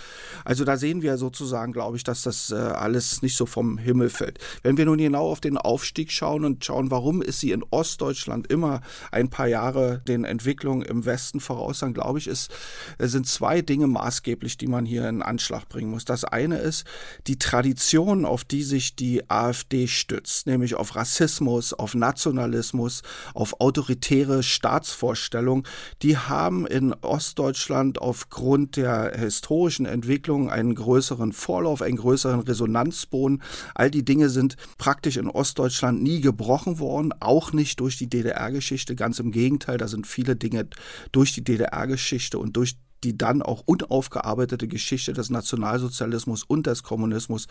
Also 0.45 0.65
da 0.65 0.77
sehen 0.77 1.03
wir 1.03 1.17
sozusagen, 1.17 1.73
glaube 1.73 1.97
ich, 1.97 2.05
dass 2.05 2.23
das 2.23 2.51
äh, 2.51 2.57
alles 2.57 3.23
nicht 3.23 3.37
so 3.37 3.47
vom 3.47 3.79
Himmel 3.79 4.11
fällt. 4.11 4.39
Wenn 4.63 4.77
wir 4.77 4.85
nun 4.85 4.99
genau 4.99 5.29
auf 5.29 5.41
den 5.41 5.59
Aufstieg 5.59 6.11
schauen 6.13 6.45
und 6.45 6.65
schauen, 6.65 6.91
warum 6.91 7.23
ist 7.23 7.41
sie 7.41 7.53
in 7.53 7.65
Ostdeutschland 7.71 8.47
immer 8.47 8.81
ein 9.11 9.29
paar 9.29 9.49
Jahre 9.49 10.03
den 10.07 10.25
Entwicklungen 10.25 10.83
im 10.83 11.05
Westen 11.05 11.41
voraus, 11.41 11.81
dann 11.81 11.95
glaube 11.95 12.19
ich, 12.19 12.27
ist, 12.27 12.51
sind 12.99 13.27
zwei 13.27 13.63
Dinge 13.63 13.87
maßgeblich, 13.87 14.57
die 14.59 14.67
man 14.67 14.85
hier 14.85 14.91
hier 14.93 15.09
in 15.09 15.22
Anschlag 15.22 15.68
bringen 15.68 15.90
muss. 15.90 16.05
Das 16.05 16.24
eine 16.24 16.59
ist 16.59 16.84
die 17.26 17.38
Tradition, 17.38 18.24
auf 18.24 18.45
die 18.45 18.62
sich 18.62 18.95
die 18.95 19.28
AfD 19.30 19.86
stützt, 19.86 20.47
nämlich 20.47 20.74
auf 20.74 20.97
Rassismus, 20.97 21.72
auf 21.72 21.95
Nationalismus, 21.95 23.03
auf 23.34 23.61
autoritäre 23.61 24.43
Staatsvorstellungen, 24.43 25.64
die 26.03 26.18
haben 26.18 26.66
in 26.66 26.93
Ostdeutschland 26.93 28.01
aufgrund 28.01 28.76
der 28.76 29.16
historischen 29.16 29.86
Entwicklung 29.86 30.51
einen 30.51 30.74
größeren 30.74 31.32
Vorlauf, 31.32 31.80
einen 31.82 31.97
größeren 31.97 32.40
Resonanzboden. 32.40 33.43
All 33.74 33.90
die 33.90 34.05
Dinge 34.05 34.28
sind 34.28 34.57
praktisch 34.78 35.16
in 35.16 35.28
Ostdeutschland 35.28 36.03
nie 36.03 36.20
gebrochen 36.20 36.78
worden, 36.78 37.12
auch 37.20 37.53
nicht 37.53 37.80
durch 37.80 37.97
die 37.97 38.09
DDR-Geschichte. 38.09 38.95
Ganz 38.95 39.18
im 39.18 39.32
Gegenteil, 39.32 39.78
da 39.78 39.88
sind 39.88 40.07
viele 40.07 40.36
Dinge 40.36 40.68
durch 41.12 41.32
die 41.32 41.45
DDR-Geschichte 41.45 42.38
und 42.38 42.57
durch 42.57 42.76
die 43.05 43.17
dann 43.17 43.43
auch 43.43 43.63
unaufgearbeitete 43.67 44.69
Geschichte 44.69 45.13
des 45.13 45.31
Nationalsozialismus 45.31 46.45
und 46.45 46.67
des 46.67 46.83
Kommunismus 46.83 47.49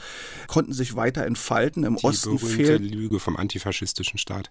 konnten 0.48 0.74
sich 0.74 0.96
weiter 0.96 1.26
entfalten. 1.26 1.84
Im 1.84 1.98
die 1.98 2.06
Osten 2.06 2.40
fehlt 2.40 2.82
Lüge 2.82 3.20
vom 3.20 3.38
antifaschistischen 3.38 4.18
Staat. 4.18 4.50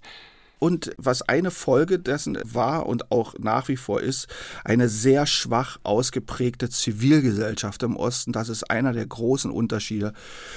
Und 0.60 0.92
was 0.98 1.22
eine 1.22 1.50
Folge 1.50 1.98
dessen 1.98 2.38
war 2.44 2.84
und 2.84 3.10
auch 3.10 3.34
nach 3.38 3.68
wie 3.68 3.78
vor 3.78 4.02
ist, 4.02 4.28
eine 4.62 4.90
sehr 4.90 5.24
schwach 5.24 5.78
ausgeprägte 5.84 6.68
Zivilgesellschaft 6.68 7.82
im 7.82 7.96
Osten. 7.96 8.32
Das 8.32 8.50
ist 8.50 8.70
einer 8.70 8.92
der 8.92 9.06
großen 9.06 9.50
Unterschiede 9.50 10.12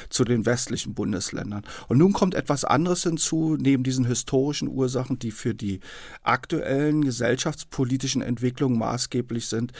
zu 0.09 0.25
den 0.25 0.45
westlichen 0.45 0.93
Bundesländern. 0.93 1.63
Und 1.87 1.99
nun 1.99 2.11
kommt 2.11 2.35
etwas 2.35 2.65
anderes 2.65 3.03
hinzu, 3.03 3.55
neben 3.57 3.83
diesen 3.83 4.03
historischen 4.03 4.67
Ursachen, 4.67 5.19
die 5.19 5.31
für 5.31 5.55
die 5.55 5.79
aktuellen 6.21 7.05
gesellschaftspolitischen 7.05 8.21
Entwicklungen 8.21 8.77
maßgeblich 8.77 9.47
sind. 9.47 9.71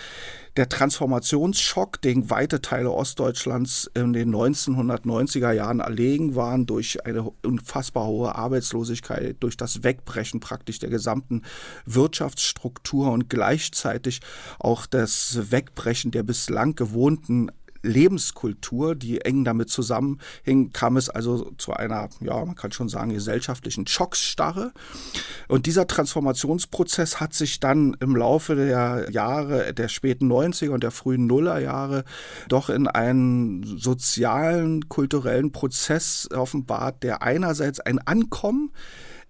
Der 0.55 0.69
Transformationsschock, 0.69 2.01
den 2.01 2.29
weite 2.29 2.61
Teile 2.61 2.91
Ostdeutschlands 2.91 3.91
in 3.93 4.13
den 4.13 4.33
1990er 4.33 5.51
Jahren 5.51 5.81
erlegen 5.81 6.35
waren 6.35 6.65
durch 6.65 7.05
eine 7.05 7.29
unfassbar 7.43 8.05
hohe 8.05 8.35
Arbeitslosigkeit, 8.35 9.35
durch 9.41 9.57
das 9.57 9.83
Wegbrechen 9.83 10.12
Aufbrechen 10.13 10.39
praktisch 10.39 10.79
der 10.79 10.89
gesamten 10.89 11.41
Wirtschaftsstruktur 11.85 13.11
und 13.11 13.29
gleichzeitig 13.29 14.21
auch 14.59 14.85
das 14.85 15.51
Wegbrechen 15.51 16.11
der 16.11 16.23
bislang 16.23 16.75
gewohnten 16.75 17.49
Lebenskultur, 17.83 18.95
die 18.95 19.21
eng 19.21 19.43
damit 19.43 19.69
zusammenhing, 19.69 20.71
kam 20.71 20.95
es 20.97 21.09
also 21.09 21.51
zu 21.57 21.73
einer, 21.73 22.09
ja, 22.21 22.45
man 22.45 22.55
kann 22.55 22.71
schon 22.71 22.89
sagen, 22.89 23.13
gesellschaftlichen 23.13 23.85
Schocksstarre. 23.87 24.71
Und 25.49 25.65
dieser 25.65 25.85
Transformationsprozess 25.85 27.19
hat 27.19 27.33
sich 27.33 27.59
dann 27.59 27.95
im 27.99 28.15
Laufe 28.15 28.55
der 28.55 29.07
Jahre, 29.11 29.73
der 29.73 29.89
späten 29.89 30.31
90er 30.31 30.69
und 30.69 30.83
der 30.83 30.91
frühen 30.91 31.27
Nullerjahre 31.27 32.05
doch 32.47 32.69
in 32.69 32.87
einen 32.87 33.63
sozialen, 33.77 34.87
kulturellen 34.87 35.51
Prozess 35.51 36.29
offenbart, 36.33 37.03
der 37.03 37.21
einerseits 37.21 37.81
ein 37.81 37.99
Ankommen 37.99 38.71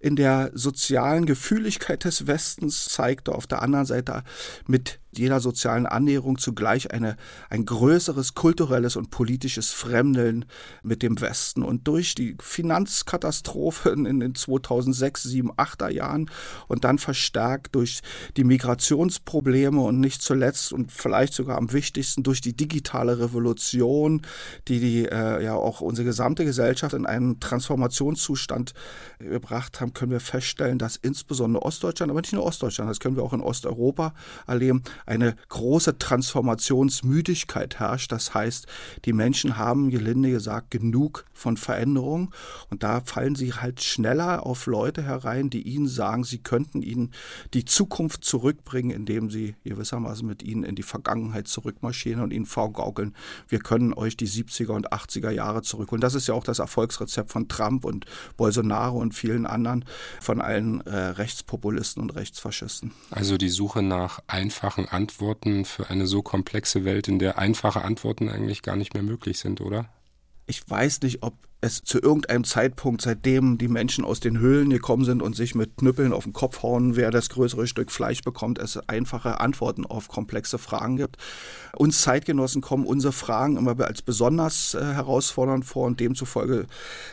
in 0.04 0.16
der 0.16 0.50
sozialen 0.52 1.24
Gefühligkeit 1.24 2.04
des 2.04 2.26
Westens 2.26 2.90
zeigte, 2.90 3.34
auf 3.34 3.46
der 3.46 3.62
anderen 3.62 3.86
Seite 3.86 4.22
mit 4.66 5.00
jeder 5.18 5.40
sozialen 5.40 5.86
Annäherung 5.86 6.38
zugleich 6.38 6.92
eine, 6.92 7.16
ein 7.50 7.64
größeres 7.64 8.34
kulturelles 8.34 8.96
und 8.96 9.10
politisches 9.10 9.72
Fremdeln 9.72 10.44
mit 10.82 11.02
dem 11.02 11.20
Westen. 11.20 11.62
Und 11.62 11.86
durch 11.88 12.14
die 12.14 12.36
Finanzkatastrophe 12.40 13.90
in 13.90 14.20
den 14.20 14.34
2006, 14.34 15.22
7, 15.24 15.52
8er 15.52 15.90
Jahren 15.90 16.30
und 16.68 16.84
dann 16.84 16.98
verstärkt 16.98 17.74
durch 17.74 18.02
die 18.36 18.44
Migrationsprobleme 18.44 19.80
und 19.80 20.00
nicht 20.00 20.22
zuletzt 20.22 20.72
und 20.72 20.92
vielleicht 20.92 21.34
sogar 21.34 21.56
am 21.58 21.72
wichtigsten 21.72 22.22
durch 22.22 22.40
die 22.40 22.56
digitale 22.56 23.18
Revolution, 23.18 24.22
die, 24.68 24.80
die 24.80 25.06
äh, 25.06 25.44
ja 25.44 25.54
auch 25.54 25.80
unsere 25.80 26.06
gesamte 26.06 26.44
Gesellschaft 26.44 26.94
in 26.94 27.06
einen 27.06 27.40
Transformationszustand 27.40 28.74
gebracht 29.18 29.80
haben, 29.80 29.92
können 29.94 30.12
wir 30.12 30.20
feststellen, 30.20 30.78
dass 30.78 30.96
insbesondere 30.96 31.64
Ostdeutschland, 31.64 32.10
aber 32.10 32.20
nicht 32.20 32.32
nur 32.32 32.44
Ostdeutschland, 32.44 32.90
das 32.90 33.00
können 33.00 33.16
wir 33.16 33.22
auch 33.22 33.32
in 33.32 33.40
Osteuropa 33.40 34.14
erleben, 34.46 34.82
eine 35.06 35.36
große 35.48 35.98
Transformationsmüdigkeit 35.98 37.78
herrscht. 37.78 38.12
Das 38.12 38.34
heißt, 38.34 38.66
die 39.04 39.12
Menschen 39.12 39.56
haben, 39.56 39.90
gelinde 39.90 40.30
gesagt, 40.30 40.70
genug 40.70 41.24
von 41.32 41.56
Veränderung 41.56 42.32
und 42.70 42.82
da 42.82 43.00
fallen 43.00 43.34
sie 43.34 43.52
halt 43.52 43.82
schneller 43.82 44.46
auf 44.46 44.66
Leute 44.66 45.02
herein, 45.02 45.50
die 45.50 45.62
ihnen 45.62 45.88
sagen, 45.88 46.24
sie 46.24 46.38
könnten 46.38 46.82
ihnen 46.82 47.12
die 47.52 47.64
Zukunft 47.64 48.24
zurückbringen, 48.24 48.90
indem 48.90 49.30
sie 49.30 49.56
gewissermaßen 49.64 50.26
mit 50.26 50.42
ihnen 50.42 50.64
in 50.64 50.74
die 50.74 50.82
Vergangenheit 50.82 51.48
zurückmarschieren 51.48 52.22
und 52.22 52.32
ihnen 52.32 52.46
vorgaukeln, 52.46 53.14
wir 53.48 53.58
können 53.58 53.94
euch 53.94 54.16
die 54.16 54.28
70er 54.28 54.72
und 54.72 54.92
80er 54.92 55.30
Jahre 55.30 55.62
zurückholen. 55.62 56.00
Das 56.00 56.14
ist 56.14 56.28
ja 56.28 56.34
auch 56.34 56.44
das 56.44 56.58
Erfolgsrezept 56.58 57.30
von 57.30 57.48
Trump 57.48 57.84
und 57.84 58.06
Bolsonaro 58.36 58.98
und 58.98 59.14
vielen 59.14 59.46
anderen, 59.46 59.84
von 60.20 60.40
allen 60.40 60.80
äh, 60.82 60.96
Rechtspopulisten 60.96 62.02
und 62.02 62.14
Rechtsfaschisten. 62.14 62.92
Also 63.10 63.36
die 63.36 63.48
Suche 63.48 63.82
nach 63.82 64.20
einfachen 64.26 64.88
Antworten 64.94 65.64
für 65.64 65.90
eine 65.90 66.06
so 66.06 66.22
komplexe 66.22 66.84
Welt, 66.84 67.08
in 67.08 67.18
der 67.18 67.38
einfache 67.38 67.82
Antworten 67.82 68.28
eigentlich 68.28 68.62
gar 68.62 68.76
nicht 68.76 68.94
mehr 68.94 69.02
möglich 69.02 69.38
sind, 69.38 69.60
oder? 69.60 69.88
Ich 70.46 70.68
weiß 70.68 71.02
nicht, 71.02 71.22
ob 71.22 71.34
es 71.64 71.82
zu 71.82 71.98
irgendeinem 71.98 72.44
Zeitpunkt, 72.44 73.00
seitdem 73.00 73.56
die 73.56 73.68
Menschen 73.68 74.04
aus 74.04 74.20
den 74.20 74.38
Höhlen 74.38 74.68
gekommen 74.68 75.04
sind 75.04 75.22
und 75.22 75.34
sich 75.34 75.54
mit 75.54 75.78
Knüppeln 75.78 76.12
auf 76.12 76.24
den 76.24 76.34
Kopf 76.34 76.62
hauen, 76.62 76.94
wer 76.94 77.10
das 77.10 77.30
größere 77.30 77.66
Stück 77.66 77.90
Fleisch 77.90 78.20
bekommt, 78.22 78.58
es 78.58 78.76
einfache 78.86 79.40
Antworten 79.40 79.86
auf 79.86 80.08
komplexe 80.08 80.58
Fragen 80.58 80.98
gibt. 80.98 81.16
Uns 81.74 82.02
Zeitgenossen 82.02 82.60
kommen 82.60 82.84
unsere 82.84 83.14
Fragen 83.14 83.56
immer 83.56 83.80
als 83.80 84.02
besonders 84.02 84.74
äh, 84.74 84.84
herausfordernd 84.84 85.64
vor 85.64 85.86
und 85.86 86.00
demzufolge 86.00 86.66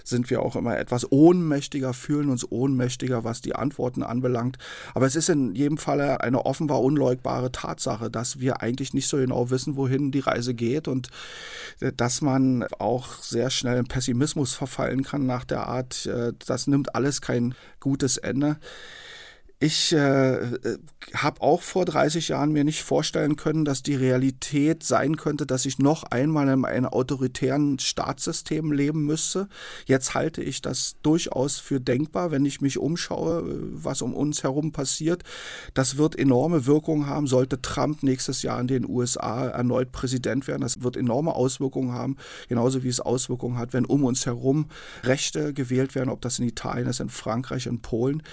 sind 0.04 0.30
wir 0.30 0.42
auch 0.42 0.58
immer 0.58 0.78
etwas 0.78 1.10
ohnmächtiger, 1.12 1.94
fühlen 1.94 2.30
uns 2.30 2.52
ohnmächtiger, 2.52 3.24
was 3.24 3.42
die 3.42 3.56
Antworten 3.56 4.04
anbelangt. 4.04 4.58
Aber 4.94 5.06
es 5.06 5.16
ist 5.16 5.30
in 5.30 5.56
jedem 5.56 5.78
Falle 5.78 6.20
eine 6.22 6.46
offenbar 6.46 6.82
unleugbare 6.82 7.54
Tatsache, 7.54 8.12
dass 8.12 8.42
wir 8.42 8.62
eigentlich 8.62 8.94
nicht 8.94 9.08
so 9.08 9.16
genau 9.16 9.50
wissen, 9.50 9.78
wohin 9.78 10.12
die 10.12 10.20
Reise 10.20 10.54
geht 10.54 10.90
und 10.90 11.10
äh, 11.80 11.94
dass 11.96 12.22
man 12.22 12.66
auch 12.80 13.14
sehr 13.22 13.50
schnell 13.50 13.78
in 13.78 13.86
Pessimismus 13.86 14.41
Pessimismus 14.42 14.56
verfallen 14.56 15.04
kann 15.04 15.26
nach 15.26 15.46
der 15.46 15.68
Art, 15.68 16.06
äh, 16.06 16.34
das 16.46 16.68
nimmt 16.68 16.96
alles 16.96 17.22
kein 17.22 17.54
gutes 17.80 18.18
Ende. 18.18 18.58
Ich 19.64 19.94
äh, 19.94 20.34
äh 20.34 20.78
habe 21.14 21.42
auch 21.42 21.62
vor 21.62 21.86
30 21.86 22.30
Jahren 22.30 22.52
mir 22.52 22.64
nicht 22.64 22.82
vorstellen 22.82 23.36
können, 23.36 23.64
dass 23.64 23.84
die 23.84 23.94
Realität 23.94 24.82
sein 24.82 25.18
könnte, 25.18 25.46
dass 25.46 25.66
ich 25.66 25.78
noch 25.78 26.04
einmal 26.04 26.48
in 26.48 26.66
einem 26.66 26.86
autoritären 26.86 27.78
Staatssystem 27.78 28.72
leben 28.72 29.06
müsste. 29.06 29.48
Jetzt 29.86 30.16
halte 30.16 30.42
ich 30.42 30.62
das 30.62 30.96
durchaus 31.04 31.60
für 31.60 31.80
denkbar, 31.80 32.32
wenn 32.32 32.46
ich 32.46 32.62
mich 32.62 32.80
umschaue, 32.80 33.44
was 33.72 34.02
um 34.02 34.16
uns 34.16 34.42
herum 34.42 34.72
passiert. 34.72 35.24
Das 35.76 35.98
wird 35.98 36.18
enorme 36.18 36.66
Wirkungen 36.66 37.06
haben, 37.06 37.28
sollte 37.28 37.62
Trump 37.62 38.02
nächstes 38.02 38.42
Jahr 38.42 38.60
in 38.60 38.68
den 38.68 38.90
USA 38.90 39.48
erneut 39.48 39.92
Präsident 39.92 40.48
werden. 40.48 40.62
Das 40.62 40.82
wird 40.82 40.98
enorme 40.98 41.36
Auswirkungen 41.36 41.92
haben, 41.92 42.18
genauso 42.48 42.84
wie 42.84 42.90
es 42.90 43.00
Auswirkungen 43.00 43.60
hat, 43.60 43.74
wenn 43.74 43.86
um 43.86 44.06
uns 44.06 44.26
herum 44.26 44.70
Rechte 45.04 45.54
gewählt 45.54 45.94
werden, 45.94 46.10
ob 46.10 46.22
das 46.22 46.40
in 46.40 46.48
Italien 46.48 46.88
ist, 46.88 47.00
in 47.00 47.10
Frankreich, 47.10 47.68
in 47.68 47.82
Polen. 47.82 48.24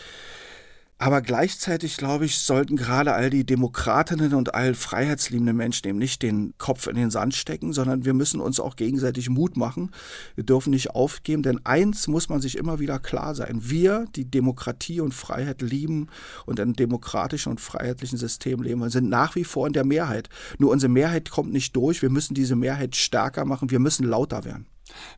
Aber 1.01 1.23
gleichzeitig, 1.23 1.97
glaube 1.97 2.25
ich, 2.25 2.41
sollten 2.41 2.75
gerade 2.75 3.15
all 3.15 3.31
die 3.31 3.47
Demokratinnen 3.47 4.35
und 4.35 4.55
all 4.57 4.75
freiheitsliebenden 4.75 5.57
Menschen 5.57 5.87
eben 5.87 5.99
nicht 5.99 6.23
den 6.23 6.55
Kopf 6.59 6.89
in 6.89 6.97
den 6.97 7.11
Sand 7.11 7.37
stecken, 7.37 7.73
sondern 7.73 8.05
wir 8.05 8.15
müssen 8.15 8.41
uns 8.41 8.59
auch 8.59 8.75
gegenseitig 8.75 9.31
Mut 9.31 9.57
machen. 9.57 9.93
Wir 10.35 10.43
dürfen 10.43 10.71
nicht 10.71 10.91
aufgeben, 10.91 11.45
denn 11.45 11.65
eins 11.65 12.09
muss 12.09 12.29
man 12.29 12.41
sich 12.41 12.59
immer 12.59 12.81
wieder 12.81 12.99
klar 12.99 13.37
sein. 13.37 13.61
Wir, 13.63 14.07
die 14.17 14.29
Demokratie 14.29 15.01
und 15.01 15.15
Freiheit 15.15 15.63
lieben 15.63 16.09
und 16.47 16.59
in 16.59 16.73
demokratischen 16.73 17.51
und 17.51 17.61
freiheitlichen 17.61 18.19
System 18.19 18.61
leben, 18.61 18.91
sind 18.91 19.09
nach 19.09 19.37
wie 19.37 19.45
vor 19.45 19.69
in 19.69 19.75
der 19.75 19.85
Mehrheit. 19.85 20.29
Nur 20.59 20.73
unsere 20.73 20.91
Mehrheit 20.91 21.31
kommt 21.31 21.53
nicht 21.53 21.77
durch. 21.77 22.03
Wir 22.03 22.11
müssen 22.11 22.35
diese 22.35 22.57
Mehrheit 22.57 22.97
stärker 22.97 23.45
machen. 23.45 23.71
Wir 23.71 23.79
müssen 23.79 24.05
lauter 24.05 24.45
werden. 24.45 24.67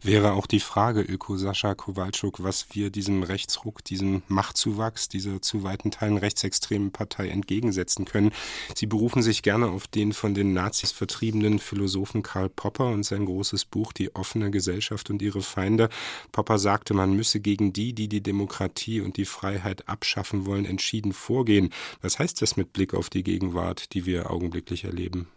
Wäre 0.02 0.32
auch 0.32 0.46
die 0.46 0.60
Frage, 0.60 1.00
Öko 1.02 1.36
Sascha 1.36 1.74
Kowalczuk, 1.74 2.42
was 2.42 2.66
wir 2.72 2.90
diesem 2.90 3.22
Rechtsruck, 3.22 3.84
diesem 3.84 4.22
Machtzuwachs 4.28 5.08
dieser 5.08 5.42
zu 5.42 5.62
weiten 5.62 5.90
Teilen 5.90 6.16
rechtsextremen 6.16 6.90
Partei 6.90 7.28
entgegensetzen 7.28 8.04
können. 8.04 8.32
Sie 8.74 8.86
berufen 8.86 9.22
sich 9.22 9.42
gerne 9.42 9.68
auf 9.68 9.86
den 9.86 10.12
von 10.12 10.34
den 10.34 10.52
Nazis 10.52 10.92
vertriebenen 10.92 11.58
Philosophen 11.58 12.22
Karl 12.22 12.48
Popper 12.48 12.86
und 12.86 13.04
sein 13.04 13.24
großes 13.24 13.64
Buch 13.64 13.92
Die 13.92 14.14
offene 14.14 14.50
Gesellschaft 14.50 15.10
und 15.10 15.22
ihre 15.22 15.42
Feinde. 15.42 15.88
Popper 16.32 16.58
sagte, 16.58 16.94
man 16.94 17.14
müsse 17.14 17.40
gegen 17.40 17.72
die, 17.72 17.92
die 17.92 18.08
die 18.08 18.22
Demokratie 18.22 19.00
und 19.00 19.16
die 19.16 19.24
Freiheit 19.24 19.88
abschaffen 19.88 20.46
wollen, 20.46 20.64
entschieden 20.64 21.12
vorgehen. 21.12 21.70
Was 22.02 22.18
heißt 22.18 22.40
das 22.42 22.56
mit 22.56 22.72
Blick 22.72 22.94
auf 22.94 23.10
die 23.10 23.22
Gegenwart, 23.22 23.92
die 23.94 24.06
wir 24.06 24.30
augenblicklich 24.30 24.84
erleben? 24.84 25.28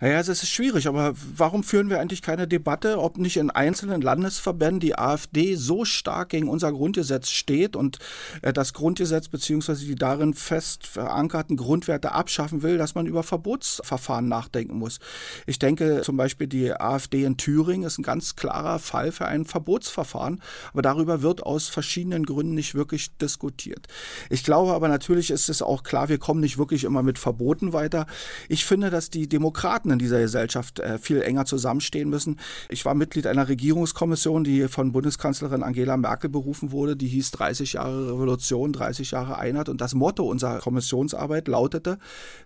Naja, 0.00 0.18
es 0.18 0.28
ist 0.28 0.48
schwierig, 0.48 0.88
aber 0.88 1.14
warum 1.36 1.62
führen 1.62 1.88
wir 1.88 2.00
eigentlich 2.00 2.22
keine 2.22 2.48
Debatte, 2.48 2.98
ob 2.98 3.16
nicht 3.16 3.36
in 3.36 3.50
einzelnen 3.50 4.02
Landesverbänden 4.02 4.80
die 4.80 4.98
AfD 4.98 5.54
so 5.54 5.84
stark 5.84 6.30
gegen 6.30 6.48
unser 6.48 6.72
Grundgesetz 6.72 7.30
steht 7.30 7.76
und 7.76 7.98
äh, 8.42 8.52
das 8.52 8.72
Grundgesetz 8.72 9.28
bzw. 9.28 9.74
die 9.76 9.94
darin 9.94 10.34
fest 10.34 10.86
verankerten 10.86 11.56
Grundwerte 11.56 12.12
abschaffen 12.12 12.62
will, 12.62 12.76
dass 12.76 12.94
man 12.94 13.06
über 13.06 13.22
Verbotsverfahren 13.22 14.28
nachdenken 14.28 14.78
muss. 14.78 14.98
Ich 15.46 15.58
denke 15.58 16.02
zum 16.02 16.16
Beispiel, 16.16 16.48
die 16.48 16.72
AfD 16.72 17.24
in 17.24 17.36
Thüringen 17.36 17.86
ist 17.86 17.98
ein 17.98 18.02
ganz 18.02 18.36
klarer 18.36 18.80
Fall 18.80 19.12
für 19.12 19.26
ein 19.26 19.44
Verbotsverfahren, 19.44 20.42
aber 20.72 20.82
darüber 20.82 21.22
wird 21.22 21.42
aus 21.42 21.68
verschiedenen 21.68 22.26
Gründen 22.26 22.54
nicht 22.54 22.74
wirklich 22.74 23.16
diskutiert. 23.18 23.86
Ich 24.28 24.44
glaube 24.44 24.72
aber 24.72 24.88
natürlich 24.88 25.30
ist 25.30 25.48
es 25.48 25.62
auch 25.62 25.82
klar, 25.82 26.08
wir 26.08 26.18
kommen 26.18 26.40
nicht 26.40 26.58
wirklich 26.58 26.84
immer 26.84 27.02
mit 27.02 27.18
Verboten 27.18 27.72
weiter. 27.72 28.06
Ich 28.48 28.64
finde, 28.64 28.90
dass 28.90 29.10
die 29.10 29.28
Demokraten 29.28 29.83
in 29.90 29.98
dieser 29.98 30.20
Gesellschaft 30.20 30.80
äh, 30.80 30.98
viel 30.98 31.22
enger 31.22 31.44
zusammenstehen 31.44 32.08
müssen. 32.08 32.38
Ich 32.68 32.84
war 32.84 32.94
Mitglied 32.94 33.26
einer 33.26 33.48
Regierungskommission, 33.48 34.44
die 34.44 34.68
von 34.68 34.92
Bundeskanzlerin 34.92 35.62
Angela 35.62 35.96
Merkel 35.96 36.30
berufen 36.30 36.72
wurde. 36.72 36.96
Die 36.96 37.08
hieß 37.08 37.30
30 37.32 37.74
Jahre 37.74 38.12
Revolution, 38.12 38.72
30 38.72 39.10
Jahre 39.10 39.38
Einheit. 39.38 39.68
Und 39.68 39.80
das 39.80 39.94
Motto 39.94 40.24
unserer 40.24 40.58
Kommissionsarbeit 40.58 41.48
lautete, 41.48 41.98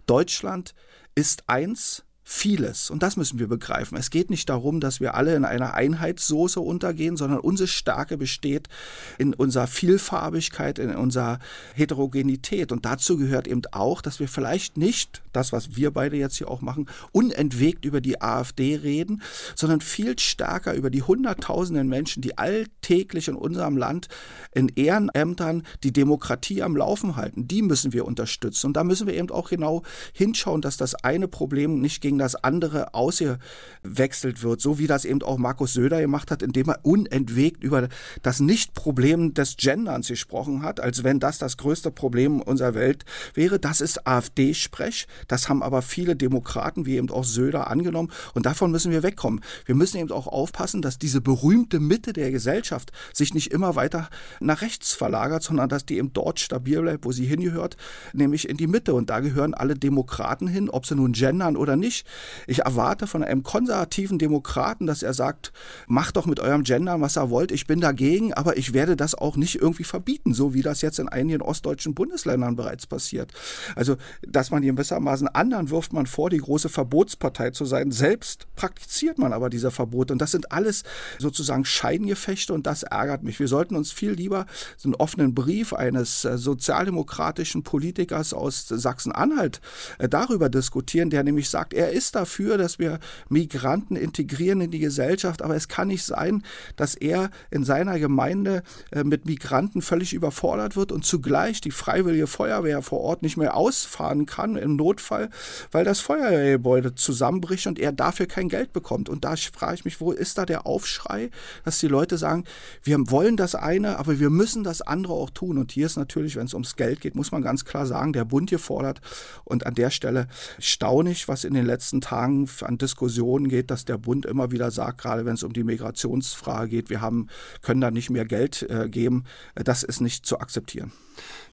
Deutschland 0.07 0.75
ist 1.15 1.45
eins, 1.49 2.05
vieles. 2.31 2.91
Und 2.91 3.03
das 3.03 3.17
müssen 3.17 3.39
wir 3.39 3.49
begreifen. 3.49 3.97
Es 3.97 4.11
geht 4.11 4.29
nicht 4.29 4.51
darum, 4.51 4.81
dass 4.81 5.01
wir 5.01 5.15
alle 5.15 5.35
in 5.35 5.47
einer 5.47 5.73
Einheitssoße 5.73 6.61
untergehen, 6.61 7.17
sondern 7.17 7.41
unsere 7.41 7.69
Stärke 7.69 8.19
besteht 8.19 8.69
in 9.17 9.33
unserer 9.33 9.67
Vielfarbigkeit, 9.67 10.79
in 10.79 10.95
unserer 10.95 11.39
Heterogenität. 11.75 12.71
Und 12.71 12.85
dazu 12.85 13.17
gehört 13.17 13.49
eben 13.49 13.63
auch, 13.73 14.03
dass 14.03 14.21
wir 14.21 14.29
vielleicht 14.29 14.77
nicht 14.77 15.23
das, 15.33 15.53
was 15.53 15.77
wir 15.77 15.91
beide 15.91 16.19
jetzt 16.19 16.37
hier 16.37 16.51
auch 16.51 16.61
machen, 16.61 16.91
unentwegt 17.13 17.87
über 17.87 18.03
die 18.03 18.21
AfD 18.21 18.77
reden, 18.77 19.23
sondern 19.55 19.81
viel 19.81 20.19
stärker 20.19 20.75
über 20.75 20.91
die 20.91 21.03
Hunderttausenden 21.03 21.89
Menschen, 21.89 22.21
die 22.21 22.37
alltäglich 22.37 23.29
in 23.29 23.37
unserem 23.37 23.79
Land 23.79 24.09
in 24.53 24.69
Ehrenämtern 24.69 25.63
die 25.83 25.95
Demokratie 25.95 26.63
am 26.63 26.77
Laufen 26.77 27.17
halten. 27.17 27.49
Die 27.49 27.63
müssen 27.63 27.95
wir 27.95 28.05
unterstützen. 28.05 28.67
Und 28.67 28.77
da 28.77 28.85
müssen 28.85 29.07
wir 29.07 29.15
eben 29.15 29.31
auch 29.31 29.49
genau 29.49 29.83
hinschauen, 30.13 30.61
dass 30.61 30.77
das 30.77 30.95
eine 30.95 31.27
Problem 31.27 31.81
nicht 31.81 32.03
gegen 32.03 32.18
das 32.19 32.37
andere 32.37 32.95
ausgewechselt 32.95 34.43
wird, 34.43 34.61
so 34.61 34.79
wie 34.79 34.87
das 34.87 35.05
eben 35.05 35.23
auch 35.23 35.39
Markus 35.39 35.73
Söder 35.73 36.01
gemacht 36.01 36.31
hat, 36.31 36.43
indem 36.43 36.69
er 36.69 36.81
unentwegt 36.83 37.63
über 37.63 37.89
das 38.23 38.41
Nicht-Problem 38.41 39.35
des 39.35 39.57
Genderns 39.57 40.09
gesprochen 40.09 40.63
hat, 40.63 40.81
als 40.81 41.05
wenn 41.05 41.21
das 41.21 41.39
das 41.39 41.57
größte 41.57 41.91
Problem 41.91 42.41
unserer 42.41 42.75
Welt 42.75 43.05
wäre. 43.35 43.59
Das 43.59 43.81
ist 43.81 44.07
AfD-Sprech. 44.07 45.07
Das 45.27 45.49
haben 45.49 45.63
aber 45.63 45.83
viele 45.83 46.17
Demokraten, 46.17 46.87
wie 46.87 46.97
eben 46.97 47.11
auch 47.11 47.25
Söder, 47.25 47.69
angenommen. 47.69 48.11
Und 48.35 48.47
davon 48.47 48.71
müssen 48.71 48.93
wir 48.93 49.03
wegkommen. 49.03 49.41
Wir 49.67 49.75
müssen 49.75 49.99
eben 49.99 50.11
auch 50.11 50.27
aufpassen, 50.27 50.83
dass 50.83 50.99
diese 50.99 51.21
berühmte 51.21 51.81
Mitte 51.81 52.13
der 52.13 52.31
Gesellschaft 52.31 52.93
sich 53.13 53.35
nicht 53.35 53.53
immer 53.53 53.77
weiter 53.77 54.09
nach 54.41 54.63
rechts 54.63 54.95
verlagert, 54.95 55.43
sondern 55.43 55.69
dass 55.69 55.87
die 55.87 55.99
eben 55.99 56.13
dort 56.13 56.41
stabil 56.41 56.81
bleibt, 56.81 57.05
wo 57.05 57.13
sie 57.13 57.27
hingehört, 57.27 57.77
nämlich 58.13 58.49
in 58.49 58.57
die 58.57 58.67
Mitte. 58.67 58.95
Und 58.95 59.11
da 59.11 59.21
gehören 59.21 59.55
alle 59.55 59.75
Demokraten 59.75 60.49
hin, 60.49 60.71
ob 60.71 60.87
sie 60.87 60.95
nun 60.95 61.13
gendern 61.13 61.57
oder 61.57 61.77
nicht. 61.77 62.07
Ich 62.47 62.61
erwarte 62.61 63.07
von 63.07 63.23
einem 63.23 63.43
konservativen 63.43 64.19
Demokraten, 64.19 64.87
dass 64.87 65.03
er 65.03 65.15
sagt, 65.15 65.53
macht 65.87 66.17
doch 66.17 66.27
mit 66.27 66.41
eurem 66.41 66.63
Gendern, 66.63 67.01
was 67.01 67.17
ihr 67.17 67.31
wollt. 67.31 67.53
Ich 67.53 67.67
bin 67.67 67.81
dagegen, 67.81 68.35
aber 68.35 68.57
ich 68.57 68.73
werde 68.73 68.97
das 68.97 69.15
auch 69.15 69.37
nicht 69.37 69.57
irgendwie 69.57 69.85
verbieten, 69.85 70.35
so 70.35 70.55
wie 70.55 70.63
das 70.63 70.83
jetzt 70.83 70.99
in 70.99 71.09
einigen 71.09 71.43
ostdeutschen 71.43 71.95
Bundesländern 71.95 72.57
bereits 72.57 72.87
passiert. 72.87 73.33
Also, 73.75 73.97
dass 74.23 74.51
man 74.51 74.63
gewissermaßen 74.63 75.29
anderen 75.29 75.71
wirft 75.71 75.93
man 75.93 76.07
vor, 76.07 76.31
die 76.31 76.39
große 76.39 76.69
Verbotspartei 76.69 77.51
zu 77.51 77.65
sein. 77.65 77.91
Selbst 77.91 78.47
praktiziert 78.57 79.19
man 79.19 79.33
aber 79.33 79.51
diese 79.51 79.71
Verbote. 79.71 80.13
Und 80.13 80.21
das 80.21 80.31
sind 80.31 80.53
alles 80.53 80.85
sozusagen 81.19 81.65
Scheingefechte 81.65 82.53
und 82.53 82.67
das 82.67 82.83
ärgert 82.83 83.23
mich. 83.23 83.41
Wir 83.41 83.49
sollten 83.49 83.77
uns 83.77 83.93
viel 83.93 84.13
lieber 84.13 84.47
so 84.77 84.89
einen 84.89 84.95
offenen 84.95 85.35
Brief 85.35 85.73
eines 85.73 86.25
äh, 86.25 86.39
sozialdemokratischen 86.39 87.63
Politikers 87.63 88.33
aus 88.33 88.69
Sachsen-Anhalt 88.69 89.61
äh, 89.99 90.09
darüber 90.09 90.49
diskutieren, 90.49 91.11
der 91.11 91.25
nämlich 91.25 91.51
sagt, 91.51 91.75
er 91.75 91.93
ist 91.93 91.98
dafür, 92.07 92.59
dass 92.59 92.79
wir 92.79 92.99
Migranten 93.29 93.97
integrieren 93.97 94.61
in 94.61 94.71
die 94.71 94.79
Gesellschaft, 94.79 95.43
aber 95.43 95.57
es 95.57 95.69
kann 95.69 95.89
nicht 95.89 96.05
sein, 96.05 96.45
dass 96.77 96.95
er 96.95 97.31
in 97.51 97.65
seiner 97.65 97.99
Gemeinde 97.99 98.63
äh, 98.91 99.05
mit 99.05 99.27
Migranten 99.27 99.83
völlig 99.83 100.15
überfordert 100.15 100.77
wird 100.77 100.93
und 100.93 101.05
zugleich 101.05 101.61
die 101.61 101.71
freiwillige 101.71 102.27
Feuerwehr 102.27 102.83
vor 102.83 103.01
Ort 103.01 103.23
nicht 103.23 103.37
mehr 103.37 103.57
ausfahren 103.57 104.27
kann 104.27 104.57
im 104.57 104.77
Notfall, 104.77 105.31
weil 105.71 105.85
das 105.85 106.01
Feuerwehrgebäude 106.01 106.95
zusammenbricht 106.95 107.67
und 107.67 107.79
er 107.79 107.93
dafür 107.93 108.27
kein 108.27 108.49
Geld 108.49 108.73
bekommt. 108.73 109.09
Und 109.09 109.25
da 109.25 109.35
frage 109.37 109.75
ich 109.75 109.85
mich, 109.85 110.01
wo 110.01 110.13
ist 110.13 110.39
da 110.39 110.47
der 110.47 110.67
Aufschrei, 110.67 111.31
dass 111.65 111.79
die 111.79 111.89
Leute 111.89 112.19
sagen, 112.19 112.45
wir 112.83 112.99
wollen 113.11 113.37
das 113.37 113.55
eine, 113.55 113.99
aber 113.99 114.19
wir 114.19 114.31
müssen 114.31 114.65
das 114.65 114.83
andere 114.83 115.15
auch 115.15 115.31
tun. 115.31 115.59
Und 115.59 115.73
hier 115.73 115.87
ist 115.87 115.97
natürlich, 115.97 116.37
wenn 116.37 116.47
es 116.47 116.55
ums 116.55 116.77
Geld 116.77 117.01
geht, 117.01 117.15
muss 117.15 117.33
man 117.33 117.43
ganz 117.43 117.65
klar 117.65 117.87
sagen, 117.87 118.13
der 118.13 118.25
Bund 118.25 118.51
hier 118.51 118.59
fordert. 118.59 119.01
Und 119.45 119.67
an 119.67 119.75
der 119.75 119.91
Stelle 119.91 120.29
staune 120.59 121.11
ich, 121.11 121.29
was 121.29 121.45
in 121.45 121.55
den 121.55 121.67
letzten 121.67 121.78
letzten 121.79 122.01
Tagen 122.01 122.49
an 122.63 122.77
Diskussionen 122.77 123.49
geht, 123.49 123.71
dass 123.71 123.85
der 123.85 123.99
Bund 123.99 124.27
immer 124.27 124.51
wieder 124.51 124.73
sagt, 124.73 125.01
gerade 125.01 125.25
wenn 125.25 125.35
es 125.35 125.45
um 125.45 125.53
die 125.53 125.63
Migrationsfrage 125.63 126.71
geht, 126.71 126.91
wir 126.91 127.01
haben, 127.01 127.29
können 127.63 127.81
da 127.81 127.93
nicht 127.93 128.11
mehr 128.11 128.25
Geld 128.25 128.67
äh, 128.69 128.89
geben. 128.89 129.23
Das 129.55 129.85
ist 129.85 130.01
nicht 130.01 130.27
zu 130.27 130.41
akzeptieren. 130.41 130.91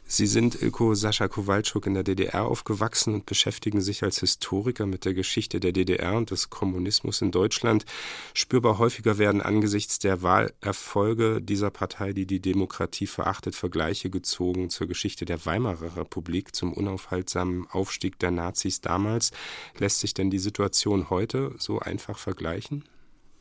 Sie 0.08 0.28
sind 0.28 0.62
Ilko 0.62 0.94
Sascha 0.94 1.28
Kowalczuk 1.28 1.88
in 1.88 1.96
der 1.96 2.04
DDR 2.04 2.46
aufgewachsen 2.46 3.16
und 3.16 3.26
beschäftigen 3.26 3.82
sich 3.82 4.04
als 4.04 4.20
Historiker 4.20 4.86
mit 4.86 5.04
der 5.04 5.16
Geschichte 5.16 5.60
der 5.60 5.72
DDR 5.72 6.14
und 6.14 6.30
des 6.30 6.52
Kommunismus 6.52 7.24
in 7.24 7.32
Deutschland. 7.32 7.86
Spürbar 8.36 8.78
häufiger 8.78 9.18
werden 9.18 9.42
angesichts 9.42 9.98
der 9.98 10.22
Wahlerfolge 10.22 11.42
dieser 11.42 11.72
Partei, 11.72 12.14
die 12.14 12.28
die 12.28 12.40
Demokratie 12.40 13.08
verachtet, 13.08 13.56
Vergleiche 13.56 14.12
gezogen 14.12 14.70
zur 14.70 14.86
Geschichte 14.86 15.26
der 15.26 15.44
Weimarer 15.44 15.98
Republik, 15.98 16.56
zum 16.56 16.72
unaufhaltsamen 16.72 17.68
Aufstieg 17.72 18.20
der 18.20 18.30
Nazis 18.30 18.82
damals. 18.82 19.32
Lässt 19.80 20.02
sich 20.02 20.14
denn 20.14 20.30
die 20.30 20.40
Situation 20.40 21.10
heute 21.10 21.56
so 21.58 21.80
einfach 21.80 22.20
vergleichen? 22.20 22.84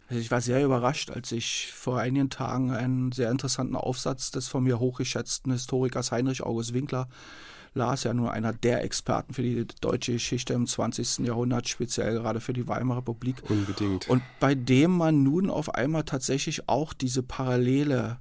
Also 0.09 0.21
ich 0.21 0.31
war 0.31 0.41
sehr 0.41 0.65
überrascht, 0.65 1.11
als 1.11 1.33
ich 1.33 1.73
vor 1.73 1.99
einigen 1.99 2.31
Tagen 2.31 2.71
einen 2.73 3.13
sehr 3.13 3.31
interessanten 3.31 3.77
Aufsatz 3.77 4.31
des 4.31 4.49
von 4.49 4.65
mir 4.65 4.79
hochgeschätzten 4.79 5.53
Historikers 5.53 6.13
Heinrich 6.13 6.43
August 6.43 6.75
Winkler 6.75 7.09
las, 7.75 8.05
ja 8.05 8.15
nur 8.15 8.33
einer 8.33 8.53
der 8.53 8.85
Experten 8.85 9.35
für 9.35 9.43
die 9.43 9.67
deutsche 9.81 10.13
Geschichte 10.13 10.55
im 10.55 10.67
20. 10.67 11.27
Jahrhundert, 11.27 11.69
speziell 11.69 12.15
gerade 12.15 12.41
für 12.41 12.53
die 12.53 12.69
Weimarer 12.69 12.99
Republik. 12.99 13.43
Unbedingt. 13.49 14.09
Und 14.09 14.23
bei 14.41 14.55
dem 14.55 14.93
man 14.97 15.23
nun 15.23 15.51
auf 15.51 15.75
einmal 15.75 16.05
tatsächlich 16.05 16.69
auch 16.69 16.93
diese 16.93 17.23
Parallele 17.23 18.19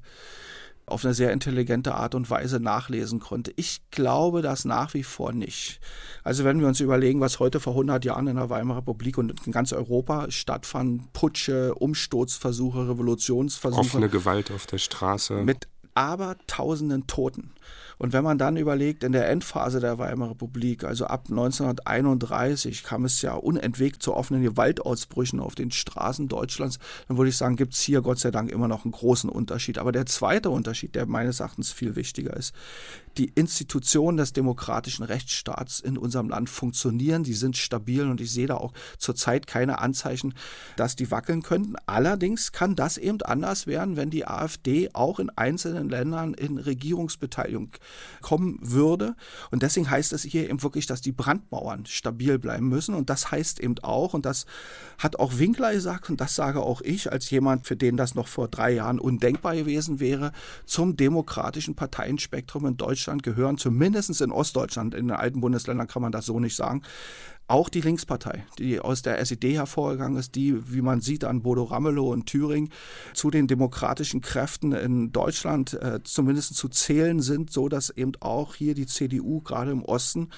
auf 0.85 1.05
eine 1.05 1.13
sehr 1.13 1.31
intelligente 1.31 1.95
Art 1.95 2.15
und 2.15 2.29
Weise 2.29 2.59
nachlesen 2.59 3.19
konnte. 3.19 3.53
Ich 3.55 3.81
glaube 3.91 4.41
das 4.41 4.65
nach 4.65 4.93
wie 4.93 5.03
vor 5.03 5.31
nicht. 5.31 5.79
Also 6.23 6.43
wenn 6.43 6.59
wir 6.59 6.67
uns 6.67 6.79
überlegen, 6.79 7.21
was 7.21 7.39
heute 7.39 7.59
vor 7.59 7.73
100 7.73 8.03
Jahren 8.05 8.27
in 8.27 8.35
der 8.35 8.49
Weimarer 8.49 8.79
Republik 8.79 9.17
und 9.17 9.45
in 9.45 9.51
ganz 9.51 9.71
Europa 9.73 10.29
stattfand, 10.29 11.13
Putsche, 11.13 11.73
Umsturzversuche, 11.75 12.89
Revolutionsversuche. 12.89 13.79
Offene 13.79 14.09
Gewalt 14.09 14.51
auf 14.51 14.65
der 14.65 14.77
Straße. 14.77 15.35
Mit 15.43 15.67
abertausenden 15.95 17.07
Toten. 17.07 17.51
Und 17.97 18.13
wenn 18.13 18.23
man 18.23 18.37
dann 18.37 18.57
überlegt, 18.57 19.03
in 19.03 19.11
der 19.11 19.29
Endphase 19.29 19.79
der 19.79 19.97
Weimarer 19.97 20.31
Republik, 20.31 20.83
also 20.83 21.05
ab 21.05 21.27
1931, 21.29 22.83
kam 22.83 23.05
es 23.05 23.21
ja 23.21 23.33
unentwegt 23.33 24.03
zu 24.03 24.13
offenen 24.13 24.43
Gewaltausbrüchen 24.43 25.39
auf 25.39 25.55
den 25.55 25.71
Straßen 25.71 26.27
Deutschlands, 26.27 26.79
dann 27.07 27.17
würde 27.17 27.29
ich 27.29 27.37
sagen, 27.37 27.55
gibt 27.55 27.73
es 27.73 27.81
hier 27.81 28.01
Gott 28.01 28.19
sei 28.19 28.31
Dank 28.31 28.51
immer 28.51 28.67
noch 28.67 28.85
einen 28.85 28.91
großen 28.91 29.29
Unterschied. 29.29 29.77
Aber 29.77 29.91
der 29.91 30.05
zweite 30.05 30.49
Unterschied, 30.49 30.95
der 30.95 31.05
meines 31.05 31.39
Erachtens 31.39 31.71
viel 31.71 31.95
wichtiger 31.95 32.35
ist, 32.35 32.53
die 33.17 33.31
Institutionen 33.35 34.17
des 34.17 34.33
demokratischen 34.33 35.03
Rechtsstaats 35.03 35.79
in 35.79 35.97
unserem 35.97 36.29
Land 36.29 36.49
funktionieren, 36.49 37.23
die 37.23 37.33
sind 37.33 37.57
stabil 37.57 38.07
und 38.07 38.19
ich 38.21 38.31
sehe 38.31 38.47
da 38.47 38.55
auch 38.55 38.73
zurzeit 38.97 39.45
keine 39.47 39.79
Anzeichen, 39.79 40.33
dass 40.77 40.95
die 40.95 41.11
wackeln 41.11 41.43
könnten. 41.43 41.75
Allerdings 41.85 42.51
kann 42.51 42.75
das 42.75 42.97
eben 42.97 43.21
anders 43.21 43.67
werden, 43.67 43.97
wenn 43.97 44.09
die 44.09 44.25
AfD 44.25 44.89
auch 44.93 45.19
in 45.19 45.29
einzelnen 45.29 45.89
Ländern 45.89 46.33
in 46.33 46.57
Regierungsbeteiligung 46.57 47.69
kommen 48.21 48.59
würde. 48.61 49.15
Und 49.51 49.63
deswegen 49.63 49.89
heißt 49.89 50.13
es 50.13 50.23
hier 50.23 50.49
eben 50.49 50.63
wirklich, 50.63 50.85
dass 50.85 51.01
die 51.01 51.11
Brandmauern 51.11 51.85
stabil 51.85 52.39
bleiben 52.39 52.69
müssen. 52.69 52.95
Und 52.95 53.09
das 53.09 53.31
heißt 53.31 53.59
eben 53.59 53.75
auch, 53.81 54.13
und 54.13 54.25
das 54.25 54.45
hat 54.97 55.17
auch 55.19 55.37
Winkler 55.37 55.73
gesagt, 55.73 56.09
und 56.09 56.21
das 56.21 56.35
sage 56.35 56.61
auch 56.61 56.81
ich 56.81 57.11
als 57.11 57.29
jemand, 57.29 57.67
für 57.67 57.75
den 57.75 57.97
das 57.97 58.15
noch 58.15 58.27
vor 58.27 58.47
drei 58.47 58.71
Jahren 58.71 58.99
undenkbar 58.99 59.55
gewesen 59.55 59.99
wäre, 59.99 60.31
zum 60.65 60.95
demokratischen 60.95 61.75
Parteienspektrum 61.75 62.65
in 62.65 62.77
Deutschland 62.77 63.23
gehören, 63.23 63.57
zumindest 63.57 64.21
in 64.21 64.31
Ostdeutschland, 64.31 64.93
in 64.93 65.07
den 65.07 65.17
alten 65.17 65.41
Bundesländern 65.41 65.87
kann 65.87 66.01
man 66.01 66.11
das 66.11 66.25
so 66.25 66.39
nicht 66.39 66.55
sagen, 66.55 66.81
auch 67.47 67.69
die 67.69 67.81
Linkspartei, 67.81 68.45
die 68.57 68.79
aus 68.79 69.01
der 69.01 69.19
SED 69.19 69.53
hervorgegangen 69.55 70.17
ist, 70.17 70.35
die, 70.35 70.73
wie 70.73 70.81
man 70.81 71.01
sieht 71.01 71.23
an 71.23 71.41
Bodo 71.41 71.63
Ramelow 71.63 72.11
und 72.11 72.25
Thüringen, 72.25 72.69
zu 73.13 73.29
den 73.29 73.47
demokratischen 73.47 74.21
Kräften 74.21 74.71
in 74.71 75.11
Deutschland 75.11 75.73
äh, 75.73 75.99
zumindest 76.03 76.55
zu 76.55 76.69
zählen 76.69 77.21
sind, 77.21 77.51
so 77.51 77.69
dass 77.69 77.89
eben 77.89 78.13
auch 78.21 78.55
hier 78.55 78.73
die 78.73 78.85
CDU 78.85 79.41
gerade 79.41 79.71
im 79.71 79.83
Osten 79.83 80.29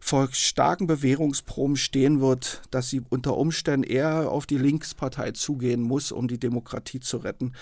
vor 0.00 0.28
starken 0.32 0.86
Bewährungsproben 0.86 1.76
stehen 1.76 2.20
wird, 2.20 2.62
dass 2.70 2.88
sie 2.88 3.02
unter 3.10 3.36
Umständen 3.36 3.84
eher 3.84 4.30
auf 4.30 4.46
die 4.46 4.58
Linkspartei 4.58 5.32
zugehen 5.32 5.82
muss, 5.82 6.10
um 6.10 6.26
die 6.26 6.40
Demokratie 6.40 7.00
zu 7.00 7.18
retten, 7.18 7.52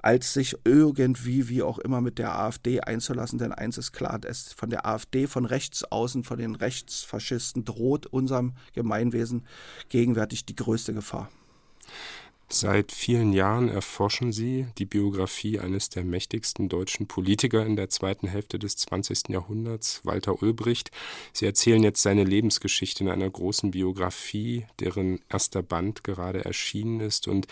als 0.00 0.32
sich 0.32 0.56
irgendwie, 0.64 1.48
wie 1.48 1.62
auch 1.62 1.78
immer, 1.78 2.00
mit 2.00 2.18
der 2.18 2.38
AfD 2.38 2.80
einzulassen. 2.80 3.38
Denn 3.38 3.52
eins 3.52 3.76
ist 3.78 3.92
klar, 3.92 4.20
es 4.24 4.52
von 4.52 4.70
der 4.70 4.86
AfD, 4.86 5.26
von 5.26 5.44
rechts 5.44 5.84
außen, 5.84 6.24
von 6.24 6.38
den 6.38 6.54
Rechtsfaschisten 6.54 7.64
droht 7.64 8.06
unserem 8.06 8.54
Gemeinwesen 8.72 9.44
gegenwärtig 9.88 10.46
die 10.46 10.56
größte 10.56 10.94
Gefahr. 10.94 11.28
Seit 12.50 12.92
vielen 12.92 13.34
Jahren 13.34 13.68
erforschen 13.68 14.32
Sie 14.32 14.66
die 14.78 14.86
Biografie 14.86 15.58
eines 15.58 15.90
der 15.90 16.02
mächtigsten 16.02 16.70
deutschen 16.70 17.06
Politiker 17.06 17.66
in 17.66 17.76
der 17.76 17.90
zweiten 17.90 18.26
Hälfte 18.26 18.58
des 18.58 18.76
20. 18.76 19.28
Jahrhunderts, 19.28 20.00
Walter 20.04 20.42
Ulbricht. 20.42 20.90
Sie 21.34 21.44
erzählen 21.44 21.82
jetzt 21.82 22.02
seine 22.02 22.24
Lebensgeschichte 22.24 23.04
in 23.04 23.10
einer 23.10 23.28
großen 23.28 23.70
Biografie, 23.72 24.64
deren 24.80 25.20
erster 25.28 25.62
Band 25.62 26.04
gerade 26.04 26.46
erschienen 26.46 27.00
ist 27.00 27.28
und 27.28 27.48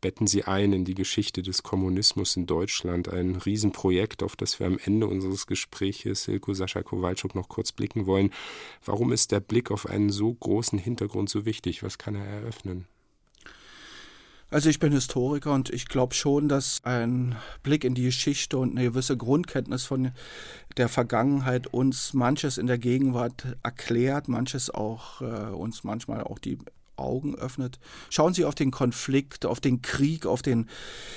betten 0.00 0.26
sie 0.26 0.42
ein 0.42 0.72
in 0.72 0.84
die 0.84 0.96
Geschichte 0.96 1.42
des 1.42 1.62
Kommunismus 1.62 2.34
in 2.34 2.46
Deutschland, 2.46 3.08
ein 3.08 3.36
Riesenprojekt, 3.36 4.24
auf 4.24 4.34
das 4.34 4.58
wir 4.58 4.66
am 4.66 4.80
Ende 4.82 5.06
unseres 5.06 5.46
Gespräches 5.46 6.24
Silko 6.24 6.54
Sascha 6.54 6.82
Kowalczuk 6.82 7.36
noch 7.36 7.48
kurz 7.48 7.70
blicken 7.70 8.06
wollen. 8.06 8.32
Warum 8.84 9.12
ist 9.12 9.30
der 9.30 9.38
Blick 9.38 9.70
auf 9.70 9.86
einen 9.86 10.10
so 10.10 10.34
großen 10.34 10.78
Hintergrund 10.80 11.30
so 11.30 11.44
wichtig? 11.44 11.84
Was 11.84 11.98
kann 11.98 12.16
er 12.16 12.24
eröffnen? 12.24 12.88
Also 14.52 14.68
ich 14.68 14.80
bin 14.80 14.92
Historiker 14.92 15.52
und 15.52 15.70
ich 15.70 15.86
glaube 15.86 16.12
schon, 16.14 16.48
dass 16.48 16.80
ein 16.82 17.36
Blick 17.62 17.84
in 17.84 17.94
die 17.94 18.02
Geschichte 18.02 18.58
und 18.58 18.72
eine 18.72 18.88
gewisse 18.88 19.16
Grundkenntnis 19.16 19.84
von 19.84 20.10
der 20.76 20.88
Vergangenheit 20.88 21.68
uns 21.68 22.14
manches 22.14 22.58
in 22.58 22.66
der 22.66 22.78
Gegenwart 22.78 23.56
erklärt, 23.62 24.26
manches 24.26 24.68
auch 24.68 25.20
äh, 25.20 25.54
uns 25.54 25.84
manchmal 25.84 26.24
auch 26.24 26.40
die 26.40 26.58
Augen 27.00 27.34
öffnet. 27.34 27.78
Schauen 28.08 28.34
Sie 28.34 28.44
auf 28.44 28.54
den 28.54 28.70
Konflikt, 28.70 29.46
auf 29.46 29.60
den 29.60 29.82
Krieg, 29.82 30.26
auf 30.26 30.42
den 30.42 30.68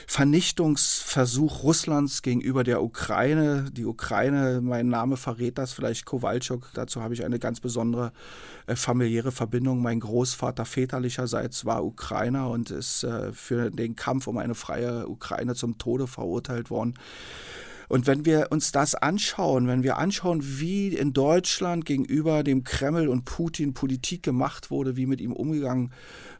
Vernichtungsversuch 0.07 1.63
Russlands 1.63 2.21
gegenüber 2.21 2.63
der 2.63 2.81
Ukraine. 2.81 3.69
Die 3.71 3.85
Ukraine, 3.85 4.61
mein 4.61 4.87
Name 4.87 5.17
verrät 5.17 5.57
das 5.57 5.73
vielleicht 5.73 6.05
Kowalczuk. 6.05 6.71
Dazu 6.73 7.01
habe 7.01 7.13
ich 7.13 7.23
eine 7.25 7.39
ganz 7.39 7.59
besondere 7.59 8.11
äh, 8.67 8.75
familiäre 8.75 9.31
Verbindung. 9.31 9.81
Mein 9.81 9.99
Großvater 9.99 10.65
väterlicherseits 10.65 11.65
war 11.65 11.83
Ukrainer 11.83 12.49
und 12.49 12.71
ist 12.71 13.03
äh, 13.03 13.31
für 13.33 13.71
den 13.71 13.95
Kampf 13.95 14.27
um 14.27 14.37
eine 14.37 14.55
freie 14.55 15.07
Ukraine 15.07 15.55
zum 15.55 15.77
Tode 15.77 16.07
verurteilt 16.07 16.69
worden. 16.69 16.95
Und 17.89 18.07
wenn 18.07 18.25
wir 18.25 18.47
uns 18.51 18.71
das 18.71 18.95
anschauen, 18.95 19.67
wenn 19.67 19.83
wir 19.83 19.97
anschauen, 19.97 20.41
wie 20.43 20.89
in 20.89 21.13
Deutschland 21.13 21.85
gegenüber 21.85 22.43
dem 22.43 22.63
Kreml 22.63 23.07
und 23.07 23.25
Putin 23.25 23.73
Politik 23.73 24.23
gemacht 24.23 24.71
wurde, 24.71 24.95
wie 24.95 25.05
mit 25.05 25.21
ihm 25.21 25.33
umgegangen 25.33 25.91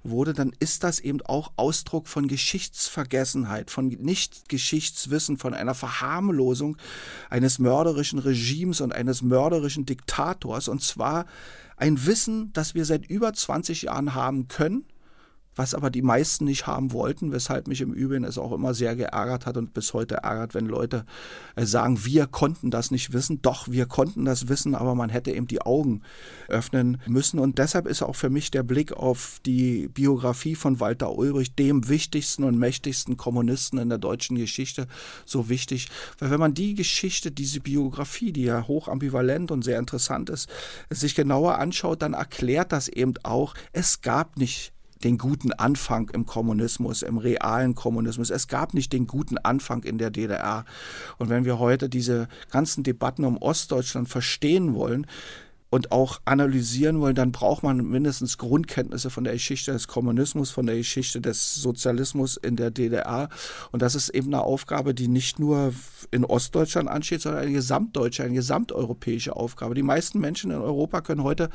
wurde, 0.03 0.33
dann 0.33 0.53
ist 0.59 0.83
das 0.83 0.99
eben 0.99 1.21
auch 1.21 1.51
Ausdruck 1.55 2.07
von 2.07 2.27
Geschichtsvergessenheit, 2.27 3.71
von 3.71 3.87
Nicht-Geschichtswissen, 3.87 5.37
von 5.37 5.53
einer 5.53 5.75
Verharmlosung 5.75 6.77
eines 7.29 7.59
mörderischen 7.59 8.19
Regimes 8.19 8.81
und 8.81 8.93
eines 8.93 9.21
mörderischen 9.21 9.85
Diktators. 9.85 10.67
Und 10.67 10.81
zwar 10.81 11.25
ein 11.77 12.05
Wissen, 12.05 12.51
das 12.53 12.75
wir 12.75 12.85
seit 12.85 13.05
über 13.05 13.33
20 13.33 13.83
Jahren 13.83 14.13
haben 14.13 14.47
können 14.47 14.85
was 15.55 15.73
aber 15.73 15.89
die 15.89 16.01
meisten 16.01 16.45
nicht 16.45 16.67
haben 16.67 16.91
wollten, 16.91 17.31
weshalb 17.31 17.67
mich 17.67 17.81
im 17.81 17.93
Übrigen 17.93 18.23
es 18.23 18.37
auch 18.37 18.51
immer 18.51 18.73
sehr 18.73 18.95
geärgert 18.95 19.45
hat 19.45 19.57
und 19.57 19.73
bis 19.73 19.93
heute 19.93 20.15
ärgert, 20.15 20.53
wenn 20.53 20.65
Leute 20.65 21.05
äh, 21.55 21.65
sagen, 21.65 22.05
wir 22.05 22.27
konnten 22.27 22.71
das 22.71 22.91
nicht 22.91 23.13
wissen. 23.13 23.41
Doch, 23.41 23.67
wir 23.69 23.85
konnten 23.85 24.25
das 24.25 24.47
wissen, 24.47 24.75
aber 24.75 24.95
man 24.95 25.09
hätte 25.09 25.31
eben 25.31 25.47
die 25.47 25.61
Augen 25.61 26.01
öffnen 26.47 27.01
müssen. 27.05 27.39
Und 27.39 27.59
deshalb 27.59 27.87
ist 27.87 28.01
auch 28.01 28.15
für 28.15 28.29
mich 28.29 28.51
der 28.51 28.63
Blick 28.63 28.93
auf 28.93 29.39
die 29.45 29.87
Biografie 29.87 30.55
von 30.55 30.79
Walter 30.79 31.15
Ulbricht, 31.15 31.57
dem 31.59 31.87
wichtigsten 31.87 32.43
und 32.43 32.57
mächtigsten 32.57 33.17
Kommunisten 33.17 33.79
in 33.79 33.89
der 33.89 33.97
deutschen 33.97 34.37
Geschichte, 34.37 34.87
so 35.25 35.49
wichtig. 35.49 35.89
Weil 36.19 36.31
wenn 36.31 36.39
man 36.39 36.53
die 36.53 36.73
Geschichte, 36.73 37.31
diese 37.31 37.59
Biografie, 37.59 38.31
die 38.31 38.43
ja 38.43 38.67
hoch 38.67 38.87
ambivalent 38.87 39.51
und 39.51 39.63
sehr 39.63 39.79
interessant 39.79 40.29
ist, 40.29 40.49
sich 40.89 41.15
genauer 41.15 41.59
anschaut, 41.59 42.01
dann 42.01 42.13
erklärt 42.13 42.71
das 42.71 42.87
eben 42.87 43.13
auch, 43.23 43.53
es 43.71 44.01
gab 44.01 44.37
nicht 44.37 44.72
den 45.03 45.17
guten 45.17 45.51
Anfang 45.53 46.09
im 46.09 46.25
Kommunismus, 46.25 47.01
im 47.01 47.17
realen 47.17 47.75
Kommunismus. 47.75 48.29
Es 48.29 48.47
gab 48.47 48.73
nicht 48.73 48.93
den 48.93 49.07
guten 49.07 49.37
Anfang 49.37 49.83
in 49.83 49.97
der 49.97 50.09
DDR. 50.09 50.65
Und 51.17 51.29
wenn 51.29 51.45
wir 51.45 51.59
heute 51.59 51.89
diese 51.89 52.27
ganzen 52.51 52.83
Debatten 52.83 53.25
um 53.25 53.37
Ostdeutschland 53.37 54.09
verstehen 54.09 54.73
wollen, 54.73 55.07
und 55.73 55.91
auch 55.91 56.21
analysieren 56.25 57.01
wollen, 57.01 57.15
dann 57.15 57.31
braucht 57.31 57.63
man 57.63 57.77
mindestens 57.77 58.37
Grundkenntnisse 58.37 59.09
von 59.09 59.23
der 59.23 59.33
Geschichte 59.33 59.71
des 59.71 59.87
Kommunismus, 59.87 60.51
von 60.51 60.67
der 60.67 60.75
Geschichte 60.75 61.19
des 61.19 61.55
Sozialismus 61.55 62.37
in 62.37 62.55
der 62.55 62.69
DDR. 62.69 63.27
Und 63.71 63.81
das 63.81 63.95
ist 63.95 64.09
eben 64.09 64.27
eine 64.27 64.43
Aufgabe, 64.43 64.93
die 64.93 65.07
nicht 65.07 65.39
nur 65.39 65.73
in 66.11 66.25
Ostdeutschland 66.25 66.87
ansteht, 66.87 67.21
sondern 67.21 67.41
eine 67.41 67.53
gesamtdeutsche, 67.53 68.21
eine 68.21 68.35
gesamteuropäische 68.35 69.35
Aufgabe. 69.35 69.73
Die 69.73 69.81
meisten 69.81 70.19
Menschen 70.19 70.51
in 70.51 70.57
Europa 70.57 71.01
können 71.01 71.23
heute 71.23 71.49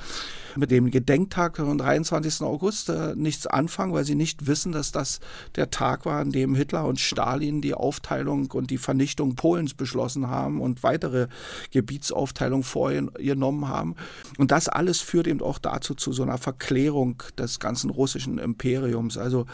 mit 0.56 0.72
dem 0.72 0.90
Gedenktag 0.90 1.58
vom 1.58 1.78
23. 1.78 2.40
August 2.42 2.88
äh, 2.88 3.14
nichts 3.14 3.46
anfangen, 3.46 3.92
weil 3.92 4.04
sie 4.04 4.16
nicht 4.16 4.48
wissen, 4.48 4.72
dass 4.72 4.90
das 4.90 5.20
der 5.54 5.70
Tag 5.70 6.06
war, 6.06 6.18
an 6.18 6.32
dem 6.32 6.56
Hitler 6.56 6.86
und 6.86 6.98
Stalin 6.98 7.60
die 7.60 7.74
Aufteilung 7.74 8.50
und 8.50 8.70
die 8.70 8.78
Vernichtung 8.78 9.36
Polens 9.36 9.74
beschlossen 9.74 10.28
haben 10.28 10.60
und 10.60 10.82
weitere 10.82 11.28
Gebietsaufteilungen 11.70 12.64
vorgenommen 12.64 13.68
haben. 13.68 13.94
Und 14.36 14.50
das 14.50 14.68
alles 14.68 15.00
führt 15.00 15.26
eben 15.26 15.42
auch 15.42 15.58
dazu 15.58 15.94
zu 15.94 16.12
so 16.12 16.22
einer 16.22 16.38
Verklärung 16.38 17.22
des 17.36 17.58
ganzen 17.60 17.90
russischen 17.90 18.38
Imperiums. 18.38 19.18
Also 19.18 19.46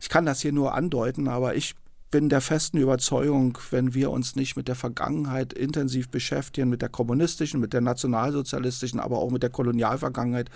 ich 0.00 0.08
kann 0.08 0.26
das 0.26 0.40
hier 0.40 0.52
nur 0.52 0.74
andeuten, 0.74 1.28
aber 1.28 1.54
ich 1.54 1.74
bin 2.12 2.28
der 2.28 2.42
festen 2.42 2.76
Überzeugung, 2.76 3.58
wenn 3.70 3.94
wir 3.94 4.10
uns 4.10 4.36
nicht 4.36 4.54
mit 4.54 4.68
der 4.68 4.74
Vergangenheit 4.74 5.52
intensiv 5.52 6.10
beschäftigen, 6.10 6.68
mit 6.68 6.82
der 6.82 6.90
kommunistischen, 6.90 7.58
mit 7.58 7.72
der 7.72 7.80
nationalsozialistischen, 7.80 9.00
aber 9.00 9.18
auch 9.18 9.30
mit 9.30 9.42
der 9.42 9.50
Kolonialvergangenheit, 9.50 10.50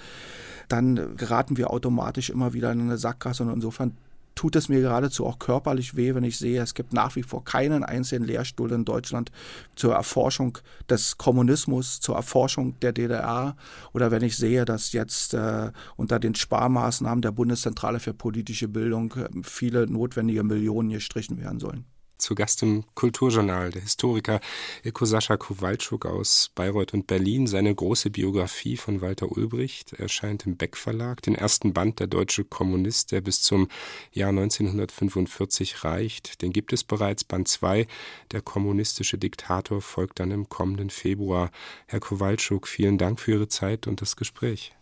dann 0.69 1.17
geraten 1.17 1.57
wir 1.57 1.71
automatisch 1.71 2.31
immer 2.31 2.53
wieder 2.53 2.71
in 2.73 2.83
eine 2.83 2.99
Sackgasse. 2.99 3.43
Und 3.43 3.53
insofern 3.53 3.97
tut 4.37 4.55
es 4.55 4.69
mir 4.69 4.81
geradezu 4.81 5.27
auch 5.27 5.41
körperlich 5.41 5.97
weh, 5.97 6.15
wenn 6.15 6.23
ich 6.23 6.39
sehe, 6.39 6.63
es 6.63 6.75
gibt 6.75 6.93
nach 6.93 7.17
wie 7.17 7.25
vor 7.25 7.43
keinen 7.43 7.83
einzigen 7.83 8.25
Lehrstuhl 8.25 8.71
in 8.71 8.85
Deutschland 8.85 9.33
zur 9.75 9.95
Erforschung 9.95 10.59
des 10.89 11.19
Kommunismus, 11.19 12.01
zur 12.01 12.15
Erforschung 12.15 12.79
der 12.81 12.93
DDR 12.93 13.57
oder 13.93 14.13
wenn 14.13 14.23
ich 14.23 14.37
sehe, 14.37 14.65
dass 14.65 14.93
jetzt 14.93 15.35
äh, 15.35 15.73
unter 15.97 16.21
den 16.21 16.37
Sparmaßnahmen 16.37 17.23
der 17.23 17.33
Bundeszentrale 17.33 17.99
für 17.99 18.15
politische 18.15 18.69
Bildung 18.69 19.13
äh, 19.15 19.29
viele 19.43 19.91
notwendige 19.91 20.45
Millionen 20.45 20.91
gestrichen 20.91 21.41
werden 21.41 21.59
sollen. 21.59 21.96
Zu 22.19 22.35
Gast 22.35 22.63
im 22.63 22.85
Kulturjournal 22.95 23.71
der 23.71 23.83
Historiker 23.83 24.41
Ilko 24.83 25.05
Sascha 25.05 25.37
Kowalczuk 25.37 26.07
aus 26.07 26.51
Bayreuth 26.55 26.95
und 26.95 27.07
Berlin. 27.07 27.47
Seine 27.47 27.75
große 27.75 28.11
Biografie 28.11 28.77
von 28.77 29.01
Walter 29.01 29.31
Ulbricht 29.31 29.93
erscheint 29.93 30.47
im 30.47 30.57
Beck 30.57 30.77
Verlag, 30.77 31.23
den 31.23 31.35
ersten 31.35 31.73
Band 31.73 32.01
Der 32.01 32.07
deutsche 32.07 32.45
Kommunist, 32.45 33.13
der 33.13 33.21
bis 33.21 33.43
zum 33.43 33.69
Jahr 34.13 34.31
1945 34.31 35.85
reicht. 35.85 36.41
Den 36.43 36.53
gibt 36.53 36.73
es 36.73 36.85
bereits. 36.85 37.25
Band 37.25 37.49
2, 37.49 37.87
Der 38.33 38.41
kommunistische 38.41 39.19
Diktator, 39.19 39.83
folgt 39.83 40.19
dann 40.21 40.31
im 40.31 40.49
kommenden 40.49 40.91
Februar. 40.91 41.51
Herr 41.87 42.01
Kowalczuk, 42.01 42.67
vielen 42.67 42.99
Dank 42.99 43.21
für 43.21 43.33
Ihre 43.33 43.49
Zeit 43.49 43.87
und 43.87 44.01
das 44.01 44.17
Gespräch. 44.17 44.73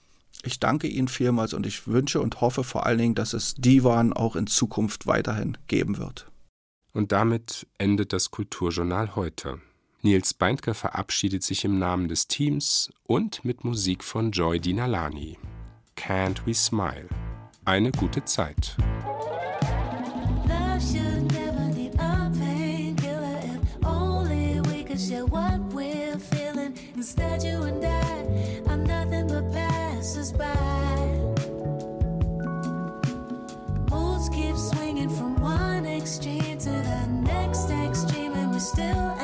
Ich 0.42 0.60
danke 0.60 0.86
Ihnen 0.88 1.08
vielmals 1.08 1.54
und 1.54 1.66
ich 1.66 1.86
wünsche 1.86 2.20
und 2.20 2.40
hoffe 2.40 2.64
vor 2.64 2.86
allen 2.86 2.98
Dingen, 2.98 3.14
dass 3.14 3.32
es 3.32 3.54
Divan 3.54 4.12
auch 4.12 4.36
in 4.36 4.46
Zukunft 4.46 5.06
weiterhin 5.06 5.56
geben 5.68 5.98
wird. 5.98 6.30
Und 6.94 7.10
damit 7.10 7.66
endet 7.76 8.12
das 8.12 8.30
Kulturjournal 8.30 9.16
heute. 9.16 9.60
Nils 10.02 10.32
Beindker 10.32 10.74
verabschiedet 10.74 11.42
sich 11.42 11.64
im 11.64 11.78
Namen 11.78 12.08
des 12.08 12.28
Teams 12.28 12.92
und 13.02 13.44
mit 13.44 13.64
Musik 13.64 14.04
von 14.04 14.30
Joy 14.30 14.60
Dinalani. 14.60 15.36
Can't 15.96 16.46
We 16.46 16.54
Smile? 16.54 17.08
Eine 17.64 17.90
gute 17.90 18.24
Zeit. 18.24 18.76
Still 38.64 39.23